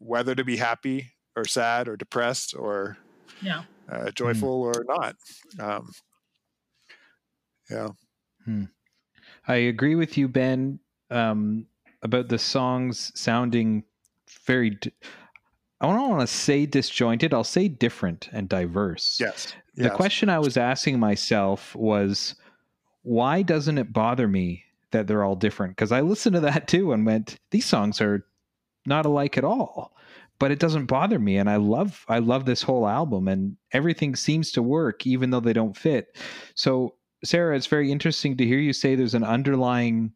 whether 0.00 0.34
to 0.34 0.42
be 0.42 0.56
happy 0.56 1.12
or 1.36 1.44
sad 1.44 1.86
or 1.86 1.96
depressed 1.96 2.52
or 2.58 2.98
yeah 3.40 3.62
uh, 3.92 4.10
joyful 4.10 4.62
or 4.62 4.84
not 4.88 5.14
um, 5.60 5.88
yeah 7.70 7.90
I 9.48 9.56
agree 9.56 9.94
with 9.94 10.16
you, 10.16 10.28
Ben, 10.28 10.78
um, 11.10 11.66
about 12.02 12.28
the 12.28 12.38
songs 12.38 13.10
sounding 13.14 13.82
very. 14.46 14.70
D- 14.70 14.92
I 15.80 15.86
don't 15.86 16.10
want 16.10 16.20
to 16.20 16.26
say 16.26 16.66
disjointed. 16.66 17.32
I'll 17.32 17.44
say 17.44 17.68
different 17.68 18.28
and 18.32 18.48
diverse. 18.48 19.18
yes 19.20 19.54
The 19.76 19.84
yes. 19.84 19.96
question 19.96 20.28
I 20.28 20.40
was 20.40 20.56
asking 20.56 20.98
myself 20.98 21.74
was, 21.76 22.34
why 23.02 23.42
doesn't 23.42 23.78
it 23.78 23.92
bother 23.92 24.26
me 24.26 24.64
that 24.90 25.06
they're 25.06 25.22
all 25.22 25.36
different 25.36 25.76
because 25.76 25.92
I 25.92 26.00
listened 26.00 26.34
to 26.34 26.40
that 26.40 26.66
too 26.66 26.92
and 26.92 27.06
went, 27.06 27.36
these 27.52 27.66
songs 27.66 28.00
are 28.00 28.26
not 28.86 29.06
alike 29.06 29.38
at 29.38 29.44
all. 29.44 29.94
But 30.40 30.52
it 30.52 30.60
doesn't 30.60 30.86
bother 30.86 31.18
me, 31.18 31.36
and 31.36 31.50
I 31.50 31.56
love 31.56 32.04
I 32.08 32.20
love 32.20 32.44
this 32.44 32.62
whole 32.62 32.86
album, 32.86 33.26
and 33.26 33.56
everything 33.72 34.14
seems 34.14 34.52
to 34.52 34.62
work 34.62 35.04
even 35.04 35.30
though 35.30 35.40
they 35.40 35.52
don't 35.52 35.76
fit. 35.76 36.16
So, 36.54 36.94
Sarah, 37.24 37.56
it's 37.56 37.66
very 37.66 37.90
interesting 37.90 38.36
to 38.36 38.46
hear 38.46 38.58
you 38.58 38.72
say 38.72 38.94
there's 38.94 39.14
an 39.14 39.24
underlying 39.24 40.12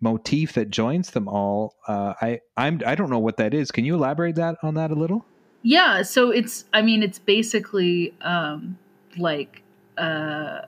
motif 0.00 0.52
that 0.54 0.70
joins 0.70 1.10
them 1.10 1.28
all. 1.28 1.74
Uh, 1.88 2.14
I 2.20 2.40
I'm 2.56 2.80
I 2.86 2.94
don't 2.94 3.10
know 3.10 3.18
what 3.18 3.38
that 3.38 3.54
is. 3.54 3.70
Can 3.70 3.84
you 3.84 3.94
elaborate 3.94 4.36
that 4.36 4.56
on 4.62 4.74
that 4.74 4.90
a 4.90 4.94
little? 4.94 5.24
Yeah, 5.62 6.02
so 6.02 6.30
it's 6.30 6.64
I 6.72 6.82
mean 6.82 7.02
it's 7.02 7.18
basically 7.18 8.14
um 8.20 8.78
like 9.16 9.62
uh 9.98 10.60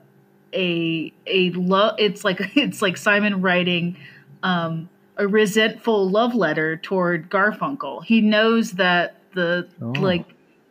a 0.53 1.13
a 1.27 1.51
love 1.51 1.95
it's 1.99 2.23
like 2.25 2.39
it's 2.55 2.81
like 2.81 2.97
Simon 2.97 3.41
writing 3.41 3.95
um 4.43 4.89
a 5.17 5.27
resentful 5.27 6.09
love 6.09 6.33
letter 6.33 6.77
toward 6.77 7.29
Garfunkel. 7.29 8.03
He 8.03 8.21
knows 8.21 8.73
that 8.73 9.15
the 9.33 9.67
Oh. 9.81 9.91
like 9.91 10.25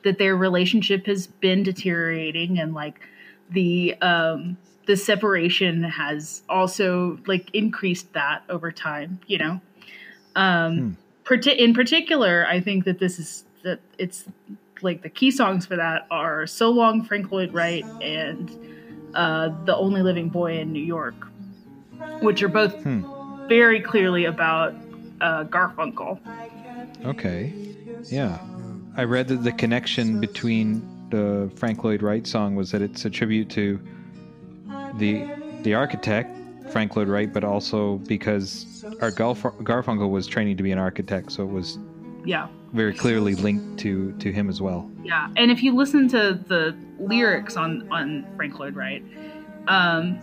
that 0.05 0.19
their 0.19 0.37
relationship 0.37 1.07
has 1.07 1.27
been 1.27 1.63
deteriorating 1.63 2.59
and 2.59 2.75
like 2.75 3.01
the 3.51 3.95
um 4.03 4.57
the 4.89 4.97
separation 4.97 5.83
has 5.83 6.43
also 6.49 7.19
like 7.27 7.51
increased 7.55 8.11
that 8.15 8.43
over 8.49 8.73
time, 8.73 9.21
you 9.27 9.39
know. 9.39 9.61
Um 10.35 10.97
parti- 11.25 11.59
in 11.67 11.75
particular, 11.75 12.47
I 12.49 12.59
think 12.61 12.85
that 12.87 12.99
this 12.99 13.19
is 13.19 13.45
that 13.63 13.81
it's 13.99 14.25
like 14.81 15.03
the 15.03 15.11
key 15.11 15.31
songs 15.31 15.67
for 15.67 15.77
that 15.77 16.07
are 16.11 16.47
"So 16.47 16.71
Long, 16.71 17.05
Frank 17.05 17.31
Lloyd 17.31 17.53
Wright" 17.53 17.85
and 18.01 18.51
uh, 19.15 19.51
"The 19.67 19.77
Only 19.77 20.03
Living 20.03 20.29
Boy 20.31 20.59
in 20.59 20.73
New 20.73 20.85
York," 20.97 21.17
which 22.23 22.43
are 22.43 22.49
both 22.49 22.75
Hmm. 22.83 23.03
very 23.49 23.81
clearly 23.81 24.25
about 24.25 24.75
uh, 25.21 25.45
Garfunkel. 25.45 26.19
Okay. 27.05 27.53
Yeah. 28.05 28.39
I 28.97 29.05
read 29.05 29.29
that 29.29 29.43
the 29.43 29.53
connection 29.53 30.21
between 30.21 30.81
the 31.11 31.51
Frank 31.57 31.85
Lloyd 31.85 32.03
Wright 32.03 32.27
song 32.27 32.55
was 32.57 32.71
that 32.71 32.81
it's 32.83 33.05
a 33.05 33.11
tribute 33.11 33.51
to 33.51 33.81
the 34.99 35.27
the 35.63 35.75
architect 35.75 36.35
Frank 36.71 36.95
Lloyd 36.97 37.09
Wright, 37.09 37.33
but 37.33 37.45
also 37.45 37.97
because 38.07 38.85
Art 39.01 39.15
Garf- 39.15 39.57
Garfunkel 39.63 40.11
was 40.11 40.27
training 40.27 40.57
to 40.59 40.63
be 40.63 40.71
an 40.73 40.79
architect, 40.79 41.33
so 41.33 41.43
it 41.43 41.51
was 41.51 41.79
Yeah, 42.25 42.49
very 42.73 42.93
clearly 42.95 43.35
linked 43.35 43.79
to 43.81 44.13
to 44.19 44.31
him 44.33 44.49
as 44.49 44.61
well. 44.61 44.91
yeah. 45.03 45.29
And 45.37 45.51
if 45.51 45.63
you 45.63 45.75
listen 45.75 46.09
to 46.09 46.39
the 46.47 46.77
lyrics 46.99 47.57
on 47.57 47.89
on 47.91 48.27
Frank 48.37 48.59
Lloyd 48.59 48.77
Wright, 48.77 49.03
um, 49.67 50.19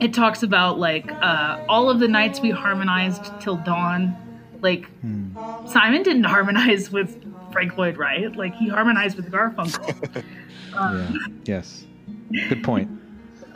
it 0.00 0.14
talks 0.14 0.42
about 0.42 0.78
like 0.78 1.10
uh, 1.12 1.58
all 1.68 1.90
of 1.90 1.98
the 2.00 2.08
nights 2.08 2.40
we 2.40 2.50
harmonized 2.50 3.24
till 3.40 3.56
dawn. 3.56 4.16
Like 4.62 4.86
Hmm. 5.00 5.28
Simon 5.66 6.02
didn't 6.02 6.24
harmonize 6.24 6.90
with 6.90 7.22
Frank 7.52 7.76
Lloyd 7.78 7.96
Wright. 7.98 8.34
Like 8.36 8.54
he 8.54 8.68
harmonized 8.68 9.16
with 9.16 9.30
Garfunkel. 9.30 10.24
Yeah. 10.72 11.10
Yes. 11.44 11.84
Good 12.48 12.62
point. 12.62 12.88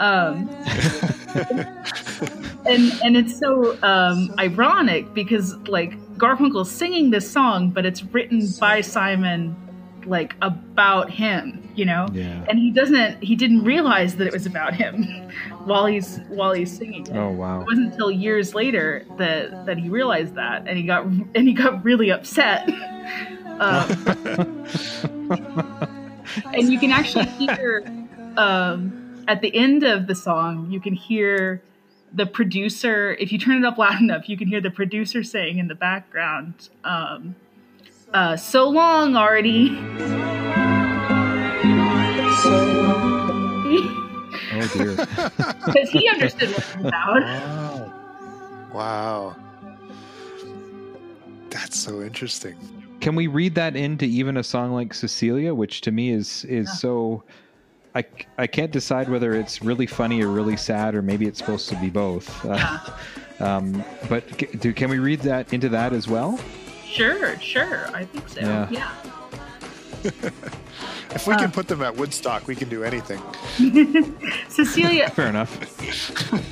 Um, 0.00 0.48
and 2.66 2.92
and 3.02 3.16
it's 3.16 3.38
so 3.38 3.78
um, 3.82 4.34
ironic 4.38 5.12
because 5.14 5.56
like 5.68 5.98
Garfunkel's 6.16 6.70
singing 6.70 7.10
this 7.10 7.30
song, 7.30 7.70
but 7.70 7.84
it's 7.84 8.02
written 8.04 8.42
by 8.60 8.80
Simon, 8.80 9.56
like 10.06 10.34
about 10.42 11.10
him, 11.10 11.68
you 11.74 11.84
know. 11.84 12.06
Yeah. 12.12 12.44
And 12.48 12.58
he 12.58 12.70
doesn't. 12.70 13.22
He 13.22 13.36
didn't 13.36 13.64
realize 13.64 14.16
that 14.16 14.26
it 14.26 14.32
was 14.32 14.46
about 14.46 14.74
him 14.74 15.04
while 15.64 15.86
he's 15.86 16.18
while 16.28 16.52
he's 16.52 16.76
singing 16.76 17.06
it. 17.06 17.16
Oh 17.16 17.30
wow. 17.30 17.60
It 17.60 17.66
wasn't 17.66 17.92
until 17.92 18.10
years 18.10 18.54
later 18.54 19.04
that 19.18 19.66
that 19.66 19.78
he 19.78 19.88
realized 19.88 20.34
that, 20.34 20.66
and 20.66 20.76
he 20.76 20.84
got 20.84 21.04
and 21.04 21.48
he 21.48 21.52
got 21.52 21.84
really 21.84 22.10
upset. 22.10 22.68
Um, 23.54 23.86
and 26.52 26.72
you 26.72 26.76
can 26.80 26.90
actually 26.90 27.26
hear 27.26 27.84
um, 28.36 29.03
at 29.28 29.40
the 29.40 29.54
end 29.54 29.82
of 29.82 30.06
the 30.06 30.14
song, 30.14 30.70
you 30.70 30.80
can 30.80 30.94
hear 30.94 31.62
the 32.12 32.26
producer. 32.26 33.14
If 33.14 33.32
you 33.32 33.38
turn 33.38 33.62
it 33.62 33.66
up 33.66 33.78
loud 33.78 34.00
enough, 34.00 34.28
you 34.28 34.36
can 34.36 34.48
hear 34.48 34.60
the 34.60 34.70
producer 34.70 35.22
saying 35.22 35.58
in 35.58 35.68
the 35.68 35.74
background, 35.74 36.68
um, 36.84 37.34
uh, 38.12 38.36
"So 38.36 38.68
long, 38.68 39.16
Artie." 39.16 39.78
Oh 44.56 44.70
dear. 44.72 44.96
Because 45.66 45.90
he 45.90 46.08
understood 46.08 46.50
what 46.50 46.58
it 46.58 46.76
was 46.76 46.86
about. 46.86 47.22
Wow. 47.22 47.92
Wow. 48.72 49.36
That's 51.50 51.78
so 51.78 52.02
interesting. 52.02 52.54
Can 53.00 53.16
we 53.16 53.26
read 53.26 53.54
that 53.56 53.76
into 53.76 54.04
even 54.04 54.36
a 54.36 54.44
song 54.44 54.72
like 54.72 54.94
Cecilia, 54.94 55.54
which 55.54 55.80
to 55.82 55.90
me 55.90 56.10
is 56.10 56.44
is 56.44 56.78
so 56.78 57.24
I, 57.94 58.04
I 58.38 58.46
can't 58.46 58.72
decide 58.72 59.08
whether 59.08 59.34
it's 59.34 59.62
really 59.62 59.86
funny 59.86 60.22
or 60.22 60.28
really 60.28 60.56
sad 60.56 60.94
or 60.94 61.02
maybe 61.02 61.26
it's 61.26 61.38
supposed 61.38 61.68
to 61.68 61.76
be 61.76 61.90
both. 61.90 62.44
Uh, 62.44 62.78
um, 63.40 63.84
but 64.08 64.24
c- 64.38 64.46
do 64.58 64.72
can 64.72 64.90
we 64.90 64.98
read 64.98 65.20
that 65.20 65.52
into 65.52 65.68
that 65.68 65.92
as 65.92 66.08
well? 66.08 66.38
Sure, 66.84 67.38
sure, 67.40 67.88
I 67.94 68.04
think 68.04 68.28
so. 68.28 68.40
Yeah. 68.40 68.68
yeah. 68.70 68.92
If 71.14 71.28
we 71.28 71.34
Uh. 71.34 71.38
can 71.38 71.52
put 71.52 71.68
them 71.68 71.80
at 71.82 71.96
Woodstock, 71.96 72.48
we 72.48 72.56
can 72.56 72.68
do 72.68 72.82
anything. 72.82 73.20
Cecilia, 74.48 75.10
Fair 75.10 75.28
enough. 75.28 75.52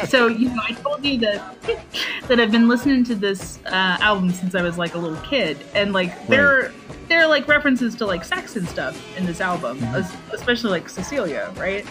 so 0.08 0.28
you 0.28 0.48
know, 0.50 0.62
I 0.68 0.72
told 0.74 1.04
you 1.04 1.18
that 1.18 1.60
that 2.28 2.38
I've 2.38 2.52
been 2.52 2.68
listening 2.68 3.02
to 3.04 3.14
this 3.16 3.58
uh, 3.66 3.98
album 4.00 4.30
since 4.30 4.54
I 4.54 4.62
was 4.62 4.78
like 4.78 4.94
a 4.94 4.98
little 4.98 5.20
kid, 5.24 5.58
and 5.74 5.92
like 5.92 6.26
there 6.28 6.72
there 7.08 7.20
are 7.22 7.26
like 7.26 7.48
references 7.48 7.94
to 7.96 8.06
like 8.06 8.24
sex 8.24 8.54
and 8.56 8.68
stuff 8.68 8.94
in 9.16 9.26
this 9.26 9.40
album, 9.40 9.82
es- 9.94 10.14
especially 10.32 10.70
like 10.70 10.88
Cecilia, 10.88 11.52
right? 11.56 11.84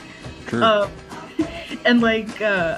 True. 0.47 0.63
Uh, 0.63 0.89
and 1.85 1.99
like 2.01 2.41
uh, 2.41 2.77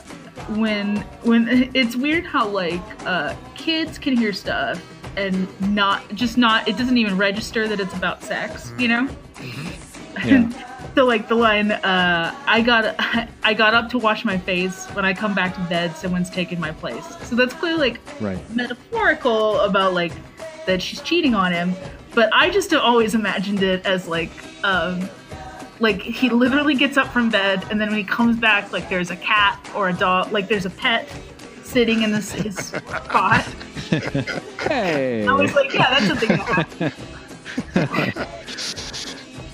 when 0.56 0.98
when 1.24 1.70
it's 1.76 1.96
weird 1.96 2.26
how 2.26 2.48
like 2.48 2.82
uh, 3.06 3.36
kids 3.56 3.98
can 4.00 4.18
hear 4.18 4.34
stuff 4.34 4.82
and 5.18 5.48
not 5.74 6.14
just 6.16 6.38
not 6.38 6.68
it 6.68 6.78
doesn't 6.78 6.98
even 6.98 7.18
register 7.18 7.68
that 7.68 7.80
it's 7.80 7.94
about 7.94 8.24
sex, 8.24 8.72
you 8.78 8.88
know. 8.88 9.08
yeah. 10.26 10.50
So 10.96 11.06
like 11.06 11.28
the 11.28 11.36
line, 11.36 11.72
uh, 11.72 12.36
I 12.46 12.62
got 12.62 12.96
I 13.44 13.54
got 13.54 13.74
up 13.74 13.90
to 13.92 13.98
wash 13.98 14.26
my 14.26 14.38
face. 14.38 14.86
When 14.90 15.06
I 15.06 15.14
come 15.14 15.34
back 15.34 15.56
to 15.56 15.62
bed, 15.62 15.96
someone's 15.96 16.30
taken 16.30 16.60
my 16.60 16.72
place. 16.72 17.06
So 17.26 17.36
that's 17.36 17.54
clearly 17.54 17.92
like 17.92 18.00
Right. 18.22 18.40
metaphorical 18.56 19.60
about 19.62 19.94
like 19.94 20.14
that 20.66 20.82
she's 20.82 21.02
cheating 21.02 21.34
on 21.36 21.52
him. 21.52 21.74
But 22.14 22.30
I 22.32 22.50
just 22.52 22.74
always 22.74 23.16
imagined 23.16 23.64
it 23.64 23.86
as 23.86 24.08
like 24.08 24.30
um, 24.64 25.10
like 25.80 26.02
he 26.02 26.30
literally 26.30 26.76
gets 26.76 26.96
up 26.96 27.08
from 27.08 27.30
bed 27.30 27.66
and 27.72 27.82
then 27.82 27.90
when 27.90 27.98
he 27.98 28.04
comes 28.04 28.38
back, 28.38 28.72
like 28.72 28.88
there's 28.88 29.10
a 29.10 29.16
cat 29.18 29.60
or 29.76 29.90
a 29.90 29.94
dog, 29.94 30.32
like 30.32 30.48
there's 30.48 30.66
a 30.68 30.70
pet 30.70 31.10
sitting 31.74 32.04
in 32.04 32.12
this 32.12 32.32
his 32.32 32.56
spot. 32.58 33.42
Hey. 34.68 35.28
I 35.28 35.34
was 35.34 35.54
like, 35.54 35.74
yeah, 35.74 35.90
that's 35.90 36.08
something 36.08 36.30
that 36.30 36.94
happens. 37.76 38.30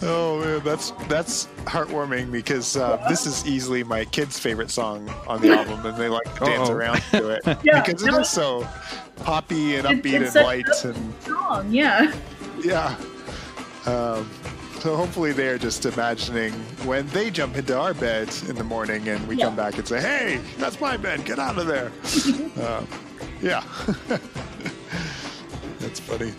Oh 0.02 0.40
man, 0.40 0.62
that's 0.64 0.92
that's 1.10 1.48
heartwarming 1.66 2.32
because 2.32 2.78
uh, 2.78 3.06
this 3.10 3.26
is 3.26 3.46
easily 3.46 3.84
my 3.84 4.06
kids' 4.06 4.40
favorite 4.40 4.72
song 4.72 5.10
on 5.28 5.42
the 5.42 5.50
album, 5.58 5.86
and 5.86 5.98
they 5.98 6.08
like 6.08 6.24
to 6.36 6.46
dance 6.46 6.70
Uh-oh. 6.70 6.74
around 6.74 7.02
to 7.12 7.30
it 7.32 7.42
Yeah, 7.66 7.82
because 7.84 8.02
it 8.04 8.12
no, 8.12 8.20
is 8.20 8.30
so 8.30 8.66
poppy 9.18 9.76
and 9.76 9.86
upbeat 9.86 10.14
it's 10.22 10.24
and 10.24 10.28
such 10.30 10.46
light, 10.46 10.66
a- 10.86 10.90
and 10.92 11.28
Wrong, 11.28 11.70
yeah. 11.70 12.14
yeah. 12.64 12.96
Um, 13.86 14.30
so 14.84 14.96
hopefully 14.96 15.32
they're 15.34 15.58
just 15.58 15.86
imagining 15.86 16.52
when 16.86 17.08
they 17.10 17.30
jump 17.30 17.58
into 17.58 17.78
our 17.78 17.94
bed 17.94 18.30
in 18.48 18.56
the 18.56 18.64
morning 18.64 19.08
and 19.08 19.28
we 19.28 19.36
Yeah. 19.36 19.46
come 19.46 19.56
back 19.56 19.78
and 19.78 19.88
say, 19.88 20.00
"Hey, 20.02 20.40
that's 20.58 20.80
my 20.80 20.98
bed. 20.98 21.26
Get 21.26 21.40
out 21.40 21.58
of 21.58 21.68
there." 21.68 21.92
uh, 22.64 22.84
yeah, 23.42 23.64
that's 25.80 26.00
funny. 26.00 26.34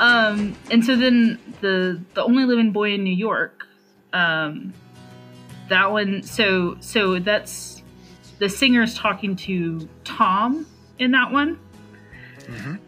Um, 0.00 0.56
and 0.70 0.84
so 0.84 0.96
then 0.96 1.38
the 1.60 2.00
the 2.14 2.22
only 2.24 2.44
living 2.44 2.72
boy 2.72 2.92
in 2.94 3.04
New 3.04 3.14
York, 3.14 3.66
um, 4.12 4.74
that 5.68 5.92
one. 5.92 6.22
So 6.22 6.76
so 6.80 7.18
that's 7.20 7.82
the 8.38 8.48
singer's 8.48 8.94
talking 8.94 9.36
to 9.36 9.88
Tom 10.02 10.66
in 10.98 11.12
that 11.12 11.30
one. 11.30 11.58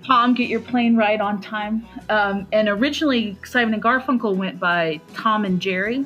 Tom, 0.05 0.35
get 0.35 0.49
your 0.49 0.61
plane 0.61 0.97
ride 0.97 1.21
on 1.21 1.41
time. 1.41 1.87
Um, 2.09 2.47
and 2.53 2.69
originally, 2.69 3.37
Simon 3.45 3.75
and 3.75 3.83
Garfunkel 3.83 4.37
went 4.37 4.61
by 4.61 5.01
Tom 5.15 5.45
and 5.45 5.61
Jerry. 5.61 6.05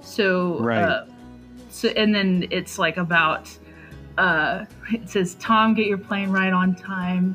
So 0.00 0.58
Right. 0.58 0.82
Uh, 0.82 1.06
so 1.70 1.88
and 1.90 2.14
then 2.14 2.46
it's 2.50 2.78
like 2.78 2.96
about. 2.96 3.50
Uh, 4.18 4.66
it 4.92 5.08
says 5.08 5.36
Tom, 5.36 5.74
get 5.74 5.86
your 5.86 5.96
plane 5.98 6.30
ride 6.30 6.52
on 6.52 6.74
time 6.74 7.34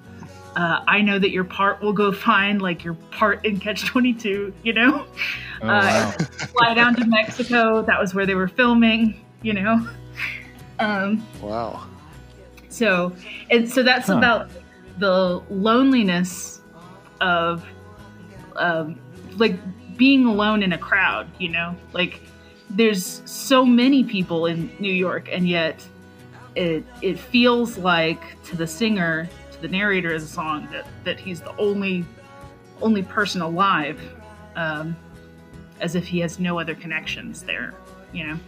uh, 0.57 0.83
I 0.87 1.01
know 1.01 1.19
that 1.19 1.29
your 1.29 1.43
part 1.43 1.83
will 1.83 1.93
go 1.93 2.11
fine, 2.11 2.57
like 2.57 2.83
your 2.83 2.95
part 2.95 3.45
in 3.45 3.59
Catch 3.59 3.85
22, 3.85 4.51
you 4.63 4.73
know? 4.73 5.05
Oh, 5.61 5.67
uh, 5.67 5.69
wow. 5.69 6.11
Fly 6.51 6.73
down 6.73 6.95
to 6.95 7.05
Mexico. 7.05 7.83
That 7.83 7.99
was 7.99 8.15
where 8.15 8.25
they 8.25 8.33
were 8.33 8.47
filming, 8.47 9.23
you 9.43 9.53
know? 9.53 9.87
Um, 10.79 11.25
Wow. 11.41 11.87
So, 12.69 13.13
and 13.49 13.69
so 13.69 13.83
that's 13.83 14.07
Huh. 14.07 14.17
about 14.17 14.49
the 14.97 15.41
loneliness 15.49 16.61
of, 17.21 17.65
um, 18.55 18.99
like 19.37 19.55
being 19.97 20.25
alone 20.25 20.63
in 20.63 20.73
a 20.73 20.77
crowd. 20.77 21.27
You 21.39 21.49
know, 21.49 21.75
like 21.93 22.21
there's 22.69 23.21
so 23.25 23.65
many 23.65 24.03
people 24.03 24.45
in 24.45 24.69
New 24.79 24.91
York, 24.93 25.29
and 25.31 25.47
yet 25.47 25.85
it 26.55 26.83
it 27.01 27.19
feels 27.19 27.77
like 27.77 28.41
to 28.45 28.57
the 28.57 28.67
singer, 28.67 29.29
to 29.51 29.61
the 29.61 29.67
narrator 29.67 30.13
of 30.13 30.21
the 30.21 30.27
song, 30.27 30.67
that 30.71 30.85
that 31.03 31.19
he's 31.19 31.41
the 31.41 31.55
only 31.57 32.05
only 32.81 33.03
person 33.03 33.41
alive, 33.41 33.99
um, 34.55 34.95
as 35.79 35.95
if 35.95 36.05
he 36.07 36.19
has 36.19 36.39
no 36.39 36.59
other 36.59 36.75
connections 36.75 37.43
there. 37.43 37.73
You 38.13 38.27
know. 38.27 38.39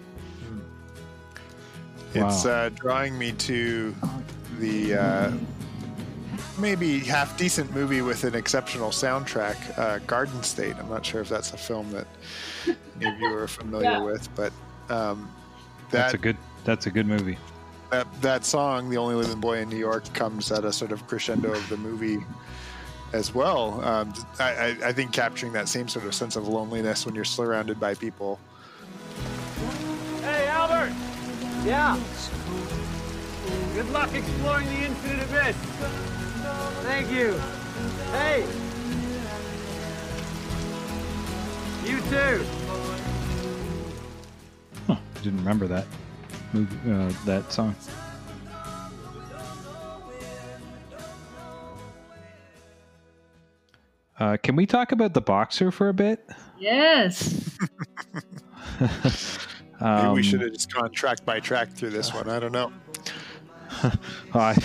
It's 2.15 2.45
Wow. 2.45 2.51
uh, 2.51 2.69
drawing 2.69 3.17
me 3.19 3.33
to 3.33 3.95
the 4.57 4.95
uh, 4.95 5.31
maybe 6.59 6.99
half 6.99 7.37
decent 7.37 7.73
movie 7.73 8.01
with 8.01 8.23
an 8.23 8.35
exceptional 8.35 8.89
soundtrack, 8.89 9.77
uh, 9.77 9.99
Garden 10.07 10.43
State. 10.43 10.75
I'm 10.77 10.89
not 10.89 11.05
sure 11.05 11.21
if 11.21 11.29
that's 11.29 11.53
a 11.53 11.57
film 11.57 11.91
that 11.91 12.07
any 12.67 13.09
of 13.13 13.19
you 13.19 13.33
are 13.33 13.47
familiar 13.47 13.85
Yeah. 13.91 14.01
with, 14.03 14.27
but 14.35 14.51
um, 14.89 15.29
That's 15.91 16.13
a 16.13 16.17
good. 16.17 16.37
That's 16.65 16.85
a 16.87 16.91
good 16.91 17.07
movie. 17.07 17.37
that 17.91 18.07
that 18.21 18.45
song, 18.45 18.89
"The 18.89 18.97
Only 18.97 19.15
Living 19.15 19.39
Boy 19.39 19.59
in 19.59 19.69
New 19.69 19.77
York," 19.77 20.11
comes 20.13 20.51
at 20.51 20.65
a 20.65 20.73
sort 20.73 20.91
of 20.91 21.07
crescendo 21.07 21.51
of 21.51 21.67
the 21.69 21.77
movie 21.77 22.19
as 23.13 23.33
well. 23.33 23.83
Um, 23.83 24.13
I, 24.39 24.43
I, 24.53 24.77
I 24.89 24.93
think 24.93 25.11
capturing 25.13 25.53
that 25.53 25.67
same 25.69 25.87
sort 25.87 26.05
of 26.05 26.13
sense 26.13 26.35
of 26.35 26.47
loneliness 26.47 27.05
when 27.05 27.15
you're 27.15 27.23
surrounded 27.25 27.79
by 27.79 27.95
people. 27.95 28.39
Hey, 30.21 30.47
Albert! 30.47 30.93
Yeah? 31.65 31.99
Good 33.73 33.89
luck 33.91 34.13
exploring 34.13 34.67
the 34.67 34.85
infinite 34.85 35.23
abyss. 35.23 35.55
Thank 36.89 37.11
you. 37.11 37.33
Hey! 38.11 38.41
You 41.85 41.99
too. 42.01 42.45
Huh, 44.87 44.95
I 44.95 45.19
didn't 45.21 45.37
remember 45.37 45.67
that 45.67 45.85
movie. 46.51 46.75
Uh, 46.91 47.13
that 47.25 47.53
song. 47.53 47.75
Uh, 54.19 54.37
can 54.41 54.55
we 54.55 54.65
talk 54.65 54.91
about 54.91 55.13
the 55.13 55.21
boxer 55.21 55.71
for 55.71 55.89
a 55.89 55.93
bit? 55.93 56.27
Yes. 56.59 57.49
Maybe 58.79 58.89
we 59.79 59.85
Um, 59.87 60.21
should 60.23 60.41
have 60.41 60.51
just 60.53 60.73
gone 60.73 60.91
track 60.91 61.23
by 61.23 61.39
track 61.39 61.71
through 61.71 61.91
this 61.91 62.13
one. 62.13 62.29
I 62.29 62.39
don't 62.39 62.51
know. 62.51 62.73
I, 64.33 64.55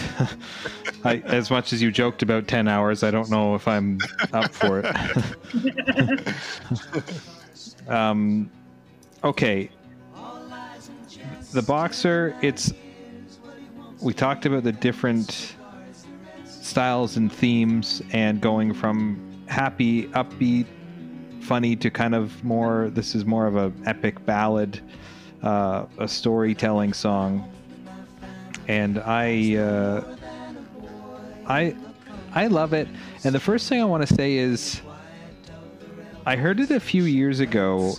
I, 1.05 1.17
as 1.27 1.51
much 1.51 1.73
as 1.73 1.83
you 1.83 1.91
joked 1.91 2.23
about 2.23 2.49
10 2.49 2.69
hours, 2.69 3.03
I 3.03 3.11
don't 3.11 3.31
know 3.31 3.55
if 3.55 3.67
I'm 3.69 3.99
up 4.33 4.53
for 4.53 4.83
it. 4.85 6.35
um, 7.89 8.51
okay. 9.23 9.71
The 11.53 11.63
boxer, 11.63 12.37
it's. 12.43 12.73
We 14.01 14.13
talked 14.13 14.45
about 14.45 14.65
the 14.65 14.73
different 14.73 15.55
styles 16.47 17.17
and 17.17 17.33
themes 17.33 18.03
and 18.13 18.41
going 18.41 18.75
from 18.75 19.45
happy, 19.47 20.09
upbeat, 20.09 20.67
funny 21.41 21.77
to 21.77 21.91
kind 21.91 22.15
of 22.15 22.43
more. 22.43 22.91
This 22.91 23.15
is 23.15 23.25
more 23.25 23.47
of 23.47 23.57
a 23.57 23.73
epic 23.87 24.25
ballad, 24.27 24.81
uh, 25.43 25.87
a 25.99 26.09
storytelling 26.09 26.93
song 26.93 27.54
and 28.69 28.99
I 28.99 29.57
uh, 29.57 30.17
I 31.47 31.77
I 32.33 32.47
love 32.49 32.73
it. 32.73 32.89
And 33.23 33.35
the 33.35 33.41
first 33.41 33.69
thing 33.69 33.81
I 33.81 33.85
want 33.85 34.07
to 34.07 34.15
say 34.15 34.37
is 34.37 34.81
I 36.27 36.37
heard 36.37 36.61
it 36.61 36.71
a 36.71 36.81
few 36.81 37.05
years 37.05 37.41
ago 37.41 37.97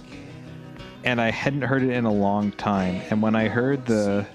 and 1.03 1.22
I 1.22 1.30
hadn't 1.30 1.61
heard 1.61 1.84
it 1.84 1.91
in 1.91 2.05
a 2.05 2.11
long 2.11 2.51
time. 2.51 3.01
And 3.09 3.22
when 3.22 3.36
I 3.36 3.47
heard 3.47 3.86
the 3.86 4.26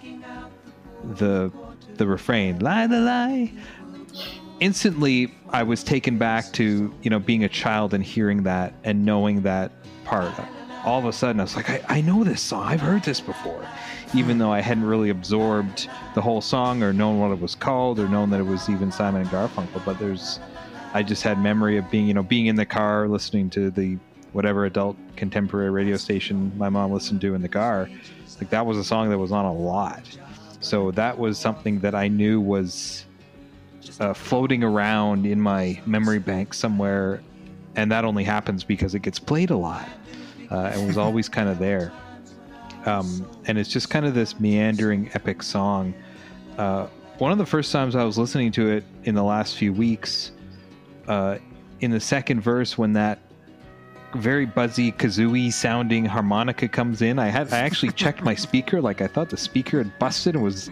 the 1.17 1.53
the 1.97 2.07
refrain, 2.07 2.61
lie 2.61 2.87
the 2.87 3.01
lie, 3.01 3.53
instantly 4.61 5.35
I 5.51 5.65
was 5.65 5.83
taken 5.83 6.17
back 6.17 6.53
to, 6.53 6.95
you 7.03 7.11
know, 7.11 7.19
being 7.19 7.45
a 7.45 7.49
child 7.49 7.93
and 7.93 8.05
hearing 8.05 8.45
that 8.45 8.75
and 8.85 9.05
knowing 9.05 9.43
that 9.43 9.73
part. 10.05 10.33
All 10.85 10.99
of 10.99 11.05
a 11.05 11.13
sudden 11.13 11.41
I 11.41 11.45
was 11.45 11.57
like, 11.57 11.69
I, 11.69 11.83
I 11.89 12.01
know 12.01 12.25
this 12.25 12.41
song. 12.41 12.63
I've 12.65 12.81
heard 12.81 13.03
this 13.03 13.21
before. 13.21 13.67
Even 14.15 14.39
though 14.39 14.53
I 14.53 14.61
hadn't 14.61 14.85
really 14.85 15.11
absorbed 15.11 15.89
the 16.15 16.21
whole 16.21 16.41
song 16.41 16.83
or 16.83 16.93
known 16.93 17.21
what 17.21 17.31
it 17.31 17.41
was 17.41 17.55
called 17.55 17.99
or 18.01 18.09
known 18.09 18.31
that 18.31 18.41
it 18.41 18.47
was 18.47 18.69
even 18.69 18.91
Simon 18.91 19.23
and 19.23 19.31
Garfunkel. 19.31 19.85
But 19.85 19.99
there's 19.99 20.41
I 20.93 21.03
just 21.03 21.23
had 21.23 21.41
memory 21.41 21.77
of 21.77 21.89
being, 21.91 22.07
you 22.09 22.15
know, 22.15 22.23
being 22.23 22.47
in 22.47 22.57
the 22.57 22.67
car 22.67 23.07
listening 23.07 23.51
to 23.51 23.71
the 23.71 23.97
whatever 24.33 24.65
adult 24.65 24.97
contemporary 25.17 25.71
radio 25.71 25.97
station 25.97 26.53
my 26.57 26.69
mom 26.69 26.93
listened 26.93 27.21
to 27.21 27.35
in 27.35 27.43
the 27.43 27.49
car. 27.49 27.89
Like 28.41 28.51
that 28.51 28.65
was 28.65 28.79
a 28.79 28.85
song 28.85 29.11
that 29.11 29.19
was 29.19 29.33
on 29.33 29.45
a 29.45 29.53
lot. 29.53 30.03
So 30.61 30.91
that 30.93 31.19
was 31.19 31.39
something 31.39 31.81
that 31.81 31.95
I 31.95 32.09
knew 32.09 32.41
was 32.41 33.07
uh, 33.99 34.15
floating 34.15 34.63
around 34.63 35.27
in 35.27 35.41
my 35.41 35.81
memory 35.87 36.19
bank 36.19 36.55
somewhere, 36.55 37.23
and 37.77 37.91
that 37.93 38.05
only 38.05 38.25
happens 38.25 38.65
because 38.65 38.95
it 38.95 39.01
gets 39.01 39.19
played 39.19 39.51
a 39.51 39.57
lot. 39.57 39.89
Uh, 40.51 40.73
and 40.73 40.87
was 40.87 40.99
always 40.99 41.29
kind 41.29 41.49
of 41.49 41.59
there. 41.59 41.93
Um, 42.87 43.29
and 43.47 43.59
it's 43.59 43.69
just 43.69 43.91
kind 43.91 44.07
of 44.07 44.15
this 44.15 44.41
meandering 44.41 45.11
epic 45.15 45.43
song. 45.43 45.95
Uh, 46.57 46.87
one 47.19 47.33
of 47.33 47.39
the 47.39 47.47
first 47.47 47.73
times 47.73 47.95
I 47.95 48.05
was 48.05 48.17
listening 48.17 48.53
to 48.53 48.71
it 48.71 48.85
in 49.05 49.15
the 49.15 49.23
last 49.23 49.57
few 49.57 49.73
weeks, 49.73 50.33
uh, 51.07 51.39
in 51.81 51.91
the 51.91 52.01
second 52.01 52.41
verse, 52.41 52.79
when 52.79 52.93
that 52.95 53.19
very 54.15 54.47
buzzy 54.47 54.93
kazooie 54.93 55.53
sounding 55.53 56.05
harmonica 56.05 56.67
comes 56.69 57.03
in, 57.03 57.19
I 57.19 57.29
had 57.29 57.53
I 57.53 57.59
actually 57.59 57.93
checked 58.03 58.23
my 58.23 58.35
speaker, 58.35 58.81
like 58.81 59.03
I 59.03 59.07
thought 59.07 59.31
the 59.31 59.37
speaker 59.37 59.79
had 59.79 59.99
busted 59.99 60.35
and 60.35 60.43
was, 60.43 60.71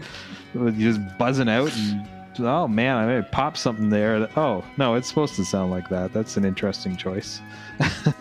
was 0.55 0.75
just 0.75 1.01
buzzing 1.19 1.49
out 1.49 1.75
and 1.77 2.09
oh 2.41 2.69
man, 2.69 2.97
I 2.97 3.07
may 3.07 3.23
popped 3.23 3.59
something 3.59 3.91
there. 3.91 4.29
Oh 4.37 4.65
no, 4.77 4.95
it's 4.95 5.09
supposed 5.09 5.35
to 5.37 5.45
sound 5.45 5.71
like 5.71 5.89
that. 5.89 6.13
That's 6.13 6.37
an 6.37 6.45
interesting 6.45 6.97
choice. 6.97 7.41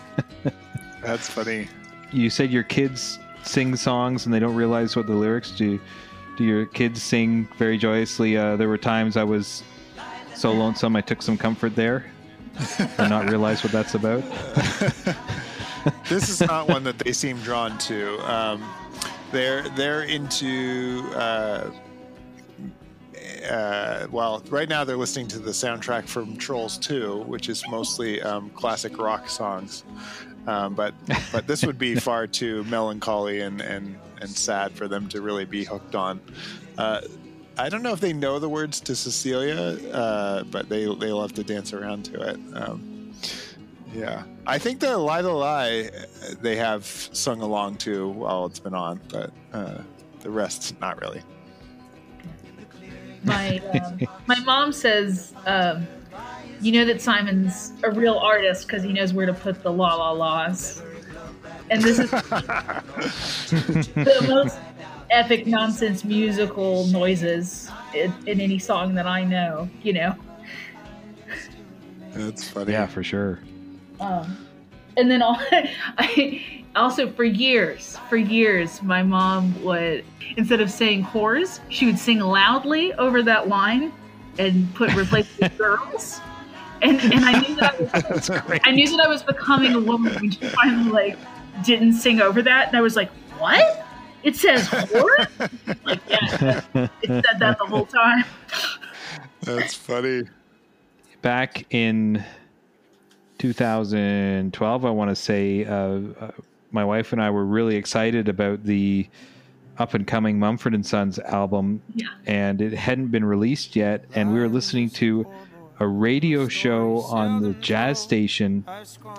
That's 1.02 1.30
funny. 1.30 1.68
You 2.12 2.30
said 2.30 2.52
your 2.52 2.64
kids 2.64 3.20
sing 3.48 3.76
songs 3.76 4.26
and 4.26 4.34
they 4.34 4.40
don't 4.40 4.56
realize 4.56 4.96
what 4.96 5.08
the 5.08 5.14
lyrics 5.14 5.52
do. 5.52 5.80
Do 6.38 6.44
your 6.44 6.66
kids 6.66 7.02
sing 7.02 7.48
very 7.58 7.78
joyously? 7.78 8.38
Uh, 8.38 8.56
there 8.56 8.68
were 8.68 8.78
times 8.78 9.18
I 9.18 9.24
was 9.24 9.64
so 10.36 10.52
lonesome, 10.52 10.96
I 10.96 11.02
took 11.02 11.22
some 11.22 11.38
comfort 11.38 11.76
there, 11.76 12.06
and 12.98 13.10
not 13.10 13.30
realize 13.30 13.64
what 13.64 13.72
that's 13.72 13.96
about. 13.96 14.24
this 16.10 16.30
is 16.30 16.42
not 16.42 16.68
one 16.68 16.84
that 16.84 17.00
they 17.00 17.12
seem 17.12 17.40
drawn 17.40 17.78
to. 17.80 18.20
Um, 18.32 18.64
they're 19.32 19.68
they're 19.70 20.04
into. 20.04 21.10
Uh, 21.16 21.72
uh, 23.50 24.08
well, 24.12 24.44
right 24.50 24.70
now 24.70 24.84
they're 24.84 24.98
listening 24.98 25.28
to 25.28 25.40
the 25.40 25.52
soundtrack 25.52 26.08
from 26.08 26.36
Trolls 26.38 26.78
2, 26.78 27.24
which 27.28 27.50
is 27.50 27.64
mostly 27.70 28.22
um, 28.22 28.50
classic 28.52 28.98
rock 28.98 29.30
songs. 29.30 29.84
Um, 30.48 30.74
but 30.74 30.94
but 31.32 31.46
this 31.46 31.66
would 31.66 31.78
be 31.78 31.96
far 32.00 32.26
too 32.26 32.64
melancholy 32.64 33.42
and, 33.42 33.62
and, 33.62 34.00
and 34.22 34.30
sad 34.30 34.72
for 34.72 34.88
them 34.88 35.08
to 35.10 35.22
really 35.22 35.46
be 35.46 35.66
hooked 35.66 35.94
on. 35.94 36.20
Uh, 36.78 37.02
I 37.60 37.70
don't 37.70 37.84
know 37.84 37.92
if 37.92 38.00
they 38.00 38.14
know 38.14 38.40
the 38.40 38.50
words 38.50 38.80
to 38.82 38.96
Cecilia, 38.96 39.78
uh, 39.92 40.44
but 40.44 40.70
they 40.70 40.86
they 40.86 41.12
love 41.12 41.34
to 41.34 41.44
dance 41.44 41.74
around 41.74 42.06
to 42.06 42.22
it. 42.22 42.40
Um, 42.54 43.14
yeah, 43.94 44.24
I 44.46 44.60
think 44.60 44.80
the 44.80 44.98
"Lie 44.98 45.24
to 45.24 45.32
Lie" 45.32 45.90
uh, 45.90 46.36
they 46.42 46.56
have 46.56 46.86
sung 46.86 47.42
along 47.42 47.78
to 47.78 48.10
while 48.10 48.46
it's 48.46 48.60
been 48.60 48.76
on, 48.76 49.00
but 49.10 49.32
uh, 49.54 49.80
the 50.22 50.30
rest 50.30 50.80
not 50.80 51.02
really. 51.02 51.22
My 53.24 53.60
um, 53.60 54.00
my 54.28 54.40
mom 54.42 54.72
says, 54.72 55.34
um, 55.46 55.88
you 56.62 56.72
know 56.72 56.86
that 56.86 57.02
Simon's 57.02 57.74
a 57.84 57.92
real 57.92 58.18
artist 58.18 58.68
because 58.68 58.84
he 58.84 58.94
knows 58.94 59.14
where 59.14 59.26
to 59.26 59.34
put 59.34 59.64
the 59.64 59.72
la 59.72 59.96
la 59.96 60.12
laws, 60.12 60.82
and 61.70 61.82
this 61.82 62.00
is 62.00 62.12
the 62.12 64.26
most 64.28 64.58
epic 65.10 65.48
nonsense 65.48 66.04
musical 66.04 66.86
noises 66.88 67.70
in, 67.94 68.14
in 68.26 68.42
any 68.42 68.60
song 68.60 68.94
that 68.96 69.08
I 69.08 69.24
know. 69.24 69.70
You 69.84 69.94
know. 69.94 70.16
That's 72.12 72.50
funny. 72.50 72.72
Yeah, 72.72 72.88
for 72.88 73.04
sure. 73.04 73.40
Um, 74.00 74.38
and 74.98 75.10
then 75.10 75.22
all, 75.22 75.40
I 75.98 76.64
also 76.76 77.10
for 77.12 77.24
years, 77.24 77.98
for 78.10 78.18
years, 78.18 78.82
my 78.82 79.04
mom 79.04 79.64
would 79.64 80.04
instead 80.36 80.62
of 80.62 80.70
saying 80.70 81.04
whores, 81.04 81.60
she 81.70 81.86
would 81.86 82.00
sing 82.00 82.20
loudly 82.20 82.94
over 82.94 83.24
that 83.24 83.48
line 83.48 83.92
and 84.38 84.74
put 84.76 84.94
replace 84.96 85.28
with 85.40 85.58
girls. 85.58 86.20
And 86.82 87.00
and 87.02 87.26
I 87.26 87.40
knew 87.40 87.56
that 87.56 87.76
I 87.94 88.14
was, 88.14 88.30
I 88.64 88.72
knew 88.72 88.88
that 88.98 89.06
I 89.06 89.08
was 89.08 89.24
becoming 89.24 89.74
a 89.74 89.80
woman 89.80 90.14
when 90.16 90.32
she 90.32 90.40
finally 90.50 90.92
like 90.92 91.18
didn't 91.66 91.94
sing 91.94 92.22
over 92.22 92.42
that, 92.44 92.68
and 92.70 92.78
I 92.78 92.82
was 92.82 92.96
like, 92.96 93.10
what? 93.40 93.86
It 94.24 94.36
says 94.36 94.68
horror? 94.68 95.28
like, 95.86 96.00
yeah, 96.10 96.62
it 96.74 96.90
said 97.08 97.40
that 97.40 97.58
the 97.60 97.66
whole 97.66 97.86
time. 97.86 98.26
That's 99.42 99.74
funny. 99.74 100.24
Back 101.22 101.66
in 101.74 102.24
2012, 103.40 104.86
I 104.86 104.90
want 104.90 105.10
to 105.10 105.16
say, 105.16 105.66
uh, 105.66 105.74
uh, 106.20 106.32
my 106.72 106.84
wife 106.84 107.14
and 107.14 107.22
I 107.22 107.30
were 107.30 107.46
really 107.46 107.76
excited 107.76 108.28
about 108.28 108.64
the 108.64 109.08
up 109.78 109.94
and 109.94 110.08
coming 110.08 110.40
Mumford 110.40 110.74
and 110.74 110.86
Sons 110.86 111.20
album, 111.20 111.82
Yeah. 111.96 112.08
and 112.26 112.62
it 112.62 112.74
hadn't 112.74 113.08
been 113.08 113.24
released 113.26 113.76
yet. 113.76 114.06
And 114.16 114.34
we 114.34 114.40
were 114.40 114.50
listening 114.50 114.90
to 114.92 115.26
a 115.80 115.88
radio 115.88 116.48
show 116.48 117.02
on 117.02 117.42
the 117.42 117.54
jazz 117.54 118.00
station, 118.00 118.64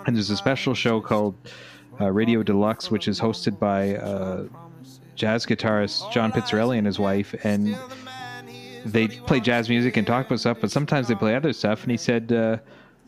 and 0.06 0.16
there's 0.16 0.30
a 0.30 0.36
special 0.36 0.74
show 0.74 1.00
called 1.00 1.34
uh, 2.00 2.10
Radio 2.10 2.42
Deluxe, 2.42 2.90
which 2.90 3.08
is 3.08 3.20
hosted 3.20 3.58
by 3.58 3.96
uh, 3.96 4.44
jazz 5.14 5.46
guitarist 5.46 6.10
John 6.12 6.32
Pizzarelli 6.32 6.78
and 6.78 6.86
his 6.86 6.98
wife, 6.98 7.34
and 7.44 7.76
they 8.84 9.08
play 9.08 9.40
jazz 9.40 9.68
music 9.68 9.96
and 9.96 10.06
talk 10.06 10.26
about 10.26 10.40
stuff, 10.40 10.58
but 10.60 10.70
sometimes 10.70 11.08
they 11.08 11.14
play 11.14 11.34
other 11.34 11.52
stuff. 11.52 11.82
And 11.82 11.90
he 11.90 11.96
said, 11.96 12.32
uh, 12.32 12.58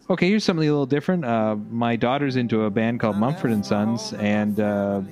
"Okay, 0.08 0.28
here's 0.28 0.44
something 0.44 0.66
a 0.66 0.70
little 0.70 0.86
different. 0.86 1.24
Uh, 1.24 1.56
my 1.70 1.96
daughter's 1.96 2.36
into 2.36 2.64
a 2.64 2.70
band 2.70 3.00
called 3.00 3.16
Mumford 3.16 3.50
and 3.50 3.64
Sons, 3.64 4.12
and 4.14 4.60
uh, 4.60 5.02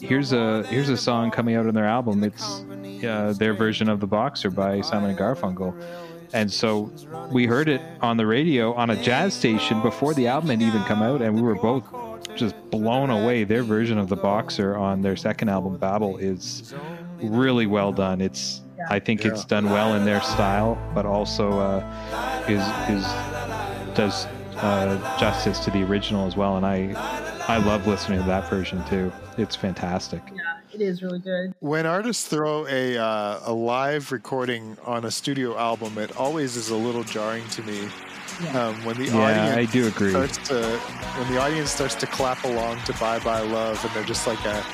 here's 0.00 0.32
a 0.32 0.64
here's 0.66 0.88
a 0.88 0.96
song 0.96 1.30
coming 1.30 1.54
out 1.54 1.66
on 1.66 1.74
their 1.74 1.86
album. 1.86 2.24
It's 2.24 2.64
uh, 3.04 3.34
their 3.36 3.54
version 3.54 3.88
of 3.88 4.00
the 4.00 4.06
Boxer 4.06 4.50
by 4.50 4.80
Simon 4.80 5.10
and 5.10 5.18
Garfunkel." 5.18 5.74
And 6.32 6.52
so 6.52 6.90
we 7.30 7.46
heard 7.46 7.68
it 7.68 7.80
on 8.00 8.16
the 8.16 8.26
radio 8.26 8.72
on 8.74 8.90
a 8.90 9.02
jazz 9.02 9.34
station 9.34 9.82
before 9.82 10.14
the 10.14 10.28
album 10.28 10.50
had 10.50 10.62
even 10.62 10.82
come 10.84 11.02
out, 11.02 11.20
and 11.22 11.34
we 11.34 11.42
were 11.42 11.54
both 11.54 11.84
just 12.36 12.54
blown 12.70 13.10
away. 13.10 13.44
Their 13.44 13.62
version 13.62 13.98
of 13.98 14.08
the 14.08 14.16
Boxer 14.16 14.76
on 14.76 15.02
their 15.02 15.16
second 15.16 15.48
album, 15.48 15.76
Babel, 15.76 16.16
is 16.16 16.74
really 17.22 17.66
well 17.66 17.92
done. 17.92 18.20
It's 18.20 18.62
I 18.88 18.98
think 18.98 19.24
it's 19.24 19.44
done 19.44 19.66
well 19.66 19.94
in 19.94 20.04
their 20.04 20.20
style, 20.22 20.76
but 20.94 21.06
also 21.06 21.52
uh, 21.60 22.44
is 22.48 22.62
is 22.90 23.04
does 23.94 24.26
uh, 24.56 25.18
justice 25.18 25.58
to 25.60 25.70
the 25.70 25.82
original 25.82 26.26
as 26.26 26.36
well. 26.36 26.56
And 26.56 26.66
I 26.66 26.92
I 27.48 27.58
love 27.58 27.86
listening 27.86 28.20
to 28.20 28.26
that 28.26 28.48
version 28.48 28.84
too. 28.86 29.12
It's 29.38 29.54
fantastic. 29.54 30.22
Yeah, 30.34 30.58
it 30.72 30.80
is 30.80 31.02
really 31.02 31.18
good. 31.18 31.54
When 31.60 31.86
artists 31.86 32.26
throw 32.26 32.66
a 32.66 32.96
uh, 32.98 33.40
a 33.44 33.52
live 33.52 34.12
recording 34.12 34.76
on 34.84 35.04
a 35.04 35.10
studio 35.10 35.56
album, 35.58 35.98
it 35.98 36.16
always 36.16 36.56
is 36.56 36.70
a 36.70 36.76
little 36.76 37.04
jarring 37.04 37.46
to 37.50 37.62
me. 37.62 37.88
Yeah. 38.42 38.66
Um, 38.68 38.84
when 38.84 38.96
the 38.96 39.04
Yeah, 39.06 39.18
I 39.18 39.50
audience 39.52 39.72
do 39.72 39.86
agree. 39.88 40.10
starts 40.10 40.38
to 40.48 40.62
when 41.18 41.32
the 41.32 41.40
audience 41.40 41.70
starts 41.70 41.94
to 41.96 42.06
clap 42.06 42.42
along 42.44 42.80
to 42.84 42.92
"Bye 42.94 43.18
Bye 43.20 43.42
Love" 43.42 43.84
and 43.84 43.94
they're 43.94 44.04
just 44.04 44.26
like 44.26 44.42
a 44.44 44.64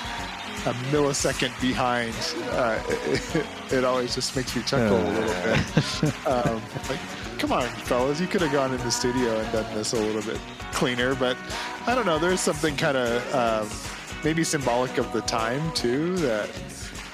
a 0.66 0.72
millisecond 0.90 1.58
behind, 1.60 2.12
uh, 2.50 2.80
it, 2.88 3.46
it 3.72 3.84
always 3.84 4.14
just 4.14 4.34
makes 4.36 4.54
me 4.56 4.62
chuckle 4.62 4.96
a 4.98 5.06
little 5.08 5.22
bit. 5.44 6.14
Um, 6.26 6.60
like, 6.88 6.98
come 7.38 7.52
on, 7.52 7.68
fellas, 7.86 8.20
you 8.20 8.26
could 8.26 8.40
have 8.42 8.52
gone 8.52 8.72
in 8.74 8.78
the 8.78 8.90
studio 8.90 9.38
and 9.38 9.52
done 9.52 9.72
this 9.74 9.92
a 9.92 9.96
little 10.00 10.20
bit 10.22 10.40
cleaner. 10.72 11.14
But 11.14 11.36
I 11.86 11.94
don't 11.94 12.06
know. 12.06 12.18
There's 12.18 12.40
something 12.40 12.76
kind 12.76 12.96
of 12.96 13.34
um, 13.34 13.68
maybe 14.24 14.44
symbolic 14.44 14.98
of 14.98 15.12
the 15.12 15.20
time 15.22 15.72
too 15.72 16.16
that 16.16 16.50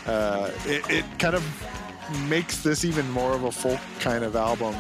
uh, 0.06 0.50
it, 0.66 0.88
it 0.90 1.18
kind 1.18 1.34
of 1.34 1.44
makes 2.28 2.62
this 2.62 2.84
even 2.84 3.08
more 3.10 3.32
of 3.32 3.44
a 3.44 3.52
folk 3.52 3.80
kind 4.00 4.24
of 4.24 4.36
album 4.36 4.74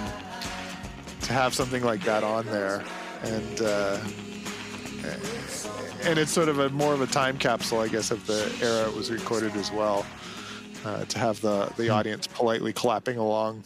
to 1.22 1.32
have 1.32 1.54
something 1.54 1.82
like 1.82 2.02
that 2.04 2.22
on 2.22 2.44
there, 2.46 2.84
and 3.22 3.60
uh, 3.62 3.98
and 6.02 6.18
it's 6.18 6.30
sort 6.30 6.48
of 6.48 6.58
a 6.58 6.68
more 6.70 6.92
of 6.92 7.00
a 7.00 7.06
time 7.06 7.38
capsule, 7.38 7.80
I 7.80 7.88
guess, 7.88 8.10
of 8.10 8.26
the 8.26 8.52
era 8.62 8.88
it 8.88 8.94
was 8.94 9.10
recorded 9.10 9.54
as 9.56 9.72
well. 9.72 10.04
Uh, 10.84 11.02
to 11.06 11.18
have 11.18 11.40
the 11.40 11.72
the 11.78 11.88
audience 11.88 12.26
politely 12.26 12.70
clapping 12.70 13.16
along 13.16 13.64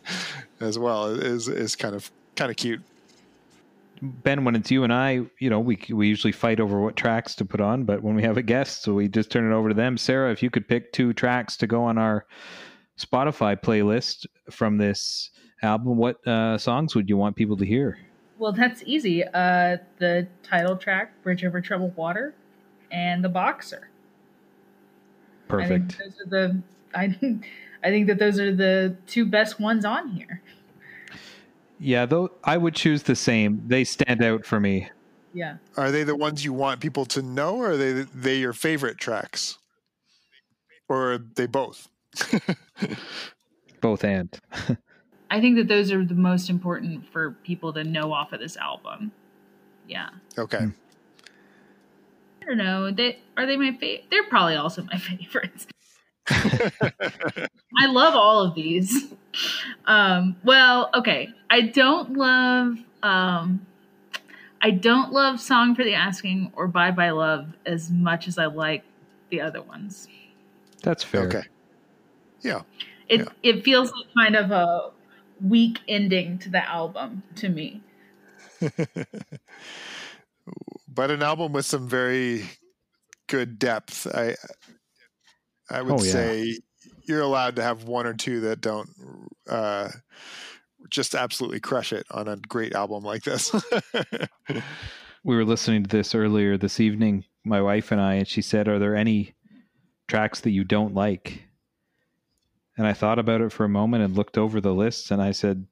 as 0.60 0.78
well 0.78 1.08
is 1.08 1.48
is 1.48 1.76
kind 1.76 1.94
of 1.94 2.10
kind 2.34 2.50
of 2.50 2.56
cute. 2.56 2.80
Ben, 4.02 4.44
when 4.44 4.54
it's 4.56 4.70
you 4.70 4.84
and 4.84 4.92
I, 4.92 5.22
you 5.38 5.50
know, 5.50 5.60
we 5.60 5.78
we 5.90 6.08
usually 6.08 6.32
fight 6.32 6.60
over 6.60 6.80
what 6.80 6.96
tracks 6.96 7.34
to 7.36 7.44
put 7.44 7.60
on, 7.60 7.84
but 7.84 8.02
when 8.02 8.14
we 8.14 8.22
have 8.22 8.36
a 8.36 8.42
guest, 8.42 8.82
so 8.82 8.94
we 8.94 9.08
just 9.08 9.30
turn 9.30 9.50
it 9.50 9.54
over 9.54 9.68
to 9.68 9.74
them. 9.74 9.96
Sarah, 9.96 10.30
if 10.32 10.42
you 10.42 10.50
could 10.50 10.68
pick 10.68 10.92
two 10.92 11.12
tracks 11.12 11.56
to 11.58 11.66
go 11.66 11.84
on 11.84 11.98
our 11.98 12.26
Spotify 12.98 13.60
playlist 13.60 14.26
from 14.50 14.78
this 14.78 15.30
album, 15.62 15.96
what 15.96 16.26
uh, 16.26 16.58
songs 16.58 16.94
would 16.94 17.08
you 17.08 17.16
want 17.16 17.36
people 17.36 17.56
to 17.56 17.64
hear? 17.64 17.98
Well, 18.38 18.52
that's 18.52 18.82
easy. 18.84 19.24
Uh, 19.24 19.78
the 19.98 20.28
title 20.42 20.76
track, 20.76 21.22
"Bridge 21.22 21.44
Over 21.44 21.60
Troubled 21.60 21.96
Water," 21.96 22.34
and 22.90 23.24
"The 23.24 23.28
Boxer." 23.30 23.88
I 25.48 25.50
Perfect. 25.50 25.92
think 25.92 25.98
those 25.98 26.20
are 26.20 26.30
the. 26.30 26.62
I 26.94 27.12
think, 27.12 27.46
I 27.84 27.90
think 27.90 28.08
that 28.08 28.18
those 28.18 28.40
are 28.40 28.54
the 28.54 28.96
two 29.06 29.24
best 29.24 29.60
ones 29.60 29.84
on 29.84 30.08
here. 30.08 30.42
Yeah, 31.78 32.06
though 32.06 32.30
I 32.42 32.56
would 32.56 32.74
choose 32.74 33.02
the 33.02 33.16
same. 33.16 33.62
They 33.66 33.84
stand 33.84 34.22
out 34.22 34.46
for 34.46 34.58
me. 34.60 34.88
Yeah. 35.34 35.56
Are 35.76 35.90
they 35.90 36.04
the 36.04 36.16
ones 36.16 36.44
you 36.44 36.52
want 36.52 36.80
people 36.80 37.04
to 37.06 37.22
know, 37.22 37.56
or 37.56 37.72
are 37.72 37.76
they 37.76 37.92
they 37.92 38.36
your 38.36 38.54
favorite 38.54 38.98
tracks, 38.98 39.58
or 40.88 41.12
are 41.12 41.18
they 41.18 41.46
both? 41.46 41.88
Both 43.80 44.04
and. 44.04 44.38
I 45.30 45.40
think 45.40 45.56
that 45.56 45.68
those 45.68 45.92
are 45.92 46.04
the 46.04 46.14
most 46.14 46.48
important 46.48 47.12
for 47.12 47.32
people 47.42 47.72
to 47.74 47.84
know 47.84 48.12
off 48.12 48.32
of 48.32 48.40
this 48.40 48.56
album. 48.56 49.12
Yeah. 49.86 50.08
Okay. 50.38 50.66
I 52.42 52.44
don't 52.46 52.58
know. 52.58 52.90
They 52.90 53.18
are 53.36 53.44
they 53.44 53.56
my 53.56 53.72
favorite? 53.72 54.04
They're 54.10 54.24
probably 54.24 54.54
also 54.54 54.84
my 54.84 54.98
favorites. 54.98 55.66
I 57.78 57.86
love 57.86 58.14
all 58.14 58.42
of 58.42 58.54
these. 58.54 59.12
Um, 59.86 60.36
well, 60.44 60.90
okay. 60.94 61.28
I 61.50 61.62
don't 61.62 62.14
love 62.14 62.78
um, 63.02 63.66
I 64.60 64.70
don't 64.70 65.12
love 65.12 65.40
Song 65.40 65.74
for 65.74 65.84
the 65.84 65.94
Asking 65.94 66.52
or 66.56 66.66
Bye 66.66 66.90
Bye 66.90 67.10
Love 67.10 67.52
as 67.64 67.90
much 67.90 68.26
as 68.26 68.38
I 68.38 68.46
like 68.46 68.82
the 69.30 69.40
other 69.40 69.62
ones. 69.62 70.08
That's 70.82 71.04
fair. 71.04 71.26
Okay. 71.26 71.42
Yeah. 72.40 72.62
It 73.08 73.20
Yeah. 73.20 73.26
it 73.42 73.64
feels 73.64 73.92
like 73.92 74.06
kind 74.16 74.34
of 74.36 74.50
a 74.50 74.90
weak 75.40 75.80
ending 75.86 76.38
to 76.38 76.48
the 76.48 76.66
album 76.68 77.22
to 77.36 77.48
me. 77.48 77.82
but 80.88 81.10
an 81.10 81.22
album 81.22 81.52
with 81.52 81.66
some 81.66 81.86
very 81.88 82.48
good 83.26 83.58
depth. 83.58 84.06
I 84.06 84.36
I 85.70 85.82
would 85.82 86.00
Oh, 86.00 86.04
yeah. 86.04 86.10
say 86.12 86.58
you're 87.04 87.22
allowed 87.22 87.56
to 87.56 87.62
have 87.62 87.84
one 87.84 88.06
or 88.06 88.14
two 88.14 88.40
that 88.40 88.60
don't 88.60 88.88
uh, 89.48 89.88
just 90.90 91.14
absolutely 91.14 91.60
crush 91.60 91.92
it 91.92 92.06
on 92.10 92.28
a 92.28 92.36
great 92.36 92.74
album 92.74 93.02
like 93.04 93.22
this. 93.22 93.54
We 95.24 95.34
were 95.34 95.44
listening 95.44 95.82
to 95.82 95.88
this 95.88 96.14
earlier 96.14 96.56
this 96.56 96.78
evening, 96.78 97.24
my 97.44 97.60
wife 97.60 97.90
and 97.90 98.00
I, 98.00 98.14
and 98.14 98.28
she 98.28 98.40
said, 98.42 98.68
Are 98.68 98.78
there 98.78 98.94
any 98.94 99.34
tracks 100.06 100.38
that 100.42 100.50
you 100.52 100.62
don't 100.62 100.94
like? 100.94 101.42
And 102.78 102.86
I 102.86 102.92
thought 102.92 103.18
about 103.18 103.40
it 103.40 103.50
for 103.50 103.64
a 103.64 103.68
moment 103.68 104.04
and 104.04 104.14
looked 104.14 104.38
over 104.38 104.60
the 104.60 104.72
list 104.72 105.10
and 105.10 105.20
I 105.20 105.32
said, 105.32 105.66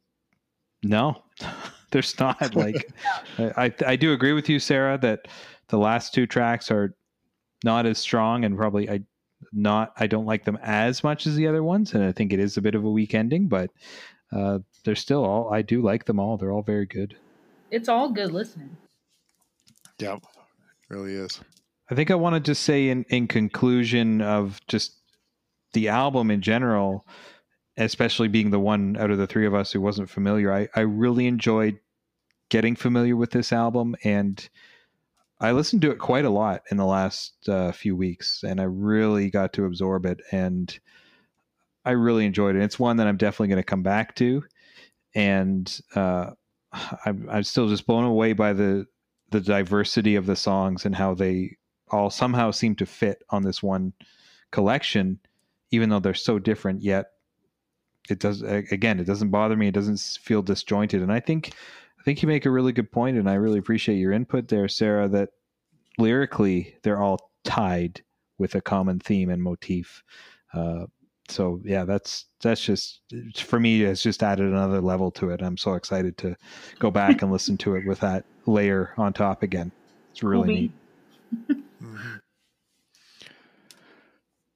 No, 0.83 1.23
there's 1.93 2.19
not. 2.19 2.57
Like, 2.57 2.93
I, 3.39 3.67
I, 3.67 3.75
I 3.87 3.95
do 3.97 4.13
agree 4.13 4.33
with 4.33 4.49
you, 4.49 4.59
Sarah, 4.59 4.99
that 4.99 5.29
the 5.69 5.79
last 5.79 6.13
two 6.13 6.27
tracks 6.27 6.69
are 6.73 6.97
not 7.63 7.87
as 7.87 7.99
strong 7.99 8.45
and 8.45 8.57
probably 8.57 8.91
I 8.91 9.03
not 9.55 9.93
I 9.97 10.07
don't 10.07 10.27
like 10.27 10.45
them 10.45 10.59
as 10.63 11.05
much 11.05 11.27
as 11.27 11.37
the 11.37 11.47
other 11.47 11.63
ones, 11.63 11.95
and 11.95 12.05
I 12.05 12.13
think 12.13 12.33
it 12.33 12.41
is 12.41 12.57
a 12.57 12.63
bit 12.63 12.75
of 12.75 12.85
a 12.85 12.91
weak 12.91 13.15
ending, 13.15 13.49
but 13.49 13.71
uh, 14.33 14.59
they're 14.85 14.95
still 14.95 15.25
all 15.25 15.53
I 15.53 15.63
do 15.63 15.83
like 15.83 16.05
them 16.05 16.19
all. 16.19 16.37
They're 16.37 16.53
all 16.53 16.63
very 16.63 16.87
good. 16.87 17.17
It's 17.71 17.89
all 17.89 18.11
good 18.11 18.33
listening. 18.33 18.77
yeah, 19.99 20.19
really 20.89 21.15
is. 21.15 21.41
I 21.91 21.95
think 21.95 22.11
I 22.11 22.15
want 22.15 22.35
to 22.35 22.41
just 22.41 22.63
say 22.63 22.89
in, 22.89 23.05
in 23.11 23.29
conclusion 23.29 24.23
of 24.23 24.61
just 24.69 25.01
the 25.75 25.89
album 25.89 26.31
in 26.31 26.41
general, 26.41 27.07
especially 27.77 28.29
being 28.29 28.51
the 28.51 28.61
one 28.61 28.97
out 28.97 29.11
of 29.11 29.19
the 29.19 29.27
three 29.27 29.47
of 29.47 29.55
us 29.55 29.73
who 29.73 29.81
wasn't 29.81 30.09
familiar, 30.09 30.53
I, 30.53 30.69
I 30.75 30.81
really 30.81 31.27
enjoyed 31.27 31.79
getting 32.49 32.77
familiar 32.77 33.17
with 33.17 33.33
this 33.33 33.53
album 33.53 33.97
and 34.05 34.49
I 35.45 35.53
listened 35.53 35.83
to 35.83 35.91
it 35.91 35.99
quite 35.99 36.25
a 36.25 36.31
lot 36.31 36.63
in 36.71 36.79
the 36.79 36.87
last 36.87 37.49
uh, 37.49 37.71
few 37.71 37.95
weeks 37.95 38.43
and 38.43 38.61
I 38.61 38.65
really 38.65 39.29
got 39.29 39.53
to 39.55 39.67
absorb 39.67 40.07
it 40.07 40.21
and 40.33 40.77
I 41.85 41.91
really 41.91 42.25
enjoyed 42.25 42.57
it. 42.57 42.63
It's 42.63 42.79
one 42.79 42.97
that 42.97 43.07
I'm 43.07 43.19
definitely 43.19 43.49
going 43.49 43.59
to 43.59 43.63
come 43.63 43.83
back 43.83 44.15
to 44.17 44.43
and 45.15 45.81
uh, 45.95 46.31
I'm, 47.05 47.29
I'm 47.31 47.43
still 47.43 47.69
just 47.69 47.87
blown 47.87 48.05
away 48.05 48.33
by 48.33 48.53
the 48.53 48.87
the 49.31 49.41
diversity 49.41 50.15
of 50.15 50.27
the 50.27 50.37
songs 50.37 50.87
and 50.87 50.95
how 50.95 51.13
they 51.13 51.57
all 51.91 52.09
somehow 52.09 52.51
seem 52.51 52.77
to 52.77 52.87
fit 52.87 53.23
on 53.31 53.43
this 53.43 53.63
one 53.63 53.93
collection, 54.51 55.19
even 55.73 55.89
though 55.89 55.99
they're 55.99 56.15
so 56.15 56.39
different. 56.39 56.83
Yet 56.83 57.07
it 58.09 58.21
does 58.21 58.43
again, 58.43 59.01
it 59.01 59.07
doesn't 59.07 59.31
bother 59.31 59.57
me. 59.57 59.69
It 59.69 59.75
doesn't 59.75 60.01
feel 60.01 60.41
disjointed, 60.41 61.03
and 61.03 61.13
I 61.13 61.21
think 61.21 61.53
think 62.05 62.23
you 62.23 62.29
make 62.29 62.47
a 62.47 62.51
really 62.51 62.73
good 62.73 62.93
point, 62.93 63.17
and 63.17 63.29
I 63.29 63.35
really 63.35 63.59
appreciate 63.59 63.97
your 63.97 64.13
input 64.13 64.49
there, 64.49 64.69
Sarah. 64.69 65.09
That 65.09 65.31
lyrically 65.99 66.77
they're 66.83 67.01
all 67.01 67.31
tied 67.45 68.03
with 68.39 68.55
a 68.55 68.61
common 68.61 68.99
theme 68.99 69.31
and 69.31 69.43
motif. 69.43 70.03
Uh, 70.53 70.87
so 71.29 71.61
yeah, 71.65 71.85
that's 71.85 72.27
that's 72.43 72.61
just 72.61 73.01
for 73.37 73.59
me. 73.59 73.83
It's 73.83 74.03
just 74.03 74.23
added 74.23 74.47
another 74.47 74.81
level 74.81 75.11
to 75.13 75.31
it. 75.31 75.43
I'm 75.43 75.57
so 75.57 75.75
excited 75.75 76.19
to 76.19 76.37
go 76.79 76.91
back 76.91 77.23
and 77.23 77.33
listen 77.33 77.57
to 77.59 77.77
it 77.77 77.87
with 77.87 78.01
that 78.01 78.25
layer 78.47 78.93
on 78.99 79.13
top 79.13 79.43
again. 79.43 79.73
It's 80.13 80.23
really 80.23 80.47
Cool 80.47 80.55
neat. 81.49 81.59
Mhm. 81.83 82.21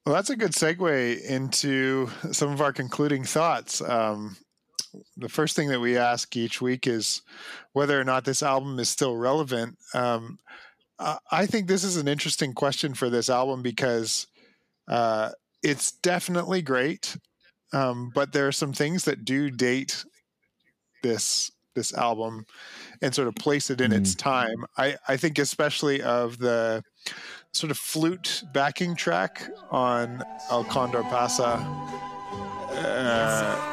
Well, 0.05 0.15
that's 0.15 0.29
a 0.29 0.35
good 0.35 0.51
segue 0.51 1.21
into 1.23 2.09
some 2.31 2.51
of 2.51 2.61
our 2.61 2.73
concluding 2.73 3.23
thoughts. 3.25 3.81
Um, 3.81 4.37
the 5.17 5.29
first 5.29 5.55
thing 5.55 5.69
that 5.69 5.79
we 5.79 5.97
ask 5.97 6.35
each 6.35 6.61
week 6.61 6.87
is 6.87 7.21
whether 7.73 7.99
or 7.99 8.03
not 8.03 8.25
this 8.25 8.43
album 8.43 8.79
is 8.79 8.89
still 8.89 9.15
relevant. 9.15 9.77
Um, 9.93 10.39
I 11.31 11.45
think 11.45 11.67
this 11.67 11.83
is 11.83 11.95
an 11.95 12.07
interesting 12.09 12.53
question 12.53 12.93
for 12.93 13.09
this 13.09 13.29
album 13.29 13.61
because 13.61 14.27
uh, 14.89 15.29
it's 15.63 15.93
definitely 15.93 16.61
great, 16.61 17.15
um, 17.71 18.11
but 18.13 18.33
there 18.33 18.47
are 18.47 18.51
some 18.51 18.73
things 18.73 19.05
that 19.05 19.23
do 19.23 19.49
date 19.49 20.03
this 21.01 21.51
this 21.75 21.93
album 21.93 22.45
and 23.01 23.15
sort 23.15 23.29
of 23.29 23.35
place 23.35 23.69
it 23.69 23.79
in 23.79 23.93
its 23.93 24.13
time. 24.15 24.65
I, 24.77 24.97
I 25.07 25.15
think 25.15 25.39
especially 25.39 26.01
of 26.01 26.37
the 26.37 26.83
sort 27.53 27.71
of 27.71 27.77
flute 27.77 28.43
backing 28.53 28.95
track 28.95 29.49
on 29.71 30.21
El 30.51 30.65
Condor 30.65 31.03
Pasa. 31.03 31.63
Uh, 32.71 33.68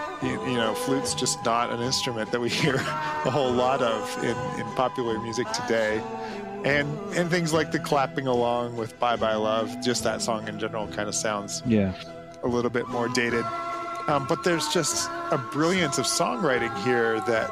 you, 0.46 0.56
know, 0.56 0.74
flute's 0.74 1.14
just 1.14 1.44
not 1.44 1.70
an 1.70 1.80
instrument 1.80 2.30
that 2.32 2.40
we 2.40 2.48
hear 2.48 2.74
a 2.76 3.30
whole 3.30 3.50
lot 3.52 3.82
of 3.82 4.24
in, 4.24 4.36
in 4.60 4.66
popular 4.74 5.18
music 5.20 5.46
today. 5.52 6.00
And 6.64 6.88
and 7.14 7.30
things 7.30 7.52
like 7.52 7.70
the 7.70 7.78
clapping 7.78 8.26
along 8.26 8.76
with 8.76 8.98
Bye 8.98 9.16
Bye 9.16 9.34
Love, 9.36 9.80
just 9.84 10.02
that 10.04 10.20
song 10.22 10.48
in 10.48 10.58
general 10.58 10.88
kind 10.88 11.08
of 11.08 11.14
sounds 11.14 11.62
Yeah. 11.66 11.92
a 12.42 12.48
little 12.48 12.70
bit 12.70 12.88
more 12.88 13.08
dated. 13.08 13.44
Um, 14.08 14.26
but 14.28 14.42
there's 14.44 14.68
just 14.68 15.08
a 15.30 15.38
brilliance 15.52 15.98
of 15.98 16.06
songwriting 16.06 16.74
here 16.84 17.20
that 17.22 17.50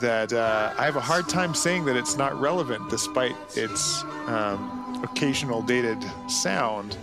that 0.00 0.32
uh, 0.32 0.74
I 0.78 0.84
have 0.84 0.96
a 0.96 1.00
hard 1.00 1.28
time 1.28 1.54
saying 1.54 1.86
that 1.86 1.96
it's 1.96 2.16
not 2.18 2.38
relevant, 2.38 2.90
despite 2.90 3.34
its 3.54 4.02
um, 4.26 5.00
occasional 5.02 5.62
dated 5.62 5.98
sound. 6.28 6.96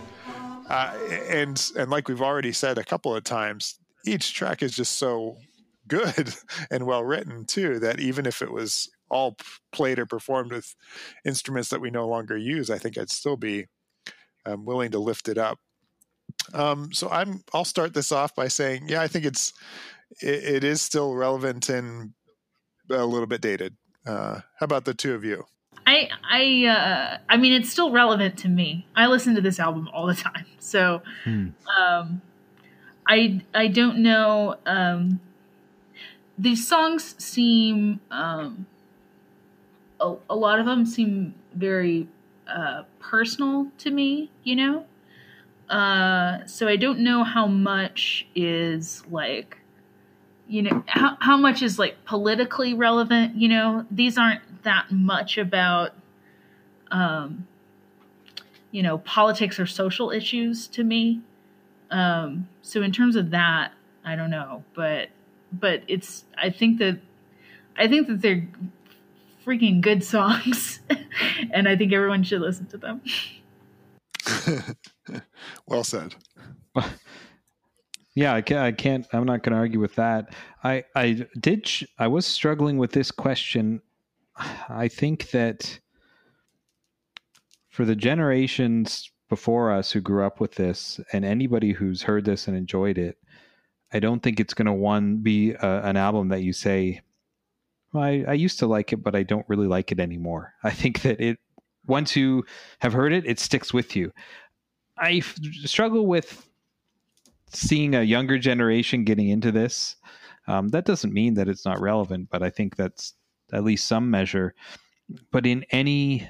Uh, 0.69 0.93
and 1.29 1.71
and 1.77 1.89
like 1.91 2.07
we've 2.07 2.21
already 2.21 2.51
said 2.51 2.77
a 2.77 2.83
couple 2.83 3.15
of 3.15 3.23
times, 3.23 3.79
each 4.05 4.33
track 4.33 4.61
is 4.63 4.75
just 4.75 4.97
so 4.97 5.37
good 5.87 6.33
and 6.71 6.85
well 6.85 7.03
written 7.03 7.45
too 7.45 7.79
that 7.79 7.99
even 7.99 8.25
if 8.25 8.41
it 8.41 8.51
was 8.51 8.89
all 9.09 9.35
played 9.71 9.99
or 9.99 10.05
performed 10.05 10.51
with 10.51 10.73
instruments 11.25 11.69
that 11.69 11.81
we 11.81 11.91
no 11.91 12.07
longer 12.07 12.37
use, 12.37 12.69
I 12.69 12.77
think 12.77 12.97
I'd 12.97 13.09
still 13.09 13.37
be 13.37 13.67
um, 14.45 14.65
willing 14.65 14.91
to 14.91 14.99
lift 14.99 15.27
it 15.27 15.37
up. 15.37 15.59
Um, 16.53 16.91
so 16.91 17.09
I'm 17.09 17.41
I'll 17.53 17.65
start 17.65 17.93
this 17.93 18.11
off 18.11 18.35
by 18.35 18.47
saying, 18.47 18.85
yeah, 18.87 19.01
I 19.01 19.07
think 19.07 19.25
it's 19.25 19.53
it, 20.21 20.43
it 20.55 20.63
is 20.63 20.81
still 20.81 21.15
relevant 21.15 21.69
and 21.69 22.13
a 22.89 23.05
little 23.05 23.27
bit 23.27 23.41
dated. 23.41 23.75
Uh, 24.05 24.39
how 24.59 24.63
about 24.65 24.85
the 24.85 24.93
two 24.93 25.13
of 25.13 25.23
you? 25.23 25.45
I 25.85 26.09
I 26.29 26.65
uh 26.67 27.17
I 27.29 27.37
mean 27.37 27.53
it's 27.53 27.69
still 27.69 27.91
relevant 27.91 28.37
to 28.39 28.47
me. 28.49 28.87
I 28.95 29.07
listen 29.07 29.35
to 29.35 29.41
this 29.41 29.59
album 29.59 29.89
all 29.93 30.05
the 30.07 30.15
time. 30.15 30.45
So 30.59 31.01
Hmm. 31.23 31.49
um 31.79 32.21
I 33.07 33.41
I 33.53 33.67
don't 33.67 33.99
know 33.99 34.55
um 34.65 35.19
these 36.37 36.67
songs 36.67 37.15
seem 37.23 37.99
um 38.11 38.65
a, 39.99 40.15
a 40.29 40.35
lot 40.35 40.59
of 40.59 40.65
them 40.65 40.85
seem 40.85 41.35
very 41.53 42.07
uh 42.47 42.83
personal 42.99 43.67
to 43.79 43.91
me, 43.91 44.31
you 44.43 44.55
know? 44.55 44.85
Uh 45.69 46.45
so 46.45 46.67
I 46.67 46.75
don't 46.75 46.99
know 46.99 47.23
how 47.23 47.47
much 47.47 48.27
is 48.35 49.03
like 49.09 49.57
you 50.47 50.61
know 50.61 50.83
how, 50.87 51.17
how 51.19 51.37
much 51.37 51.61
is 51.61 51.79
like 51.79 52.03
politically 52.05 52.73
relevant 52.73 53.35
you 53.35 53.47
know 53.47 53.85
these 53.89 54.17
aren't 54.17 54.41
that 54.63 54.91
much 54.91 55.37
about 55.37 55.93
um 56.91 57.47
you 58.71 58.83
know 58.83 58.97
politics 58.99 59.59
or 59.59 59.65
social 59.65 60.11
issues 60.11 60.67
to 60.67 60.83
me 60.83 61.21
um 61.93 62.47
so 62.61 62.81
in 62.81 62.91
terms 62.91 63.15
of 63.15 63.29
that 63.29 63.71
i 64.03 64.15
don't 64.15 64.29
know 64.29 64.63
but 64.75 65.09
but 65.51 65.81
it's 65.87 66.25
i 66.37 66.49
think 66.49 66.79
that 66.79 66.99
i 67.77 67.87
think 67.87 68.07
that 68.07 68.21
they're 68.21 68.47
freaking 69.45 69.79
good 69.79 70.03
songs 70.03 70.79
and 71.51 71.67
i 71.69 71.75
think 71.75 71.93
everyone 71.93 72.23
should 72.23 72.41
listen 72.41 72.65
to 72.65 72.77
them 72.77 73.01
well 75.67 75.83
said. 75.83 76.15
Yeah, 78.15 78.35
I 78.35 78.41
can't, 78.41 78.59
I 78.59 78.71
can't. 78.71 79.07
I'm 79.11 79.25
not 79.25 79.41
going 79.41 79.53
to 79.53 79.57
argue 79.57 79.79
with 79.79 79.95
that. 79.95 80.35
I, 80.63 80.83
I 80.95 81.25
did. 81.39 81.67
sh- 81.67 81.85
I 81.97 82.07
was 82.07 82.27
struggling 82.27 82.77
with 82.77 82.91
this 82.91 83.09
question. 83.09 83.81
I 84.69 84.87
think 84.87 85.31
that 85.31 85.79
for 87.69 87.85
the 87.85 87.95
generations 87.95 89.09
before 89.33 89.71
us 89.71 89.91
who 89.91 89.99
grew 89.99 90.23
up 90.23 90.39
with 90.39 90.53
this, 90.53 90.99
and 91.11 91.25
anybody 91.25 91.71
who's 91.71 92.03
heard 92.03 92.23
this 92.23 92.47
and 92.47 92.55
enjoyed 92.55 92.99
it, 92.99 93.17
I 93.91 93.99
don't 93.99 94.21
think 94.21 94.39
it's 94.39 94.53
going 94.53 94.67
to 94.67 94.73
one 94.73 95.23
be 95.23 95.53
a, 95.53 95.81
an 95.85 95.97
album 95.97 96.27
that 96.27 96.43
you 96.43 96.53
say, 96.53 97.01
well, 97.91 98.03
I, 98.03 98.25
I 98.27 98.33
used 98.33 98.59
to 98.59 98.67
like 98.67 98.93
it, 98.93 98.97
but 98.97 99.15
I 99.15 99.23
don't 99.23 99.49
really 99.49 99.65
like 99.65 99.91
it 99.91 99.99
anymore. 99.99 100.53
I 100.63 100.69
think 100.69 101.01
that 101.01 101.19
it 101.19 101.39
once 101.87 102.15
you 102.15 102.45
have 102.77 102.93
heard 102.93 103.11
it, 103.11 103.25
it 103.25 103.39
sticks 103.39 103.73
with 103.73 103.95
you. 103.95 104.11
I 104.99 105.13
f- 105.13 105.35
struggle 105.65 106.05
with 106.05 106.47
seeing 107.49 107.95
a 107.95 108.03
younger 108.03 108.37
generation 108.37 109.03
getting 109.03 109.29
into 109.29 109.51
this. 109.51 109.95
Um, 110.47 110.67
that 110.67 110.85
doesn't 110.85 111.11
mean 111.11 111.33
that 111.33 111.49
it's 111.49 111.65
not 111.65 111.81
relevant, 111.81 112.29
but 112.29 112.43
I 112.43 112.51
think 112.51 112.75
that's 112.75 113.15
at 113.51 113.63
least 113.63 113.87
some 113.87 114.11
measure. 114.11 114.53
But 115.31 115.47
in 115.47 115.65
any 115.71 116.29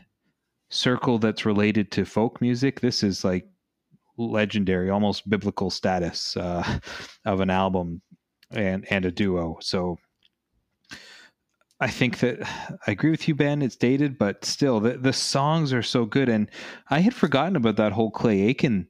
circle 0.73 1.19
that's 1.19 1.45
related 1.45 1.91
to 1.91 2.05
folk 2.05 2.41
music, 2.41 2.81
this 2.81 3.03
is 3.03 3.23
like 3.23 3.45
legendary, 4.17 4.89
almost 4.89 5.29
biblical 5.29 5.69
status 5.69 6.35
uh, 6.37 6.79
of 7.25 7.39
an 7.39 7.49
album 7.49 8.01
and 8.51 8.85
and 8.89 9.05
a 9.05 9.11
duo. 9.11 9.57
So 9.61 9.97
I 11.79 11.89
think 11.89 12.19
that 12.19 12.41
I 12.87 12.91
agree 12.91 13.11
with 13.11 13.27
you, 13.27 13.35
Ben. 13.35 13.61
It's 13.61 13.75
dated, 13.75 14.17
but 14.17 14.45
still, 14.45 14.79
the 14.79 14.97
the 14.97 15.13
songs 15.13 15.73
are 15.73 15.83
so 15.83 16.05
good. 16.05 16.29
And 16.29 16.49
I 16.89 16.99
had 16.99 17.13
forgotten 17.13 17.55
about 17.55 17.77
that 17.77 17.91
whole 17.91 18.11
Clay 18.11 18.41
Aiken 18.43 18.87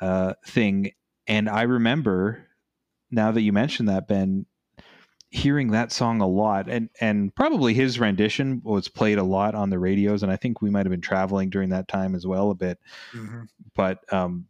uh, 0.00 0.34
thing, 0.46 0.92
and 1.26 1.48
I 1.48 1.62
remember 1.62 2.46
now 3.10 3.30
that 3.32 3.42
you 3.42 3.52
mentioned 3.52 3.88
that, 3.88 4.08
Ben, 4.08 4.46
hearing 5.34 5.72
that 5.72 5.90
song 5.90 6.20
a 6.20 6.26
lot, 6.26 6.68
and 6.70 6.88
and 7.00 7.34
probably 7.34 7.74
his 7.74 7.98
rendition 7.98 8.62
was 8.64 8.86
played 8.88 9.18
a 9.18 9.24
lot 9.24 9.56
on 9.56 9.68
the 9.68 9.78
radios, 9.80 10.22
and 10.22 10.30
I 10.30 10.36
think 10.36 10.62
we 10.62 10.70
might 10.70 10.86
have 10.86 10.92
been 10.92 11.00
traveling 11.00 11.50
during 11.50 11.70
that 11.70 11.88
time 11.88 12.14
as 12.14 12.24
well 12.24 12.50
a 12.50 12.54
bit. 12.54 12.78
Mhm. 13.12 13.48
But 13.74 14.12
um, 14.12 14.46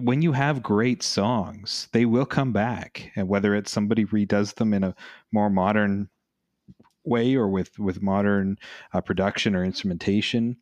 when 0.00 0.22
you 0.22 0.30
have 0.32 0.62
great 0.62 1.02
songs, 1.02 1.88
they 1.92 2.04
will 2.04 2.24
come 2.24 2.52
back, 2.52 3.10
and 3.16 3.28
whether 3.28 3.54
it's 3.54 3.72
somebody 3.72 4.04
redoes 4.04 4.54
them 4.54 4.72
in 4.72 4.84
a 4.84 4.94
more 5.32 5.50
modern 5.50 6.08
way 7.04 7.34
or 7.34 7.48
with 7.48 7.76
with 7.78 8.00
modern 8.00 8.56
uh, 8.92 9.00
production 9.00 9.56
or 9.56 9.64
instrumentation, 9.64 10.56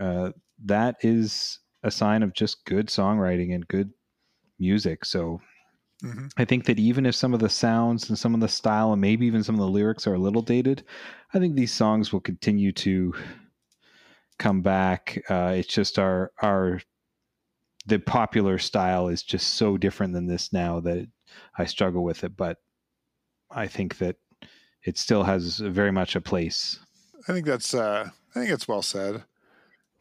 uh, 0.00 0.32
that 0.62 0.96
is 1.00 1.60
a 1.82 1.90
sign 1.90 2.22
of 2.22 2.34
just 2.34 2.66
good 2.66 2.88
songwriting 2.88 3.54
and 3.54 3.66
good 3.68 3.90
music. 4.58 5.06
So 5.06 5.40
Mhm. 6.02 6.32
I 6.36 6.44
think 6.44 6.64
that 6.64 6.78
even 6.78 7.04
if 7.06 7.14
some 7.14 7.34
of 7.34 7.40
the 7.40 7.48
sounds 7.48 8.08
and 8.08 8.18
some 8.18 8.34
of 8.34 8.40
the 8.40 8.48
style 8.48 8.92
and 8.92 9.00
maybe 9.00 9.26
even 9.26 9.44
some 9.44 9.54
of 9.54 9.60
the 9.60 9.68
lyrics 9.68 10.06
are 10.06 10.14
a 10.14 10.18
little 10.18 10.42
dated, 10.42 10.84
I 11.34 11.38
think 11.38 11.54
these 11.54 11.72
songs 11.72 12.12
will 12.12 12.20
continue 12.20 12.72
to 12.72 13.14
come 14.38 14.62
back. 14.62 15.22
Uh, 15.28 15.54
it's 15.56 15.72
just 15.72 15.98
our 15.98 16.32
our 16.40 16.80
the 17.86 17.98
popular 17.98 18.58
style 18.58 19.08
is 19.08 19.22
just 19.22 19.54
so 19.54 19.76
different 19.76 20.12
than 20.12 20.26
this 20.26 20.52
now 20.52 20.80
that 20.80 21.06
I 21.58 21.64
struggle 21.64 22.04
with 22.04 22.24
it. 22.24 22.36
But 22.36 22.58
I 23.50 23.66
think 23.66 23.98
that 23.98 24.16
it 24.84 24.96
still 24.96 25.24
has 25.24 25.58
very 25.58 25.90
much 25.90 26.16
a 26.16 26.20
place. 26.20 26.78
I 27.28 27.32
think 27.32 27.46
that's 27.46 27.74
uh, 27.74 28.10
I 28.34 28.38
think 28.38 28.50
it's 28.50 28.68
well 28.68 28.82
said. 28.82 29.24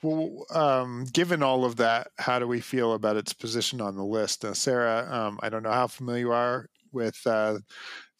Well, 0.02 0.46
um, 0.52 1.06
given 1.12 1.44
all 1.44 1.66
of 1.66 1.76
that, 1.78 2.08
how 2.18 2.40
do 2.40 2.48
we 2.48 2.62
feel 2.62 2.94
about 2.94 3.18
its 3.18 3.34
position 3.34 3.82
on 3.82 3.96
the 3.96 4.04
list? 4.04 4.46
Uh, 4.46 4.54
Sarah, 4.54 5.08
um, 5.12 5.40
I 5.42 5.50
don't 5.50 5.64
know 5.64 5.72
how 5.72 5.88
familiar 5.88 6.20
you 6.20 6.32
are 6.32 6.70
with 6.94 7.20
uh, 7.26 7.60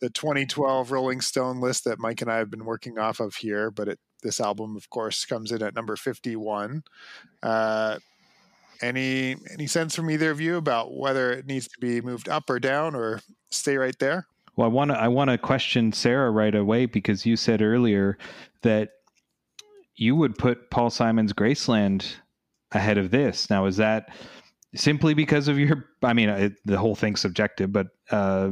the 0.02 0.10
2012 0.10 0.92
Rolling 0.92 1.22
Stone 1.22 1.62
list 1.62 1.86
that 1.86 2.00
Mike 2.00 2.22
and 2.22 2.30
I 2.30 2.38
have 2.38 2.52
been 2.52 2.66
working 2.66 2.98
off 2.98 3.20
of 3.20 3.36
here, 3.36 3.72
but 3.72 3.88
it, 3.88 4.00
this 4.22 4.42
album, 4.42 4.76
of 4.76 4.90
course, 4.90 5.24
comes 5.26 5.52
in 5.52 5.64
at 5.64 5.76
number 5.76 5.96
51. 5.96 6.84
Uh, 7.42 8.00
any 8.82 9.36
any 9.52 9.68
sense 9.68 9.94
from 9.94 10.10
either 10.10 10.32
of 10.32 10.40
you 10.40 10.56
about 10.56 10.96
whether 10.96 11.32
it 11.32 11.46
needs 11.46 11.68
to 11.68 11.78
be 11.80 12.00
moved 12.00 12.30
up 12.30 12.50
or 12.50 12.60
down 12.60 12.96
or 12.96 13.22
stay 13.52 13.78
right 13.78 13.98
there? 14.00 14.26
Well, 14.56 14.66
I 14.66 14.72
want 14.72 14.92
to 14.92 14.98
I 14.98 15.08
want 15.08 15.30
to 15.30 15.38
question 15.38 15.92
Sarah 15.92 16.32
right 16.32 16.56
away 16.56 16.86
because 16.86 17.26
you 17.26 17.36
said 17.36 17.62
earlier 17.62 18.18
that 18.62 18.92
you 20.00 20.16
would 20.16 20.38
put 20.38 20.70
Paul 20.72 20.90
Simon's 20.90 21.34
Graceland 21.34 22.16
ahead 22.72 22.98
of 22.98 23.12
this. 23.12 23.50
Now, 23.50 23.66
is 23.66 23.78
that 23.78 24.10
simply 24.74 25.14
because 25.14 25.48
of 25.48 25.60
your? 25.60 25.86
I 26.02 26.14
mean, 26.14 26.30
it, 26.30 26.54
the 26.66 26.78
whole 26.78 26.96
thing's 26.96 27.20
subjective, 27.20 27.74
but 27.74 27.88
uh, 28.10 28.52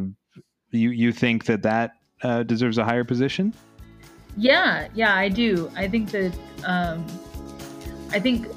you 0.72 0.90
you 0.90 1.12
think 1.12 1.46
that 1.46 1.64
that 1.64 1.92
uh, 2.22 2.44
deserves 2.44 2.78
a 2.78 2.84
higher 2.84 3.06
position? 3.06 3.54
Yeah, 4.36 4.90
yeah, 4.94 5.16
I 5.16 5.30
do. 5.30 5.72
I 5.76 5.88
think 5.88 6.12
that 6.12 6.38
um, 6.66 7.06
I 8.12 8.20
think 8.20 8.48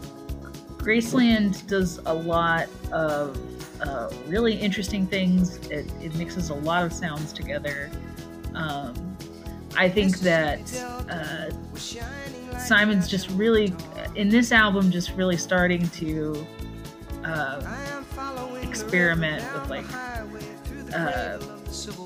Graceland 0.79 1.67
does 1.69 1.99
a 2.07 2.13
lot 2.13 2.69
of 2.91 3.39
uh, 3.81 4.11
really 4.27 4.55
interesting 4.55 5.07
things. 5.07 5.57
It, 5.69 5.91
it 6.03 6.15
mixes 6.17 6.51
a 6.51 6.55
lot 6.55 6.85
of 6.85 6.93
sounds 6.93 7.33
together. 7.33 7.89
Um, 8.55 9.10
I 9.77 9.89
think 9.89 10.19
that 10.21 10.61
uh, 11.09 11.51
Simon's 12.59 13.09
just 13.09 13.31
really 13.31 13.73
in 14.15 14.29
this 14.29 14.53
album, 14.53 14.91
just 14.91 15.13
really 15.13 15.37
starting 15.37 15.89
to 15.91 16.47
uh, 17.25 17.77
experiment 18.63 19.45
with 19.55 19.71
like 19.71 19.87
uh, 20.95 21.39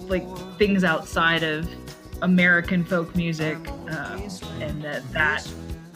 like 0.09 0.27
things 0.59 0.85
outside 0.85 1.43
of 1.43 1.69
American 2.23 2.85
folk 2.85 3.15
music, 3.17 3.59
um, 3.89 4.29
and 4.61 4.83
that 4.83 5.11
that 5.13 5.51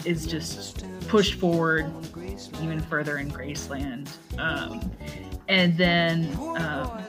is 0.04 0.26
just 0.26 0.84
pushed 1.08 1.34
forward 1.34 1.90
even 2.62 2.80
further 2.80 3.18
in 3.18 3.30
Graceland. 3.30 4.08
Um, 4.38 4.90
and 5.48 5.76
then, 5.76 6.36
um, 6.56 7.02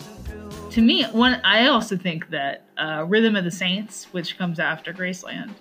to 0.71 0.81
me, 0.81 1.03
one 1.05 1.41
I 1.43 1.67
also 1.67 1.97
think 1.97 2.29
that 2.29 2.63
uh, 2.77 3.05
Rhythm 3.07 3.35
of 3.35 3.43
the 3.43 3.51
Saints, 3.51 4.05
which 4.11 4.37
comes 4.37 4.59
after 4.59 4.93
Graceland, 4.93 5.51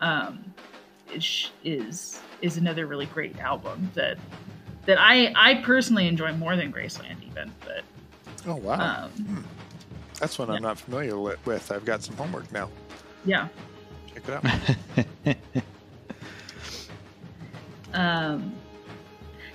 um, 0.00 0.52
is 1.12 1.50
is 1.64 2.20
is 2.42 2.56
another 2.56 2.86
really 2.86 3.06
great 3.06 3.38
album 3.38 3.90
that 3.94 4.18
that 4.86 4.98
I 5.00 5.32
I 5.36 5.62
personally 5.62 6.06
enjoy 6.08 6.32
more 6.34 6.56
than 6.56 6.72
Graceland 6.72 7.22
even. 7.26 7.52
But 7.64 7.82
Oh 8.46 8.56
wow, 8.56 9.04
um, 9.04 9.10
Hmm. 9.10 9.40
that's 10.20 10.38
one 10.38 10.48
yeah. 10.48 10.54
I'm 10.54 10.62
not 10.62 10.78
familiar 10.78 11.18
with. 11.18 11.70
I've 11.72 11.84
got 11.84 12.02
some 12.02 12.16
homework 12.16 12.50
now. 12.52 12.68
yeah. 13.24 13.48
Check 14.14 14.28
it 14.28 15.26
out. 15.26 15.36
um 17.94 18.52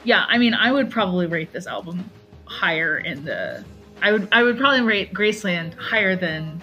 yeah 0.06 0.26
i 0.30 0.38
mean 0.38 0.54
i 0.54 0.72
would 0.72 0.90
probably 0.90 1.26
rate 1.28 1.52
this 1.52 1.68
album 1.68 2.10
higher 2.46 3.00
in 3.00 3.24
the 3.26 3.64
i 4.02 4.12
would 4.12 4.28
i 4.32 4.44
would 4.44 4.58
probably 4.58 4.82
rate 4.82 5.14
graceland 5.14 5.74
higher 5.76 6.16
than 6.16 6.62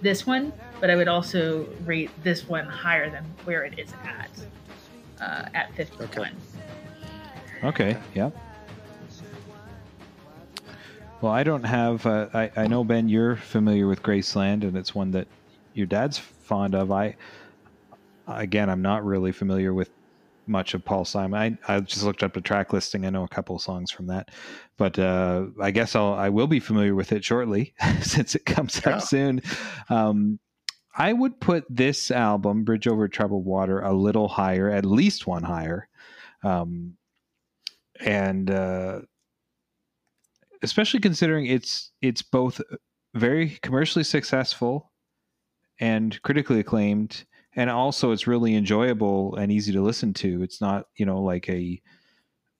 this 0.00 0.26
one 0.26 0.52
but 0.80 0.90
i 0.90 0.96
would 0.96 1.08
also 1.08 1.66
rate 1.84 2.10
this 2.22 2.48
one 2.48 2.66
higher 2.66 3.10
than 3.10 3.24
where 3.44 3.64
it 3.64 3.78
is 3.78 3.92
at 4.04 4.30
uh, 5.20 5.48
at 5.54 5.72
51 5.74 6.08
Okay. 6.08 6.30
Okay, 7.64 7.96
yeah. 8.12 8.30
Well, 11.20 11.30
I 11.30 11.44
don't 11.44 11.62
have. 11.62 12.04
Uh, 12.04 12.26
I 12.34 12.50
I 12.56 12.66
know 12.66 12.82
Ben, 12.82 13.08
you're 13.08 13.36
familiar 13.36 13.86
with 13.86 14.02
Graceland, 14.02 14.64
and 14.64 14.76
it's 14.76 14.96
one 14.96 15.12
that 15.12 15.28
your 15.72 15.86
dad's 15.86 16.18
fond 16.18 16.74
of. 16.74 16.90
I 16.90 17.14
again, 18.26 18.68
I'm 18.68 18.82
not 18.82 19.04
really 19.04 19.30
familiar 19.30 19.72
with 19.72 19.90
much 20.46 20.74
of 20.74 20.84
Paul 20.84 21.04
Simon. 21.04 21.58
I 21.66 21.76
I 21.76 21.80
just 21.80 22.02
looked 22.04 22.22
up 22.22 22.34
the 22.34 22.40
track 22.40 22.72
listing. 22.72 23.06
I 23.06 23.10
know 23.10 23.24
a 23.24 23.28
couple 23.28 23.56
of 23.56 23.62
songs 23.62 23.90
from 23.90 24.06
that, 24.08 24.30
but 24.76 24.98
uh, 24.98 25.46
I 25.60 25.70
guess 25.70 25.94
I'll 25.94 26.14
I 26.14 26.28
will 26.28 26.46
be 26.46 26.60
familiar 26.60 26.94
with 26.94 27.12
it 27.12 27.24
shortly 27.24 27.74
since 28.02 28.34
it 28.34 28.44
comes 28.46 28.80
Yeah. 28.84 28.96
out 28.96 29.04
soon. 29.04 29.42
Um, 29.88 30.38
I 30.96 31.12
would 31.12 31.40
put 31.40 31.64
this 31.70 32.10
album, 32.10 32.64
Bridge 32.64 32.86
Over 32.86 33.08
Troubled 33.08 33.46
Water, 33.46 33.80
a 33.80 33.94
little 33.94 34.28
higher, 34.28 34.68
at 34.68 34.84
least 34.84 35.26
one 35.26 35.42
higher. 35.42 35.88
Um, 36.44 36.96
and 38.00 38.50
uh, 38.50 39.00
especially 40.62 41.00
considering 41.00 41.46
it's 41.46 41.92
it's 42.00 42.22
both 42.22 42.60
very 43.14 43.58
commercially 43.62 44.04
successful 44.04 44.90
and 45.80 46.20
critically 46.22 46.60
acclaimed 46.60 47.24
and 47.56 47.70
also 47.70 48.12
it's 48.12 48.26
really 48.26 48.54
enjoyable 48.54 49.36
and 49.36 49.52
easy 49.52 49.72
to 49.72 49.82
listen 49.82 50.14
to. 50.14 50.42
It's 50.42 50.60
not 50.60 50.86
you 50.96 51.06
know 51.06 51.20
like 51.22 51.48
a 51.48 51.80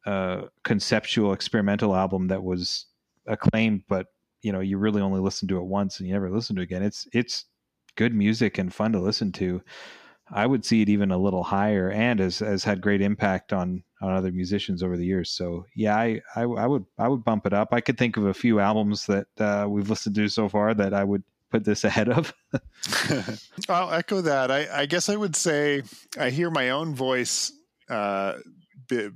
uh, 0.06 0.42
conceptual 0.64 1.32
experimental 1.32 1.94
album 1.94 2.28
that 2.28 2.42
was 2.42 2.86
acclaimed 3.28 3.80
but 3.88 4.08
you 4.42 4.50
know 4.50 4.58
you 4.58 4.76
really 4.76 5.00
only 5.00 5.20
listen 5.20 5.46
to 5.46 5.58
it 5.58 5.64
once 5.64 6.00
and 6.00 6.08
you 6.08 6.12
never 6.12 6.30
listen 6.30 6.56
to 6.56 6.62
it 6.62 6.64
again. 6.64 6.82
It's 6.82 7.06
it's 7.12 7.46
good 7.96 8.14
music 8.14 8.58
and 8.58 8.72
fun 8.72 8.92
to 8.92 9.00
listen 9.00 9.32
to. 9.32 9.62
I 10.34 10.46
would 10.46 10.64
see 10.64 10.80
it 10.82 10.88
even 10.88 11.10
a 11.10 11.18
little 11.18 11.42
higher 11.42 11.90
and 11.90 12.18
has, 12.18 12.38
has 12.38 12.64
had 12.64 12.80
great 12.80 13.02
impact 13.02 13.52
on 13.52 13.82
on 14.00 14.12
other 14.12 14.32
musicians 14.32 14.82
over 14.82 14.96
the 14.96 15.06
years. 15.06 15.30
So 15.30 15.66
yeah 15.76 15.96
I, 15.96 16.20
I 16.34 16.42
i 16.42 16.66
would 16.66 16.84
i 16.98 17.08
would 17.08 17.24
bump 17.24 17.46
it 17.46 17.52
up. 17.52 17.68
I 17.72 17.80
could 17.80 17.98
think 17.98 18.16
of 18.16 18.26
a 18.26 18.34
few 18.34 18.60
albums 18.60 19.06
that 19.06 19.26
uh, 19.38 19.66
we've 19.68 19.90
listened 19.90 20.16
to 20.16 20.28
so 20.28 20.48
far 20.48 20.74
that 20.74 20.92
i 20.92 21.04
would 21.04 21.22
put 21.52 21.64
this 21.64 21.84
ahead 21.84 22.08
of 22.08 22.32
I'll 23.68 23.92
echo 23.92 24.20
that. 24.22 24.50
I, 24.50 24.82
I 24.82 24.86
guess 24.86 25.08
I 25.08 25.16
would 25.16 25.36
say 25.36 25.82
I 26.18 26.30
hear 26.30 26.50
my 26.50 26.70
own 26.70 26.94
voice, 26.94 27.52
uh, 27.88 28.38
bi- 28.88 29.10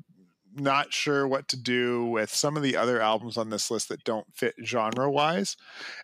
not 0.54 0.92
sure 0.92 1.26
what 1.28 1.48
to 1.48 1.56
do 1.56 2.06
with 2.06 2.30
some 2.30 2.56
of 2.56 2.62
the 2.62 2.76
other 2.76 3.00
albums 3.00 3.36
on 3.36 3.50
this 3.50 3.70
list 3.70 3.88
that 3.90 4.04
don't 4.04 4.26
fit 4.34 4.54
genre 4.64 5.10
wise. 5.10 5.56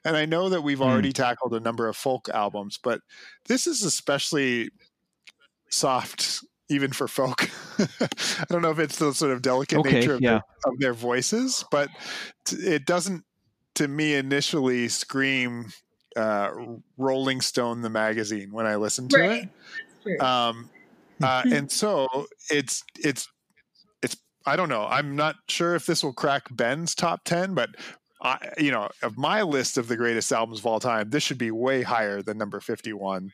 And 0.04 0.16
I 0.16 0.26
know 0.26 0.48
that 0.50 0.62
we've 0.62 0.80
Hmm. 0.80 0.82
already 0.82 1.12
tackled 1.12 1.54
a 1.54 1.60
number 1.60 1.88
of 1.88 1.96
folk 1.96 2.28
albums, 2.28 2.78
but 2.82 3.00
this 3.46 3.66
is 3.66 3.82
especially 3.82 4.70
soft 5.70 6.44
even 6.68 6.92
for 6.92 7.08
folk. 7.08 7.48
I 7.78 8.44
don't 8.48 8.62
know 8.62 8.70
if 8.70 8.78
it's 8.78 8.98
the 8.98 9.12
sort 9.14 9.32
of 9.32 9.42
delicate 9.42 9.78
Okay, 9.78 10.00
nature 10.00 10.14
of, 10.14 10.20
yeah. 10.20 10.40
their, 10.64 10.72
of 10.72 10.78
their 10.78 10.94
voices, 10.94 11.64
but 11.70 11.88
t- 12.44 12.56
it 12.56 12.86
doesn't 12.86 13.24
to 13.74 13.88
me 13.88 14.14
initially 14.14 14.88
scream 14.88 15.72
uh, 16.16 16.50
Rolling 16.96 17.40
Stone 17.40 17.82
the 17.82 17.90
magazine 17.90 18.52
when 18.52 18.66
I 18.66 18.76
listen 18.76 19.08
to 19.08 19.18
Right. 19.18 19.48
it. 20.04 20.20
Um, 20.20 20.70
uh, 21.22 21.42
and 21.52 21.70
so 21.70 22.26
it's 22.50 22.82
it's 22.98 23.28
it's 24.02 24.16
I 24.46 24.56
don't 24.56 24.68
know. 24.68 24.86
I'm 24.88 25.16
not 25.16 25.36
sure 25.48 25.74
if 25.74 25.86
this 25.86 26.02
will 26.02 26.12
crack 26.12 26.44
Ben's 26.50 26.94
top 26.94 27.24
ten, 27.24 27.54
but 27.54 27.70
I 28.22 28.38
you 28.58 28.70
know 28.70 28.88
of 29.02 29.16
my 29.16 29.42
list 29.42 29.78
of 29.78 29.88
the 29.88 29.96
greatest 29.96 30.32
albums 30.32 30.60
of 30.60 30.66
all 30.66 30.80
time, 30.80 31.10
this 31.10 31.22
should 31.22 31.38
be 31.38 31.50
way 31.50 31.82
higher 31.82 32.22
than 32.22 32.38
number 32.38 32.60
fifty 32.60 32.92
one. 32.92 33.32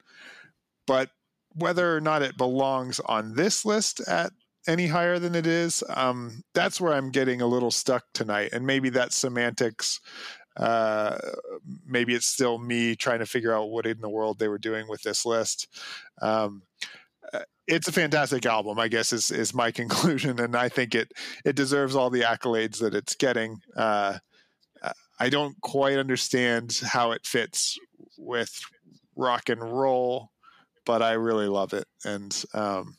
But 0.87 1.11
whether 1.55 1.97
or 1.97 2.01
not 2.01 2.23
it 2.23 2.37
belongs 2.37 3.01
on 3.01 3.35
this 3.35 3.65
list 3.65 4.01
at 4.09 4.33
any 4.67 4.87
higher 4.87 5.19
than 5.19 5.35
it 5.35 5.47
is, 5.47 5.83
um, 5.89 6.43
that's 6.55 6.81
where 6.81 6.93
I'm 6.93 7.11
getting 7.11 7.41
a 7.41 7.47
little 7.47 7.71
stuck 7.71 8.05
tonight. 8.13 8.51
And 8.53 8.67
maybe 8.67 8.91
that's 8.91 9.17
semantics. 9.17 10.01
Uh, 10.59 11.19
maybe 11.87 12.15
it's 12.15 12.27
still 12.27 12.59
me 12.59 12.97
trying 12.97 13.21
to 13.21 13.27
figure 13.27 13.55
out 13.55 13.71
what 13.71 13.87
in 13.87 14.01
the 14.01 14.09
world 14.09 14.39
they 14.39 14.49
were 14.49 14.59
doing 14.59 14.89
with 14.89 15.03
this 15.03 15.25
list. 15.25 15.69
Um, 16.21 16.63
uh, 17.33 17.41
it's 17.67 17.89
a 17.89 17.93
fantastic 17.93 18.45
album, 18.47 18.79
I 18.79 18.89
guess, 18.89 19.13
is 19.13 19.31
is 19.31 19.55
my 19.55 19.71
conclusion, 19.83 20.41
and 20.41 20.57
I 20.57 20.69
think 20.69 20.95
it 20.95 21.13
it 21.45 21.57
deserves 21.57 21.95
all 21.95 22.11
the 22.11 22.23
accolades 22.23 22.79
that 22.81 22.95
it's 22.95 23.15
getting. 23.15 23.61
Uh, 23.77 24.19
I 25.21 25.29
don't 25.31 25.61
quite 25.61 25.99
understand 25.99 26.81
how 26.85 27.11
it 27.11 27.27
fits 27.27 27.77
with 28.17 28.61
rock 29.17 29.49
and 29.49 29.61
roll, 29.61 30.31
but 30.87 31.03
I 31.03 31.13
really 31.13 31.49
love 31.49 31.73
it, 31.73 31.87
and 32.05 32.45
um, 32.55 32.97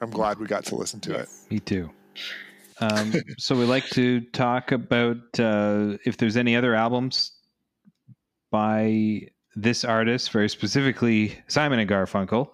I'm 0.00 0.10
glad 0.10 0.38
we 0.38 0.46
got 0.46 0.64
to 0.66 0.76
listen 0.76 1.00
to 1.00 1.14
it. 1.14 1.28
Me 1.48 1.60
too. 1.60 1.90
Um, 2.80 3.12
so 3.36 3.54
we 3.56 3.64
like 3.64 3.88
to 3.90 4.20
talk 4.20 4.72
about 4.72 5.18
uh, 5.38 5.98
if 6.06 6.16
there's 6.16 6.36
any 6.36 6.56
other 6.56 6.74
albums 6.74 7.32
by 8.50 9.22
this 9.54 9.84
artist, 9.84 10.32
very 10.32 10.48
specifically 10.48 11.38
Simon 11.46 11.78
and 11.78 11.90
Garfunkel, 11.90 12.48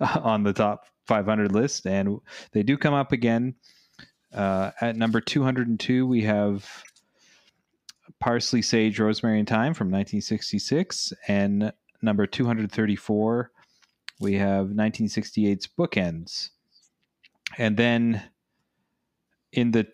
on 0.22 0.42
the 0.42 0.52
top 0.52 0.86
500 1.06 1.52
list, 1.52 1.86
and 1.86 2.18
they 2.52 2.62
do 2.62 2.76
come 2.78 2.94
up 2.94 3.12
again. 3.12 3.54
Uh, 4.32 4.70
at 4.80 4.96
number 4.96 5.20
202, 5.20 6.06
we 6.06 6.22
have 6.22 6.66
Parsley, 8.20 8.62
Sage, 8.62 8.98
Rosemary, 8.98 9.38
and 9.38 9.48
Thyme 9.48 9.74
from 9.74 9.88
1966, 9.88 11.12
and 11.28 11.72
number 12.00 12.26
234, 12.26 13.50
we 14.20 14.34
have 14.34 14.68
1968's 14.68 15.68
Bookends. 15.78 16.50
And 17.58 17.76
then 17.76 18.22
in 19.52 19.70
the 19.70 19.86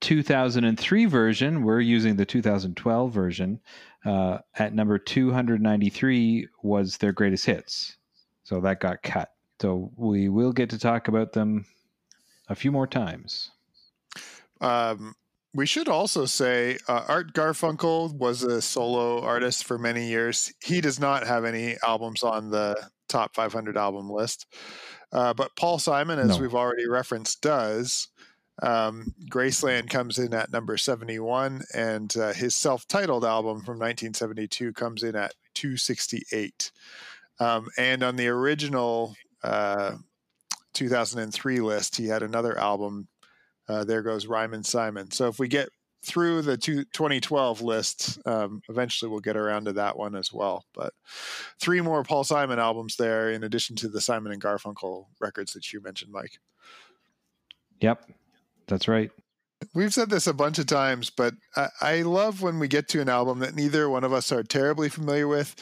2003 0.00 1.04
version, 1.06 1.62
we're 1.62 1.80
using 1.80 2.16
the 2.16 2.26
2012 2.26 3.12
version. 3.12 3.60
Uh, 4.04 4.38
at 4.58 4.72
number 4.74 4.98
293 4.98 6.48
was 6.62 6.98
their 6.98 7.12
greatest 7.12 7.46
hits. 7.46 7.96
So 8.44 8.60
that 8.60 8.80
got 8.80 9.02
cut. 9.02 9.30
So 9.60 9.90
we 9.96 10.28
will 10.28 10.52
get 10.52 10.70
to 10.70 10.78
talk 10.78 11.08
about 11.08 11.32
them 11.32 11.64
a 12.48 12.54
few 12.54 12.70
more 12.70 12.86
times. 12.86 13.50
Um, 14.60 15.14
we 15.54 15.66
should 15.66 15.88
also 15.88 16.26
say 16.26 16.78
uh, 16.86 17.04
Art 17.08 17.32
Garfunkel 17.32 18.14
was 18.14 18.42
a 18.42 18.60
solo 18.60 19.22
artist 19.22 19.64
for 19.64 19.78
many 19.78 20.08
years. 20.08 20.52
He 20.62 20.80
does 20.80 21.00
not 21.00 21.26
have 21.26 21.44
any 21.44 21.76
albums 21.84 22.22
on 22.22 22.50
the 22.50 22.76
top 23.08 23.34
500 23.34 23.76
album 23.76 24.10
list. 24.10 24.46
Uh, 25.12 25.32
but 25.32 25.56
Paul 25.56 25.78
Simon, 25.78 26.18
as 26.18 26.28
No. 26.28 26.38
we've 26.38 26.54
already 26.54 26.86
referenced, 26.86 27.40
does. 27.40 28.08
Um, 28.62 29.14
Graceland 29.30 29.90
comes 29.90 30.18
in 30.18 30.32
at 30.32 30.52
number 30.52 30.76
71, 30.76 31.62
and 31.74 32.16
uh, 32.16 32.32
his 32.32 32.54
self 32.54 32.86
titled 32.88 33.24
album 33.24 33.60
from 33.60 33.78
1972 33.78 34.72
comes 34.72 35.02
in 35.02 35.14
at 35.14 35.34
268. 35.54 36.72
Um, 37.38 37.68
and 37.76 38.02
on 38.02 38.16
the 38.16 38.28
original 38.28 39.14
uh, 39.42 39.96
2003 40.72 41.60
list, 41.60 41.96
he 41.96 42.06
had 42.06 42.22
another 42.22 42.58
album. 42.58 43.08
Uh, 43.68 43.84
there 43.84 44.02
goes 44.02 44.26
Rhymin' 44.26 44.64
Simon. 44.64 45.10
So 45.10 45.28
if 45.28 45.38
we 45.38 45.48
get 45.48 45.68
through 46.04 46.42
the 46.42 46.56
two, 46.56 46.84
2012 46.84 47.62
list, 47.62 48.18
um, 48.26 48.62
eventually 48.68 49.10
we'll 49.10 49.20
get 49.20 49.36
around 49.36 49.64
to 49.64 49.72
that 49.74 49.98
one 49.98 50.14
as 50.14 50.32
well. 50.32 50.64
But 50.72 50.94
three 51.60 51.80
more 51.80 52.04
Paul 52.04 52.24
Simon 52.24 52.58
albums 52.58 52.96
there, 52.96 53.32
in 53.32 53.42
addition 53.42 53.74
to 53.76 53.88
the 53.88 54.00
Simon 54.00 54.32
and 54.32 54.40
Garfunkel 54.40 55.06
records 55.20 55.52
that 55.54 55.72
you 55.72 55.80
mentioned, 55.82 56.12
Mike. 56.12 56.38
Yep, 57.80 58.08
that's 58.66 58.88
right. 58.88 59.10
We've 59.74 59.94
said 59.94 60.10
this 60.10 60.26
a 60.26 60.34
bunch 60.34 60.58
of 60.58 60.66
times, 60.66 61.10
but 61.10 61.34
I, 61.56 61.68
I, 61.80 62.02
love 62.02 62.42
when 62.42 62.58
we 62.58 62.68
get 62.68 62.88
to 62.88 63.00
an 63.00 63.08
album 63.08 63.38
that 63.38 63.56
neither 63.56 63.88
one 63.88 64.04
of 64.04 64.12
us 64.12 64.30
are 64.30 64.42
terribly 64.42 64.90
familiar 64.90 65.26
with, 65.26 65.54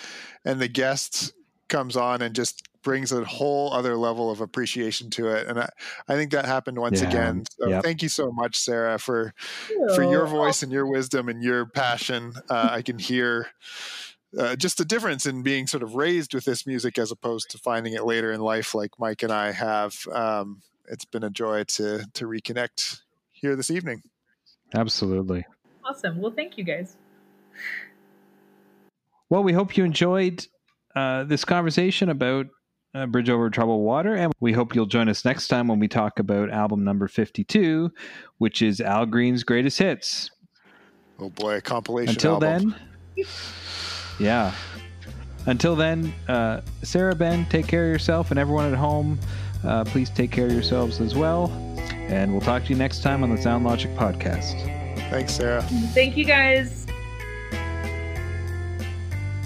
and 0.45 0.61
the 0.61 0.69
guest 0.69 1.33
comes 1.69 1.97
on 1.97 2.21
and 2.21 2.35
just 2.35 2.63
brings 2.85 3.11
a 3.11 3.25
whole 3.25 3.73
other 3.73 3.97
level 3.97 4.31
of 4.31 4.41
appreciation 4.41 5.11
to 5.11 5.29
it. 5.29 5.49
And 5.49 5.59
I, 5.59 5.69
I 6.07 6.15
think 6.15 6.31
that 6.33 6.45
happened 6.45 6.79
once 6.79 7.03
yeah. 7.03 7.09
again. 7.09 7.45
So 7.59 7.69
yep. 7.69 7.83
thank 7.83 8.03
you 8.03 8.09
so 8.09 8.31
much, 8.31 8.57
Sarah, 8.57 8.99
for 8.99 9.35
for 9.95 10.05
your 10.05 10.27
voice 10.27 10.63
and 10.63 10.71
your 10.71 10.87
wisdom 10.87 11.29
and 11.29 11.43
your 11.43 11.67
passion. 11.67 12.35
Uh, 12.49 12.69
I 12.71 12.83
can 12.83 12.99
hear. 12.99 13.49
Uh, 14.37 14.57
just 14.57 14.79
the 14.79 14.85
difference 14.85 15.27
in 15.27 15.43
being 15.43 15.65
sort 15.65 15.85
of 15.85 15.95
raised 15.95 16.35
with 16.35 16.45
this 16.45 16.67
music 16.67 16.99
as 16.99 17.13
opposed 17.13 17.49
to 17.49 17.59
finding 17.59 17.93
it 17.93 18.05
later 18.05 18.33
in 18.33 18.41
life, 18.41 18.75
like 18.75 18.91
Mike 18.99 19.23
and 19.23 19.31
I 19.31 19.53
have. 19.53 19.97
Um, 20.13 20.61
it's 20.89 21.05
been 21.05 21.24
a 21.24 21.30
joy 21.30 21.64
to 21.64 22.07
to 22.14 22.26
reconnect 22.26 23.01
here 23.30 23.57
this 23.57 23.70
evening. 23.70 24.03
Absolutely. 24.74 25.45
Awesome. 25.85 26.20
Well, 26.20 26.32
thank 26.32 26.57
you 26.59 26.64
guys. 26.64 26.97
Well, 29.30 29.43
we 29.43 29.53
hope 29.53 29.76
you 29.76 29.85
enjoyed 29.85 30.47
uh, 30.95 31.24
this 31.24 31.45
conversation 31.45 32.09
about 32.09 32.47
uh, 32.95 33.07
Bridge 33.07 33.28
Over 33.28 33.51
Troubled 33.51 33.82
Water, 33.85 34.14
and 34.14 34.32
we 34.41 34.53
hope 34.53 34.74
you'll 34.74 34.87
join 34.87 35.09
us 35.09 35.24
next 35.24 35.49
time 35.49 35.68
when 35.68 35.78
we 35.78 35.89
talk 35.89 36.18
about 36.18 36.51
album 36.51 36.85
number 36.85 37.09
52, 37.09 37.91
which 38.39 38.62
is 38.62 38.80
Al 38.80 39.07
Green's 39.07 39.43
greatest 39.43 39.78
hits. 39.78 40.30
Oh 41.18 41.30
boy, 41.30 41.57
a 41.57 41.61
compilation. 41.61 42.14
Until 42.14 42.35
album. 42.35 42.74
then, 43.16 43.26
yeah. 44.18 44.53
Until 45.47 45.76
then, 45.76 46.14
uh, 46.28 46.62
Sarah, 46.82 47.14
Ben, 47.14 47.45
take 47.47 47.66
care 47.66 47.85
of 47.85 47.93
yourself, 47.93 48.30
and 48.30 48.39
everyone 48.39 48.72
at 48.72 48.78
home, 48.78 49.18
uh, 49.65 49.85
please 49.85 50.11
take 50.11 50.31
care 50.31 50.47
of 50.47 50.53
yourselves 50.53 51.01
as 51.01 51.15
well. 51.15 51.51
And 52.09 52.33
we'll 52.33 52.41
talk 52.41 52.65
to 52.65 52.71
you 52.71 52.77
next 52.77 53.03
time 53.03 53.23
on 53.23 53.35
the 53.35 53.41
Sound 53.41 53.65
Logic 53.65 53.91
podcast. 53.97 54.61
Thanks, 55.11 55.35
Sarah. 55.35 55.62
Thank 55.62 56.17
you, 56.17 56.25
guys. 56.25 56.87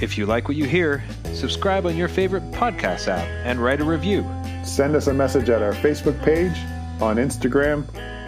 If 0.00 0.16
you 0.16 0.26
like 0.26 0.48
what 0.48 0.56
you 0.56 0.64
hear, 0.64 1.02
subscribe 1.34 1.86
on 1.86 1.96
your 1.96 2.08
favorite 2.08 2.48
podcast 2.52 3.08
app 3.08 3.26
and 3.44 3.62
write 3.62 3.80
a 3.80 3.84
review. 3.84 4.24
Send 4.64 4.94
us 4.94 5.08
a 5.08 5.14
message 5.14 5.50
at 5.50 5.62
our 5.62 5.72
Facebook 5.72 6.22
page, 6.22 6.56
on 7.00 7.16
Instagram, 7.16 7.84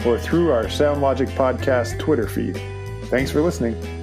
or 0.06 0.18
through 0.18 0.50
our 0.50 0.68
Sound 0.68 1.00
Logic 1.00 1.28
Podcast 1.30 1.98
Twitter 1.98 2.26
feed. 2.26 2.60
Thanks 3.06 3.30
for 3.30 3.40
listening. 3.40 3.99